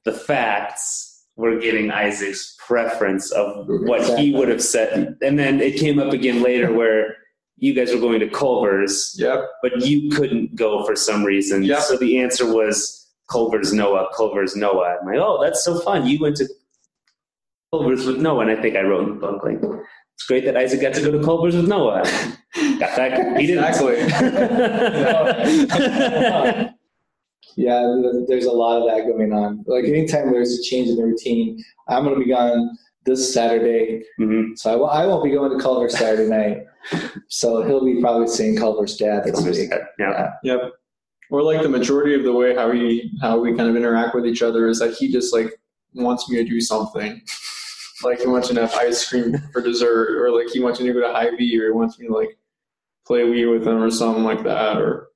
the 0.08 0.14
facts. 0.14 1.26
We're 1.36 1.60
getting 1.60 1.92
Isaac's 1.92 2.56
preference 2.66 3.30
of 3.32 3.68
what 3.68 4.18
he 4.18 4.34
would 4.34 4.48
have 4.48 4.64
said. 4.64 5.18
And 5.22 5.38
then 5.38 5.62
it 5.62 5.78
came 5.80 6.00
up 6.00 6.12
again 6.14 6.42
later 6.42 6.74
where 6.74 7.16
you 7.58 7.76
guys 7.76 7.94
were 7.94 8.00
going 8.00 8.20
to 8.22 8.30
Culver's, 8.30 9.16
Yep. 9.20 9.40
but 9.62 9.86
you 9.86 10.10
couldn't 10.10 10.56
go 10.56 10.84
for 10.86 10.96
some 10.96 11.24
reason. 11.24 11.62
Yeah. 11.64 11.80
So 11.80 11.96
the 11.98 12.20
answer 12.20 12.52
was 12.52 13.08
Culver's 13.30 13.72
Noah, 13.74 14.08
Culver's 14.16 14.56
Noah. 14.56 14.98
I'm 15.00 15.06
like, 15.06 15.18
oh, 15.20 15.40
that's 15.44 15.64
so 15.64 15.80
fun. 15.82 16.08
You 16.08 16.20
went 16.20 16.38
to 16.38 16.48
Culver's 17.72 18.06
with 18.08 18.18
Noah. 18.18 18.48
And 18.48 18.52
I 18.58 18.62
think 18.62 18.76
I 18.76 18.82
wrote 18.82 19.08
in 19.08 19.14
the 19.16 19.20
book, 19.20 19.44
like, 19.44 19.60
it's 20.16 20.26
great 20.28 20.46
that 20.46 20.58
Isaac 20.58 20.82
got 20.82 20.96
to 20.96 21.02
go 21.02 21.12
to 21.12 21.24
Culver's 21.24 21.56
with 21.56 21.68
Noah. 21.68 22.02
Got 22.80 22.96
that? 22.96 23.38
He 23.40 23.46
didn't. 23.46 23.64
Exactly. 23.64 23.98
Yeah, 27.56 28.02
there's 28.28 28.46
a 28.46 28.52
lot 28.52 28.82
of 28.82 28.88
that 28.88 29.08
going 29.12 29.34
on. 29.34 29.64
Like 29.68 29.86
anytime 29.86 30.32
there's 30.32 30.60
a 30.60 30.62
change 30.64 30.90
in 30.90 30.96
the 30.96 31.04
routine, 31.04 31.64
I'm 31.88 32.04
going 32.04 32.16
to 32.18 32.24
be 32.24 32.30
gone 32.30 32.78
this 33.06 33.34
Saturday, 33.34 34.04
Mhm. 34.20 34.58
so 34.58 34.70
I 34.70 34.74
w- 34.74 34.90
I 34.92 35.08
won't 35.08 35.24
be 35.24 35.32
going 35.32 35.52
to 35.58 35.64
Culver 35.64 35.90
Saturday 35.90 36.28
night. 36.30 36.66
So 37.30 37.64
he'll 37.64 37.84
be 37.86 38.00
probably 38.02 38.28
seeing 38.28 38.56
Culver's 38.58 38.98
dad 38.98 39.24
this 39.26 39.42
week. 39.44 39.72
Yeah. 39.98 40.32
Yep. 40.44 40.72
Or 41.32 41.42
like 41.42 41.62
the 41.64 41.70
majority 41.70 42.14
of 42.16 42.24
the 42.24 42.34
way 42.34 42.54
how 42.54 42.70
we 42.70 43.12
how 43.22 43.40
we 43.40 43.56
kind 43.56 43.70
of 43.70 43.76
interact 43.76 44.14
with 44.14 44.26
each 44.26 44.42
other 44.42 44.68
is 44.68 44.80
that 44.80 44.94
he 44.94 45.12
just 45.12 45.34
like 45.34 45.52
wants 45.94 46.30
me 46.30 46.38
to 46.38 46.44
do 46.44 46.62
something. 46.62 47.22
Like 48.04 48.20
he 48.20 48.28
wants 48.28 48.48
me 48.50 48.54
to 48.58 48.62
have 48.68 48.76
ice 48.76 49.10
cream 49.10 49.36
for 49.52 49.60
dessert, 49.60 50.22
or 50.22 50.30
like 50.30 50.50
he 50.54 50.60
wants 50.60 50.80
me 50.80 50.86
to 50.86 50.94
go 50.94 51.02
to 51.02 51.12
Hy-Vee, 51.12 51.60
or 51.60 51.66
he 51.66 51.72
wants 51.72 51.98
me 51.98 52.06
to 52.06 52.14
like 52.14 52.38
play 53.08 53.22
Wii 53.22 53.52
with 53.52 53.68
him, 53.68 53.82
or 53.82 53.90
something 53.90 54.24
like 54.24 54.44
that, 54.44 54.78
or 54.78 55.08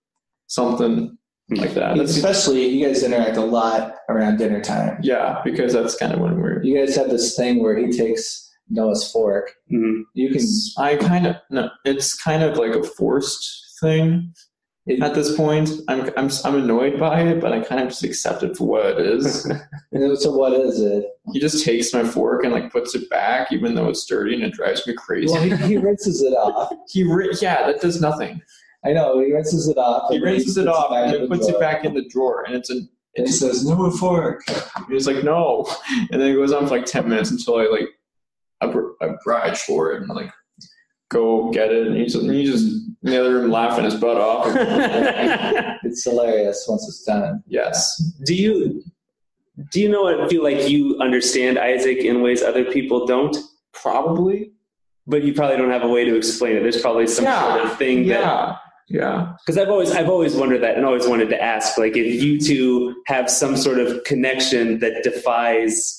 something 0.48 1.16
like 1.52 1.74
that. 1.74 1.98
That's, 1.98 2.16
Especially, 2.16 2.68
you 2.68 2.86
guys 2.88 3.04
interact 3.04 3.38
a 3.38 3.42
lot 3.42 3.96
around 4.10 4.38
dinner 4.38 4.62
time. 4.62 5.00
yeah, 5.02 5.42
because 5.44 5.74
that's 5.74 5.96
kind 5.96 6.14
of 6.14 6.20
when 6.20 6.40
we're. 6.40 6.64
You 6.64 6.78
guys 6.78 6.96
have 6.96 7.10
this 7.10 7.36
thing 7.36 7.62
where 7.62 7.78
he 7.78 7.92
takes 7.92 8.50
Noah's 8.70 9.12
fork. 9.12 9.52
Mhm. 9.72 10.04
You 10.14 10.30
can. 10.32 10.46
I 10.78 10.96
kind 10.96 11.28
of 11.28 11.36
no, 11.50 11.70
it's 11.86 12.14
kind 12.22 12.44
of 12.44 12.58
like 12.58 12.74
a 12.76 12.84
forced 12.84 13.78
thing 13.82 14.34
at 15.02 15.14
this 15.14 15.36
point. 15.36 15.70
I'm 15.88 16.10
I'm 16.18 16.30
I'm 16.46 16.56
annoyed 16.56 17.00
by 17.00 17.22
it, 17.22 17.42
but 17.42 17.52
I 17.54 17.60
kind 17.62 17.82
of 17.82 17.90
just 17.90 18.04
accept 18.04 18.44
it 18.44 18.56
for 18.58 18.68
what 18.68 18.86
it 18.86 19.06
is. 19.06 19.50
So 19.94 20.32
what 20.32 20.54
is 20.54 20.80
it? 20.80 21.06
he 21.34 21.40
just 21.40 21.66
takes 21.66 21.94
my 21.94 22.04
fork 22.04 22.44
and 22.46 22.54
like 22.54 22.72
puts 22.72 22.96
it 22.96 23.10
back, 23.10 23.52
even 23.52 23.76
though 23.76 23.90
it's 23.90 24.06
dirty, 24.06 24.36
and 24.36 24.44
it 24.44 24.54
drives 24.54 24.86
me 24.88 24.94
crazy. 24.94 25.32
Well, 25.34 25.42
he, 25.44 25.56
he 25.68 25.78
rinses 25.90 26.22
it 26.22 26.34
off. 26.34 26.72
he 26.90 27.02
yeah, 27.42 27.68
that 27.68 27.82
does 27.82 28.00
nothing. 28.02 28.42
I 28.86 28.94
know 28.94 29.20
he 29.20 29.32
rinses 29.34 29.68
it 29.68 29.78
off. 29.78 30.12
He 30.12 30.20
rinses 30.20 30.58
it 30.58 30.68
off 30.68 30.92
and 30.92 31.06
in 31.06 31.12
then 31.12 31.22
the 31.22 31.28
puts 31.36 31.48
it 31.48 31.60
back 31.60 31.86
in 31.86 31.94
the 31.94 32.08
drawer, 32.10 32.44
and 32.46 32.56
it's 32.56 32.70
an. 32.70 32.90
And 33.18 33.28
he 33.28 33.34
says, 33.34 33.66
"No 33.66 33.92
fork." 33.92 34.42
He's 34.90 35.06
like, 35.06 35.22
no, 35.24 35.68
and 36.12 36.22
then 36.22 36.32
it 36.32 36.36
goes 36.36 36.54
on 36.54 36.66
for 36.68 36.78
like 36.78 36.86
ten 36.86 37.10
minutes 37.10 37.30
until 37.30 37.58
I 37.58 37.66
like 37.66 37.90
I 38.62 38.68
I 39.02 39.08
oblige 39.14 39.60
for 39.60 39.92
it 39.92 40.02
and 40.02 40.10
I'm 40.10 40.16
like 40.16 40.32
go 41.10 41.52
get 41.52 41.72
it, 41.74 41.88
and 41.88 41.98
he's 41.98 42.16
and 42.16 42.32
he 42.32 42.46
just 42.46 42.66
in 42.66 42.96
the 43.12 43.20
other 43.20 43.34
room 43.42 43.52
laughing 43.52 43.84
his 43.84 43.96
butt 43.96 44.16
off. 44.18 44.48
It's 45.84 46.04
hilarious 46.06 46.66
once 46.70 46.88
it's 46.88 47.04
done. 47.04 47.44
yes, 47.48 48.02
do 48.26 48.34
you 48.34 48.82
do 49.74 49.82
you 49.82 49.90
know 49.90 50.04
what 50.04 50.30
feel 50.30 50.42
like 50.44 50.70
you 50.70 50.98
understand 51.00 51.60
Isaac 51.60 51.98
in 52.00 52.22
ways 52.22 52.42
other 52.42 52.64
people 52.66 53.06
don't? 53.06 53.36
probably. 53.74 54.52
But 55.08 55.24
you 55.24 55.34
probably 55.34 55.58
don't 55.58 55.72
have 55.72 55.84
a 55.84 55.88
way 55.88 56.06
to 56.06 56.16
explain 56.16 56.56
it. 56.56 56.62
There's 56.62 56.82
probably 56.82 57.08
some 57.08 57.26
Yeah. 57.26 57.56
sort 57.56 57.66
of 57.66 57.78
thing 57.78 58.08
that 58.08 58.58
Yeah, 58.94 59.34
because 59.40 59.58
I've 59.58 59.70
always 59.70 59.92
I've 59.92 60.10
always 60.10 60.36
wondered 60.36 60.62
that 60.64 60.76
and 60.76 60.86
always 60.86 61.08
wanted 61.08 61.30
to 61.30 61.42
ask 61.42 61.78
like 61.78 61.96
if 61.96 62.22
you 62.22 62.40
two 62.40 62.96
have 63.08 63.30
some 63.30 63.56
sort 63.56 63.80
of 63.80 64.04
connection 64.04 64.80
that 64.80 65.04
defies 65.04 65.98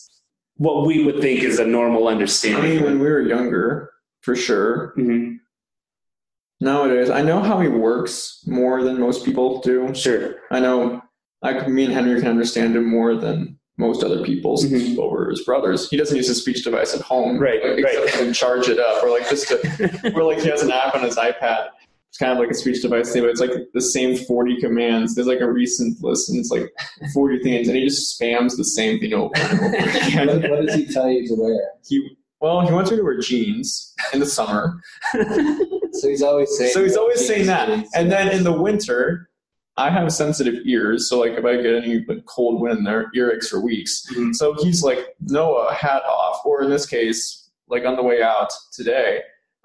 what 0.56 0.86
we 0.86 1.02
would 1.04 1.20
think 1.20 1.42
is 1.42 1.58
a 1.58 1.66
normal 1.66 2.06
understanding. 2.08 2.62
I 2.72 2.74
mean, 2.74 2.84
when 2.84 2.98
we 3.00 3.06
were 3.06 3.20
younger, 3.22 3.90
for 4.20 4.36
sure. 4.36 4.92
Mhm. 4.98 5.36
Nowadays, 6.60 7.10
I 7.10 7.22
know 7.22 7.40
how 7.40 7.60
he 7.60 7.68
works 7.68 8.42
more 8.46 8.82
than 8.84 9.00
most 9.00 9.24
people 9.24 9.60
do. 9.62 9.92
Sure. 9.94 10.34
I 10.50 10.60
know, 10.60 11.02
I 11.42 11.66
me 11.66 11.84
and 11.84 11.92
Henry 11.92 12.20
can 12.20 12.28
understand 12.28 12.76
him 12.76 12.84
more 12.88 13.14
than 13.16 13.58
most 13.78 14.04
other 14.04 14.22
people 14.22 14.58
since 14.58 14.82
Mhm. 14.90 14.98
over 14.98 15.30
his 15.30 15.42
brothers. 15.44 15.88
He 15.90 15.96
doesn't 15.96 16.16
use 16.16 16.28
his 16.28 16.40
speech 16.40 16.62
device 16.62 16.94
at 16.94 17.00
home, 17.00 17.38
Right, 17.38 17.60
like, 17.64 17.82
right. 17.82 17.96
except 18.04 18.18
to 18.22 18.32
charge 18.32 18.68
it 18.68 18.78
up, 18.78 19.02
or 19.02 19.10
like 19.10 19.28
just 19.28 19.48
to, 19.48 20.12
or 20.14 20.22
like 20.22 20.38
he 20.40 20.48
has 20.50 20.62
an 20.62 20.70
app 20.70 20.94
on 20.94 21.02
his 21.02 21.16
iPad. 21.16 21.68
It's 22.12 22.18
kind 22.18 22.30
of 22.30 22.38
like 22.38 22.50
a 22.50 22.54
speech 22.54 22.82
device 22.82 23.10
thing, 23.10 23.22
but 23.22 23.30
it's 23.30 23.40
like 23.40 23.52
the 23.72 23.80
same 23.80 24.14
forty 24.26 24.60
commands. 24.60 25.14
There's 25.14 25.26
like 25.26 25.40
a 25.40 25.50
recent 25.50 26.02
list, 26.04 26.28
and 26.28 26.38
it's 26.38 26.50
like 26.50 26.70
forty 27.14 27.38
things, 27.42 27.68
and 27.68 27.76
he 27.76 27.86
just 27.88 28.20
spams 28.20 28.54
the 28.58 28.64
same 28.66 29.00
thing 29.00 29.14
over 29.14 29.32
and 29.34 29.60
over 29.60 29.76
again. 29.76 30.26
What, 30.42 30.50
what 30.50 30.66
does 30.66 30.74
he 30.74 30.84
tell 30.92 31.08
you 31.08 31.26
to 31.28 31.34
wear? 31.42 31.70
He 31.88 32.16
well, 32.38 32.60
he 32.66 32.70
wants 32.70 32.90
me 32.90 32.98
to 32.98 33.02
wear 33.02 33.18
jeans 33.18 33.94
in 34.12 34.20
the 34.20 34.26
summer, 34.26 34.78
So 35.14 36.08
he's 36.08 36.22
always 36.22 36.54
saying. 36.58 36.72
so 36.72 36.82
he's 36.82 36.96
always 36.98 37.26
saying 37.26 37.46
that. 37.46 37.68
Jeans. 37.68 37.88
And 37.94 38.12
then 38.12 38.28
in 38.28 38.44
the 38.44 38.52
winter, 38.52 39.30
I 39.78 39.88
have 39.88 40.12
sensitive 40.12 40.56
ears, 40.66 41.08
so 41.08 41.18
like 41.18 41.32
if 41.32 41.44
I 41.46 41.56
get 41.62 41.76
any 41.82 42.04
like 42.06 42.26
cold 42.26 42.60
wind, 42.60 42.86
there 42.86 43.10
earaches 43.16 43.48
for 43.48 43.60
weeks. 43.60 44.04
Mhm. 44.14 44.34
So 44.34 44.52
he's 44.62 44.82
like, 44.82 44.98
Noah, 45.22 45.72
hat 45.72 46.02
off. 46.04 46.42
Or 46.44 46.62
in 46.62 46.68
this 46.68 46.84
case, 46.84 47.48
like 47.68 47.86
on 47.86 47.96
the 47.96 48.02
way 48.02 48.22
out 48.22 48.50
today, 48.72 49.20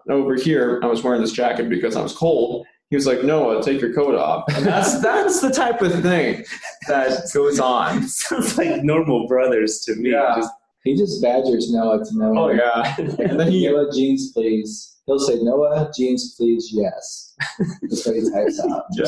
over 0.10 0.36
here, 0.36 0.80
I 0.84 0.88
was 0.88 1.04
wearing 1.04 1.22
this 1.22 1.32
jacket 1.32 1.70
because 1.70 1.96
I 1.96 2.02
was 2.02 2.14
cold. 2.16 2.66
He 2.90 2.96
was 2.96 3.06
like, 3.06 3.24
Noah, 3.24 3.62
take 3.62 3.82
your 3.82 3.94
coat 3.94 4.16
off. 4.16 4.46
And 4.56 4.66
that's 4.66 5.02
that's 5.02 5.42
the 5.42 5.50
type 5.50 5.82
of 5.82 5.92
thing 6.02 6.46
that 6.88 7.30
goes 7.34 7.60
on. 7.60 8.04
Sounds 8.08 8.58
like 8.58 8.84
normal 8.84 9.28
brothers 9.28 9.80
to 9.82 9.96
me. 9.96 10.12
Yeah. 10.12 10.34
Just- 10.38 10.52
he 10.84 10.96
just 10.96 11.22
badgers 11.22 11.70
Noah 11.74 12.06
to 12.06 12.18
Noah. 12.18 12.40
Oh 12.40 12.50
yeah. 12.50 12.96
And 12.98 13.38
then 13.38 13.52
he 13.52 13.68
Noah 13.68 13.92
jeans, 13.92 14.32
please. 14.32 14.96
He'll 15.06 15.20
say 15.20 15.36
Noah 15.42 15.92
jeans, 15.98 16.34
please. 16.36 16.70
Yes. 16.72 17.36
That's 17.82 18.06
what 18.06 18.16
he 18.16 18.30
types 18.32 18.58
out. 18.62 18.86
yeah. 18.94 19.04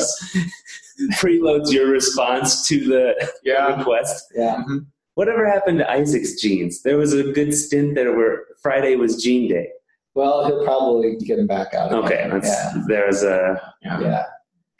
preloads 1.14 1.72
your 1.72 1.88
response 1.88 2.66
to 2.68 2.84
the 2.84 3.30
Yeah. 3.44 3.76
request. 3.78 4.26
Yeah. 4.36 4.56
Mm-hmm. 4.56 4.78
Whatever 5.14 5.48
happened 5.50 5.78
to 5.78 5.90
Isaac's 5.90 6.38
jeans? 6.40 6.82
There 6.82 6.98
was 6.98 7.14
a 7.14 7.32
good 7.32 7.54
stint 7.54 7.94
there 7.94 8.14
where 8.14 8.44
Friday 8.62 8.96
was 8.96 9.22
jean 9.22 9.48
day. 9.48 9.68
Well, 10.14 10.44
he'll 10.46 10.64
probably 10.64 11.16
get 11.16 11.38
him 11.38 11.46
back 11.46 11.72
out. 11.74 11.92
again. 11.92 12.04
Okay, 12.04 12.28
that's, 12.30 12.48
Yeah. 12.48 12.82
there 12.88 13.06
was 13.06 13.22
a 13.22 13.74
Yeah. 13.82 14.00
Yeah. 14.00 14.24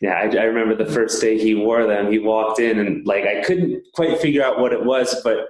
yeah. 0.01 0.13
I, 0.15 0.23
I 0.43 0.45
remember 0.45 0.75
the 0.75 0.91
first 0.91 1.21
day 1.21 1.39
he 1.39 1.55
wore 1.55 1.87
them. 1.87 2.11
He 2.11 2.19
walked 2.19 2.59
in 2.61 2.79
and 2.81 3.07
like 3.07 3.25
I 3.27 3.43
couldn't 3.43 3.83
quite 3.95 4.19
figure 4.19 4.43
out 4.43 4.59
what 4.61 4.73
it 4.73 4.85
was, 4.85 5.21
but 5.23 5.47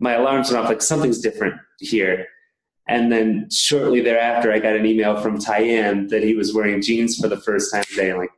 my 0.00 0.14
alarms 0.14 0.50
went 0.50 0.62
off 0.62 0.68
like 0.68 0.82
something's 0.82 1.20
different 1.20 1.54
here. 1.78 2.26
And 2.88 3.12
then 3.12 3.48
shortly 3.52 4.00
thereafter, 4.00 4.50
I 4.52 4.58
got 4.58 4.74
an 4.74 4.84
email 4.86 5.16
from 5.20 5.38
Tyann 5.38 6.08
that 6.08 6.24
he 6.24 6.34
was 6.34 6.52
wearing 6.52 6.82
jeans 6.82 7.16
for 7.16 7.28
the 7.28 7.36
first 7.40 7.72
time 7.72 7.84
today. 7.84 8.10
I'm 8.10 8.18
like, 8.18 8.30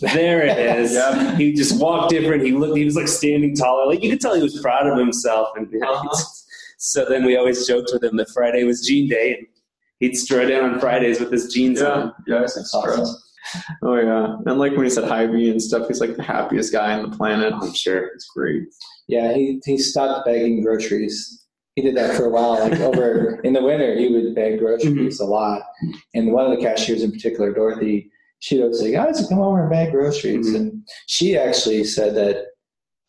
there 0.00 0.42
it 0.46 0.56
is. 0.78 0.92
Yeah. 0.92 1.34
He 1.36 1.52
just 1.52 1.80
walked 1.80 2.10
different. 2.10 2.44
He 2.44 2.52
looked. 2.52 2.76
He 2.78 2.84
was 2.84 2.94
like 2.94 3.08
standing 3.08 3.56
taller. 3.56 3.86
Like 3.86 4.04
you 4.04 4.10
could 4.10 4.20
tell 4.20 4.34
he 4.36 4.42
was 4.42 4.60
proud 4.60 4.86
of 4.86 4.96
himself. 4.96 5.48
And 5.56 5.66
Uh-huh. 5.82 6.16
so 6.78 7.06
then 7.08 7.24
we 7.24 7.36
always 7.36 7.66
joked 7.66 7.90
with 7.92 8.04
him 8.04 8.16
that 8.18 8.28
Friday 8.30 8.62
was 8.62 8.86
jean 8.86 9.08
day, 9.08 9.34
and 9.36 9.46
he'd 10.00 10.14
strut 10.16 10.50
in 10.50 10.62
on 10.64 10.80
Fridays 10.80 11.20
with 11.20 11.30
his 11.32 11.52
jeans 11.52 11.80
Yeah, 11.80 11.88
on. 11.88 12.14
yeah, 12.26 12.40
That's 12.40 12.74
awesome. 12.74 13.16
Oh 13.82 13.94
yeah, 13.96 14.36
and 14.46 14.58
like 14.58 14.72
when 14.72 14.84
he 14.84 14.90
said 14.90 15.04
hi 15.04 15.26
me 15.26 15.48
and 15.50 15.62
stuff, 15.62 15.88
he's 15.88 16.00
like 16.00 16.16
the 16.16 16.22
happiest 16.22 16.70
guy 16.72 16.92
on 16.98 17.08
the 17.10 17.16
planet. 17.16 17.52
I'm 17.54 17.72
sure. 17.72 18.06
It's 18.14 18.26
great. 18.34 18.64
Yeah, 19.06 19.32
he, 19.32 19.60
he 19.64 19.78
stopped 19.78 20.26
begging 20.26 20.62
groceries. 20.62 21.46
He 21.74 21.80
did 21.82 21.96
that 21.96 22.16
for 22.16 22.26
a 22.26 22.30
while. 22.30 22.58
Like 22.60 22.78
over 22.80 23.40
in 23.44 23.54
the 23.54 23.62
winter, 23.62 23.96
he 23.96 24.08
would 24.12 24.34
beg 24.34 24.58
groceries 24.58 25.20
a 25.20 25.24
lot. 25.24 25.62
And 26.14 26.32
one 26.32 26.44
of 26.50 26.58
the 26.58 26.62
cashiers 26.62 27.02
in 27.02 27.10
particular, 27.12 27.54
Dorothy, 27.54 28.10
she'd 28.40 28.60
always 28.60 28.80
say, 28.80 28.92
guys, 28.92 29.24
come 29.28 29.38
over 29.40 29.62
and 29.62 29.70
bag 29.70 29.92
groceries. 29.92 30.48
Mhm. 30.50 30.56
And 30.56 30.82
she 31.06 31.38
actually 31.38 31.84
said 31.84 32.14
that 32.16 32.46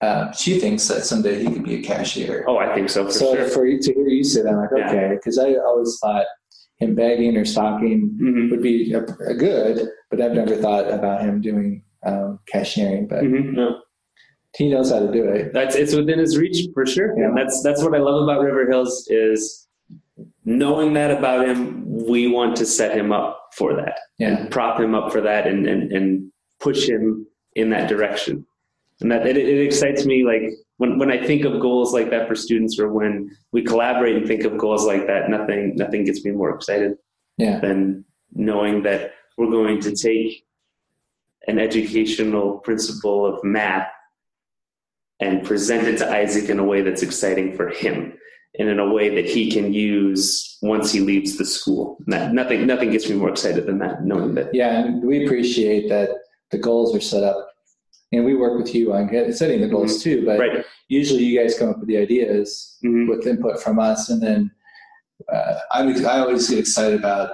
uh, 0.02 0.32
she 0.32 0.58
thinks 0.60 0.88
that 0.88 1.04
someday 1.04 1.44
he 1.44 1.52
could 1.52 1.66
be 1.66 1.76
a 1.76 1.82
cashier. 1.82 2.46
Oh, 2.48 2.58
I 2.60 2.74
think 2.74 2.90
so 2.90 3.06
for 3.06 3.12
so 3.12 3.36
sure. 3.36 3.48
for 3.50 3.66
you 3.66 3.78
to 3.82 3.94
hear 3.94 4.08
you 4.08 4.24
say 4.24 4.44
that, 4.44 4.50
I'm 4.54 4.58
like, 4.62 4.70
Yeah. 4.78 4.88
okay, 4.90 5.16
because 5.16 5.38
I 5.38 5.56
always 5.56 5.98
thought 6.02 6.26
him 6.80 6.96
begging 6.96 7.38
or 7.38 7.46
stocking 7.46 8.16
hmm 8.20 8.50
would 8.50 8.62
be 8.62 8.92
a, 8.94 9.04
a 9.28 9.34
good, 9.34 9.90
but 10.10 10.22
I've 10.22 10.34
never 10.34 10.56
thought 10.56 10.90
about 10.92 11.22
him 11.22 11.42
doing 11.42 11.84
um, 12.04 12.40
cashiering. 12.52 13.08
But 13.08 13.24
hmm 13.24 13.66
he 14.58 14.68
knows 14.68 14.90
how 14.92 15.00
to 15.00 15.12
do 15.12 15.26
it. 15.26 15.54
That's 15.54 15.76
it's 15.76 15.94
within 15.94 16.18
his 16.18 16.36
reach 16.36 16.68
for 16.74 16.84
sure. 16.86 17.16
Yeah. 17.18 17.26
And 17.28 17.38
that's 17.38 17.62
that's 17.62 17.84
what 17.84 17.94
I 17.94 18.00
love 18.00 18.24
about 18.24 18.42
River 18.42 18.68
Hills 18.68 19.08
is 19.10 19.68
knowing 20.44 20.94
that 20.94 21.12
about 21.12 21.48
him. 21.48 21.86
We 21.86 22.26
want 22.28 22.56
to 22.58 22.66
set 22.66 22.98
him 22.98 23.12
up 23.12 23.50
for 23.54 23.76
that. 23.76 24.00
Yeah. 24.18 24.38
and 24.38 24.52
prop 24.52 24.80
him 24.80 24.96
up 24.96 25.12
for 25.12 25.22
that 25.22 25.46
and, 25.46 25.68
and, 25.68 25.92
and 25.92 26.32
push 26.60 26.90
him 26.90 27.28
in 27.56 27.70
that 27.70 27.88
direction. 27.90 28.46
And 29.02 29.12
that 29.12 29.26
it, 29.26 29.38
it 29.38 29.66
excites 29.66 30.06
me 30.06 30.26
like 30.26 30.44
when, 30.78 30.98
when 30.98 31.12
I 31.12 31.26
think 31.26 31.46
of 31.46 31.60
goals 31.60 31.94
like 31.94 32.10
that 32.10 32.28
for 32.28 32.36
students 32.36 32.78
or 32.80 32.92
when 32.92 33.30
we 33.52 33.64
collaborate 33.64 34.16
and 34.18 34.28
think 34.28 34.44
of 34.44 34.58
goals 34.58 34.86
like 34.86 35.08
that, 35.08 35.30
nothing 35.30 35.76
nothing 35.76 36.04
gets 36.04 36.24
me 36.26 36.32
more 36.32 36.54
excited 36.54 36.98
Yeah. 37.38 37.60
than 37.60 38.04
knowing 38.34 38.84
that 38.84 39.14
we're 39.38 39.50
going 39.52 39.80
to 39.82 39.96
take 39.96 40.46
an 41.48 41.60
educational 41.60 42.58
principle 42.60 43.26
of 43.26 43.44
math 43.44 43.88
and 45.22 45.44
present 45.46 45.88
it 45.88 45.98
to 45.98 46.10
Isaac 46.10 46.50
in 46.50 46.60
a 46.60 46.64
way 46.64 46.82
that's 46.82 47.02
exciting 47.02 47.56
for 47.56 47.70
him 47.70 48.14
and 48.58 48.68
in 48.70 48.80
a 48.80 48.90
way 48.94 49.14
that 49.16 49.26
he 49.26 49.50
can 49.52 49.74
use 49.74 50.58
once 50.62 50.92
he 50.92 51.00
leaves 51.00 51.38
the 51.38 51.46
school. 51.46 51.98
That, 52.08 52.34
nothing 52.34 52.66
nothing 52.68 52.92
gets 52.92 53.10
me 53.10 53.16
more 53.16 53.30
excited 53.30 53.66
than 53.66 53.80
that, 53.80 54.04
knowing 54.04 54.36
that 54.36 54.54
Yeah, 54.54 54.80
and 54.86 55.02
we 55.04 55.26
appreciate 55.26 55.88
that 55.90 56.10
the 56.52 56.58
goals 56.58 56.94
are 56.96 57.02
set 57.02 57.24
up. 57.24 57.48
And 58.12 58.26
we 58.26 58.36
work 58.36 58.58
with 58.60 58.74
you 58.74 58.92
on 58.94 59.08
get- 59.08 59.36
setting 59.36 59.62
the 59.62 59.68
goals 59.68 60.02
too, 60.04 60.26
but 60.26 60.40
right. 60.40 60.66
usually 60.88 61.24
you 61.24 61.40
guys 61.40 61.58
come 61.58 61.70
up 61.70 61.78
with 61.80 61.88
the 61.88 61.98
ideas 61.98 62.78
Mhm. 62.84 63.08
with 63.10 63.28
input 63.28 63.62
from 63.62 63.80
us, 63.80 64.10
and 64.10 64.22
then 64.22 64.52
uh, 65.32 65.56
I, 65.72 65.82
I 65.84 66.20
always 66.20 66.50
get 66.50 66.60
excited 66.60 66.98
about 67.00 67.32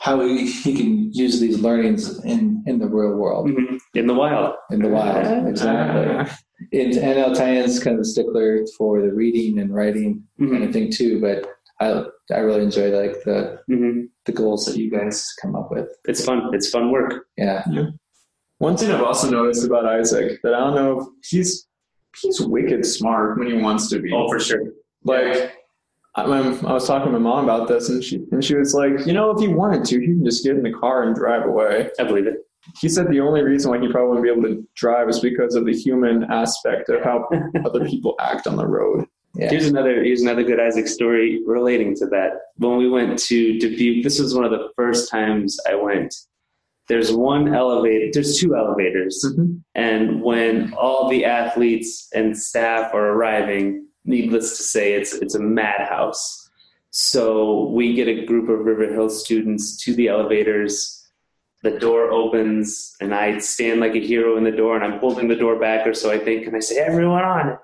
how 0.00 0.20
he, 0.20 0.50
he 0.50 0.74
can 0.74 1.12
use 1.12 1.38
these 1.40 1.60
learnings 1.60 2.22
in, 2.24 2.62
in 2.66 2.78
the 2.80 2.88
real 2.88 3.14
world, 3.16 3.48
Mhm. 3.48 3.78
in 3.94 4.06
the 4.08 4.14
wild. 4.14 4.56
in 4.72 4.82
the 4.82 4.88
wild. 4.88 5.46
Exactly. 5.48 6.32
And, 6.72 6.92
and 6.96 7.18
El 7.18 7.30
Tyann's 7.34 7.78
kind 7.82 7.94
of 7.96 8.00
a 8.00 8.04
stickler 8.04 8.64
for 8.76 9.00
the 9.00 9.12
reading 9.12 9.58
and 9.58 9.72
writing 9.74 10.22
kind 10.38 10.50
Mhm. 10.52 10.66
of 10.66 10.72
thing 10.72 10.90
too, 10.92 11.20
but 11.20 11.46
I 11.80 12.04
I 12.34 12.38
really 12.40 12.62
enjoy 12.62 12.90
like 12.96 13.22
the 13.24 13.58
Mhm. 13.70 14.08
the 14.26 14.32
goals 14.32 14.64
that 14.66 14.76
you 14.76 14.90
guys 14.90 15.26
come 15.40 15.54
up 15.56 15.70
with. 15.70 15.88
It's 16.06 16.24
fun. 16.24 16.50
It's 16.52 16.68
fun 16.70 16.90
work. 16.92 17.26
Yeah. 17.36 17.64
One 18.62 18.76
thing 18.76 18.92
I've 18.92 19.02
also 19.02 19.28
noticed 19.28 19.66
about 19.66 19.86
Isaac 19.86 20.40
that 20.44 20.54
I 20.54 20.60
don't 20.60 20.76
know 20.76 21.00
if 21.00 21.28
he's 21.28 21.66
he's 22.20 22.40
wicked 22.40 22.86
smart 22.86 23.36
when 23.36 23.48
he 23.48 23.54
wants 23.54 23.90
to 23.90 23.98
be. 23.98 24.12
Oh, 24.14 24.28
for 24.28 24.38
sure. 24.38 24.62
Like 25.02 25.58
I, 26.14 26.22
I 26.22 26.72
was 26.72 26.86
talking 26.86 27.10
to 27.10 27.18
my 27.18 27.18
mom 27.18 27.42
about 27.42 27.66
this, 27.66 27.88
and 27.88 28.04
she 28.04 28.24
and 28.30 28.44
she 28.44 28.54
was 28.54 28.72
like, 28.72 29.04
you 29.04 29.14
know, 29.14 29.32
if 29.32 29.40
he 29.40 29.48
wanted 29.48 29.84
to, 29.86 29.98
he 29.98 30.06
can 30.06 30.24
just 30.24 30.44
get 30.44 30.54
in 30.54 30.62
the 30.62 30.72
car 30.72 31.02
and 31.02 31.12
drive 31.12 31.44
away. 31.44 31.90
I 31.98 32.04
believe 32.04 32.28
it. 32.28 32.46
He 32.80 32.88
said 32.88 33.08
the 33.08 33.18
only 33.18 33.42
reason 33.42 33.68
why 33.68 33.80
he 33.80 33.90
probably 33.90 34.20
wouldn't 34.20 34.24
be 34.24 34.30
able 34.30 34.56
to 34.56 34.68
drive 34.76 35.08
is 35.08 35.18
because 35.18 35.56
of 35.56 35.66
the 35.66 35.74
human 35.74 36.30
aspect 36.30 36.88
of 36.88 37.02
how 37.02 37.28
other 37.64 37.84
people 37.84 38.14
act 38.20 38.46
on 38.46 38.54
the 38.54 38.64
road. 38.64 39.08
Yeah. 39.34 39.50
Here's 39.50 39.66
another 39.66 40.04
here's 40.04 40.22
another 40.22 40.44
good 40.44 40.60
Isaac 40.60 40.86
story 40.86 41.42
relating 41.44 41.96
to 41.96 42.06
that. 42.10 42.34
When 42.58 42.76
we 42.76 42.88
went 42.88 43.18
to 43.18 43.58
Dubuque, 43.58 44.04
this 44.04 44.20
was 44.20 44.36
one 44.36 44.44
of 44.44 44.52
the 44.52 44.68
first 44.76 45.10
times 45.10 45.58
I 45.68 45.74
went. 45.74 46.14
There's 46.88 47.12
one 47.12 47.54
elevator. 47.54 48.10
There's 48.12 48.38
two 48.38 48.56
elevators, 48.56 49.24
mm-hmm. 49.26 49.58
and 49.74 50.22
when 50.22 50.74
all 50.74 51.08
the 51.08 51.24
athletes 51.24 52.08
and 52.14 52.36
staff 52.36 52.92
are 52.92 53.10
arriving, 53.10 53.86
needless 54.04 54.56
to 54.56 54.62
say, 54.62 54.94
it's 54.94 55.14
it's 55.14 55.34
a 55.34 55.40
madhouse. 55.40 56.50
So 56.90 57.68
we 57.68 57.94
get 57.94 58.08
a 58.08 58.26
group 58.26 58.48
of 58.48 58.66
River 58.66 58.92
Hill 58.92 59.08
students 59.08 59.82
to 59.84 59.94
the 59.94 60.08
elevators. 60.08 60.98
The 61.62 61.78
door 61.78 62.10
opens, 62.10 62.96
and 63.00 63.14
I 63.14 63.38
stand 63.38 63.80
like 63.80 63.94
a 63.94 64.00
hero 64.00 64.36
in 64.36 64.44
the 64.44 64.50
door, 64.50 64.76
and 64.76 64.84
I'm 64.84 64.98
holding 64.98 65.28
the 65.28 65.36
door 65.36 65.58
back, 65.58 65.86
or 65.86 65.94
so 65.94 66.10
I 66.10 66.18
think, 66.18 66.46
and 66.46 66.56
I 66.56 66.60
say, 66.60 66.78
"Everyone 66.78 67.24
on!" 67.24 67.58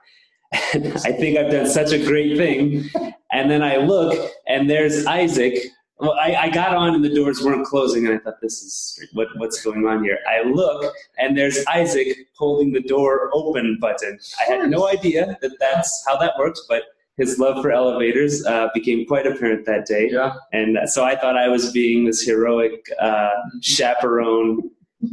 And 0.75 0.87
I 1.05 1.13
think 1.13 1.37
I've 1.37 1.51
done 1.51 1.67
such 1.67 1.93
a 1.93 2.05
great 2.05 2.37
thing. 2.37 2.89
And 3.31 3.51
then 3.51 3.63
I 3.63 3.77
look, 3.77 4.33
and 4.49 4.71
there's 4.71 5.05
Isaac. 5.05 5.59
Well, 6.01 6.13
I, 6.13 6.35
I 6.35 6.51
got 6.51 6.75
on, 6.75 6.95
and 6.95 7.05
the 7.05 7.13
doors 7.13 7.43
weren't 7.43 7.67
closing, 7.67 8.07
and 8.07 8.15
I 8.15 8.19
thought, 8.19 8.41
"This 8.41 8.63
is 8.63 9.05
what 9.15 9.29
what's 9.37 9.63
going 9.63 9.87
on 9.87 10.05
here." 10.05 10.19
I 10.29 10.49
look, 10.49 10.95
and 11.19 11.37
there's 11.37 11.65
Isaac 11.67 12.17
holding 12.37 12.73
the 12.73 12.81
door 12.81 13.31
open 13.33 13.79
button. 13.81 14.19
I 14.41 14.45
had 14.45 14.71
no 14.71 14.89
idea 14.89 15.37
that 15.41 15.53
that's 15.59 16.05
how 16.07 16.17
that 16.19 16.35
works, 16.39 16.65
but 16.69 16.85
his 17.19 17.39
love 17.39 17.61
for 17.61 17.73
elevators 17.73 18.47
uh, 18.47 18.69
became 18.73 19.05
quite 19.07 19.27
apparent 19.27 19.67
that 19.67 19.87
day. 19.87 20.09
Yeah. 20.11 20.35
And 20.53 20.79
so 20.89 21.05
I 21.05 21.17
thought 21.17 21.37
I 21.37 21.49
was 21.49 21.73
being 21.73 22.05
this 22.05 22.23
heroic 22.23 22.89
uh, 23.01 23.31
chaperone. 23.61 24.71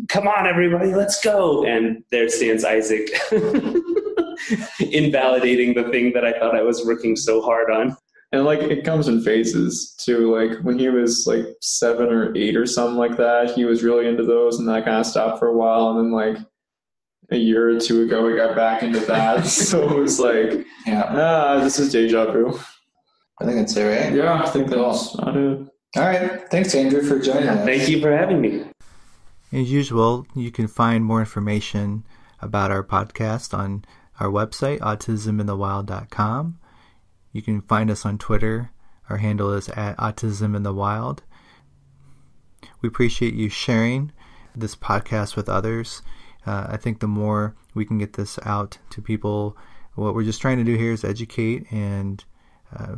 Come 0.07 0.27
on, 0.27 0.45
everybody, 0.45 0.93
let's 0.93 1.19
go. 1.21 1.65
And 1.65 2.03
there 2.11 2.29
stands 2.29 2.63
Isaac, 2.63 3.09
invalidating 4.79 5.73
the 5.73 5.89
thing 5.91 6.13
that 6.13 6.23
I 6.23 6.37
thought 6.37 6.55
I 6.55 6.61
was 6.61 6.85
working 6.85 7.15
so 7.15 7.41
hard 7.41 7.71
on. 7.71 7.97
And 8.35 8.45
like 8.45 8.59
it 8.59 8.83
comes 8.83 9.07
in 9.07 9.21
phases 9.21 9.95
too. 10.03 10.35
Like 10.35 10.59
when 10.59 10.77
he 10.77 10.89
was 10.89 11.25
like 11.25 11.45
seven 11.61 12.09
or 12.11 12.35
eight 12.35 12.55
or 12.55 12.65
something 12.65 12.97
like 12.97 13.17
that, 13.17 13.51
he 13.51 13.65
was 13.65 13.83
really 13.83 14.07
into 14.07 14.23
those, 14.23 14.59
and 14.59 14.67
that 14.69 14.85
kind 14.85 14.99
of 14.99 15.05
stopped 15.05 15.39
for 15.39 15.47
a 15.47 15.57
while. 15.57 15.89
And 15.89 15.99
then 15.99 16.11
like 16.11 16.37
a 17.31 17.37
year 17.37 17.69
or 17.75 17.79
two 17.79 18.03
ago, 18.03 18.25
we 18.25 18.35
got 18.35 18.55
back 18.55 18.83
into 18.83 18.99
that. 19.01 19.45
so 19.45 19.89
it 19.89 19.97
was 19.99 20.19
like, 20.19 20.65
Yeah. 20.85 21.05
ah, 21.09 21.63
this 21.63 21.79
is 21.79 21.91
deja 21.91 22.31
vu. 22.31 22.59
I 23.41 23.45
think 23.45 23.57
that's 23.57 23.75
it, 23.75 23.83
right? 23.83 24.13
Yeah, 24.13 24.41
I 24.43 24.47
think 24.49 24.69
Cool. 24.71 24.91
that's 24.91 25.13
about 25.15 25.35
it. 25.35 25.59
All 25.97 26.03
right. 26.03 26.49
Thanks, 26.51 26.75
Andrew, 26.75 27.01
for 27.01 27.19
joining 27.19 27.49
us. 27.49 27.65
Thank 27.65 27.89
you 27.89 27.99
for 28.01 28.15
having 28.15 28.41
me. 28.41 28.65
As 29.53 29.71
usual, 29.71 30.27
you 30.35 30.51
can 30.51 30.67
find 30.67 31.03
more 31.05 31.19
information 31.21 32.05
about 32.41 32.69
our 32.71 32.83
podcast 32.83 33.57
on 33.57 33.85
our 34.19 34.27
website, 34.27 34.79
autisminthewild.com. 34.79 36.59
You 37.35 37.41
can 37.41 37.59
find 37.63 37.91
us 37.91 38.05
on 38.05 38.17
Twitter. 38.17 38.71
Our 39.09 39.17
handle 39.17 39.51
is 39.51 39.67
at 39.67 39.97
Autism 39.97 40.55
in 40.55 40.63
the 40.63 40.73
Wild. 40.73 41.21
We 42.81 42.87
appreciate 42.87 43.33
you 43.33 43.49
sharing 43.49 44.13
this 44.55 44.73
podcast 44.73 45.35
with 45.35 45.49
others. 45.49 46.01
Uh, 46.47 46.67
I 46.69 46.77
think 46.77 47.01
the 47.01 47.09
more 47.09 47.53
we 47.73 47.83
can 47.83 47.97
get 47.97 48.13
this 48.13 48.39
out 48.43 48.77
to 48.91 49.01
people, 49.01 49.57
what 49.95 50.15
we're 50.15 50.23
just 50.23 50.39
trying 50.39 50.59
to 50.59 50.63
do 50.63 50.77
here 50.77 50.93
is 50.93 51.03
educate 51.03 51.69
and 51.73 52.23
uh, 52.73 52.95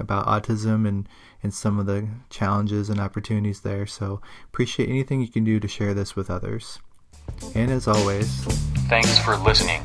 about 0.00 0.26
autism 0.26 0.88
and, 0.88 1.08
and 1.40 1.54
some 1.54 1.78
of 1.78 1.86
the 1.86 2.08
challenges 2.30 2.90
and 2.90 2.98
opportunities 2.98 3.60
there. 3.60 3.86
So 3.86 4.20
appreciate 4.46 4.88
anything 4.88 5.20
you 5.20 5.28
can 5.28 5.44
do 5.44 5.60
to 5.60 5.68
share 5.68 5.94
this 5.94 6.16
with 6.16 6.28
others. 6.28 6.80
And 7.54 7.70
as 7.70 7.86
always, 7.86 8.42
Thanks 8.88 9.16
for 9.20 9.36
listening. 9.36 9.80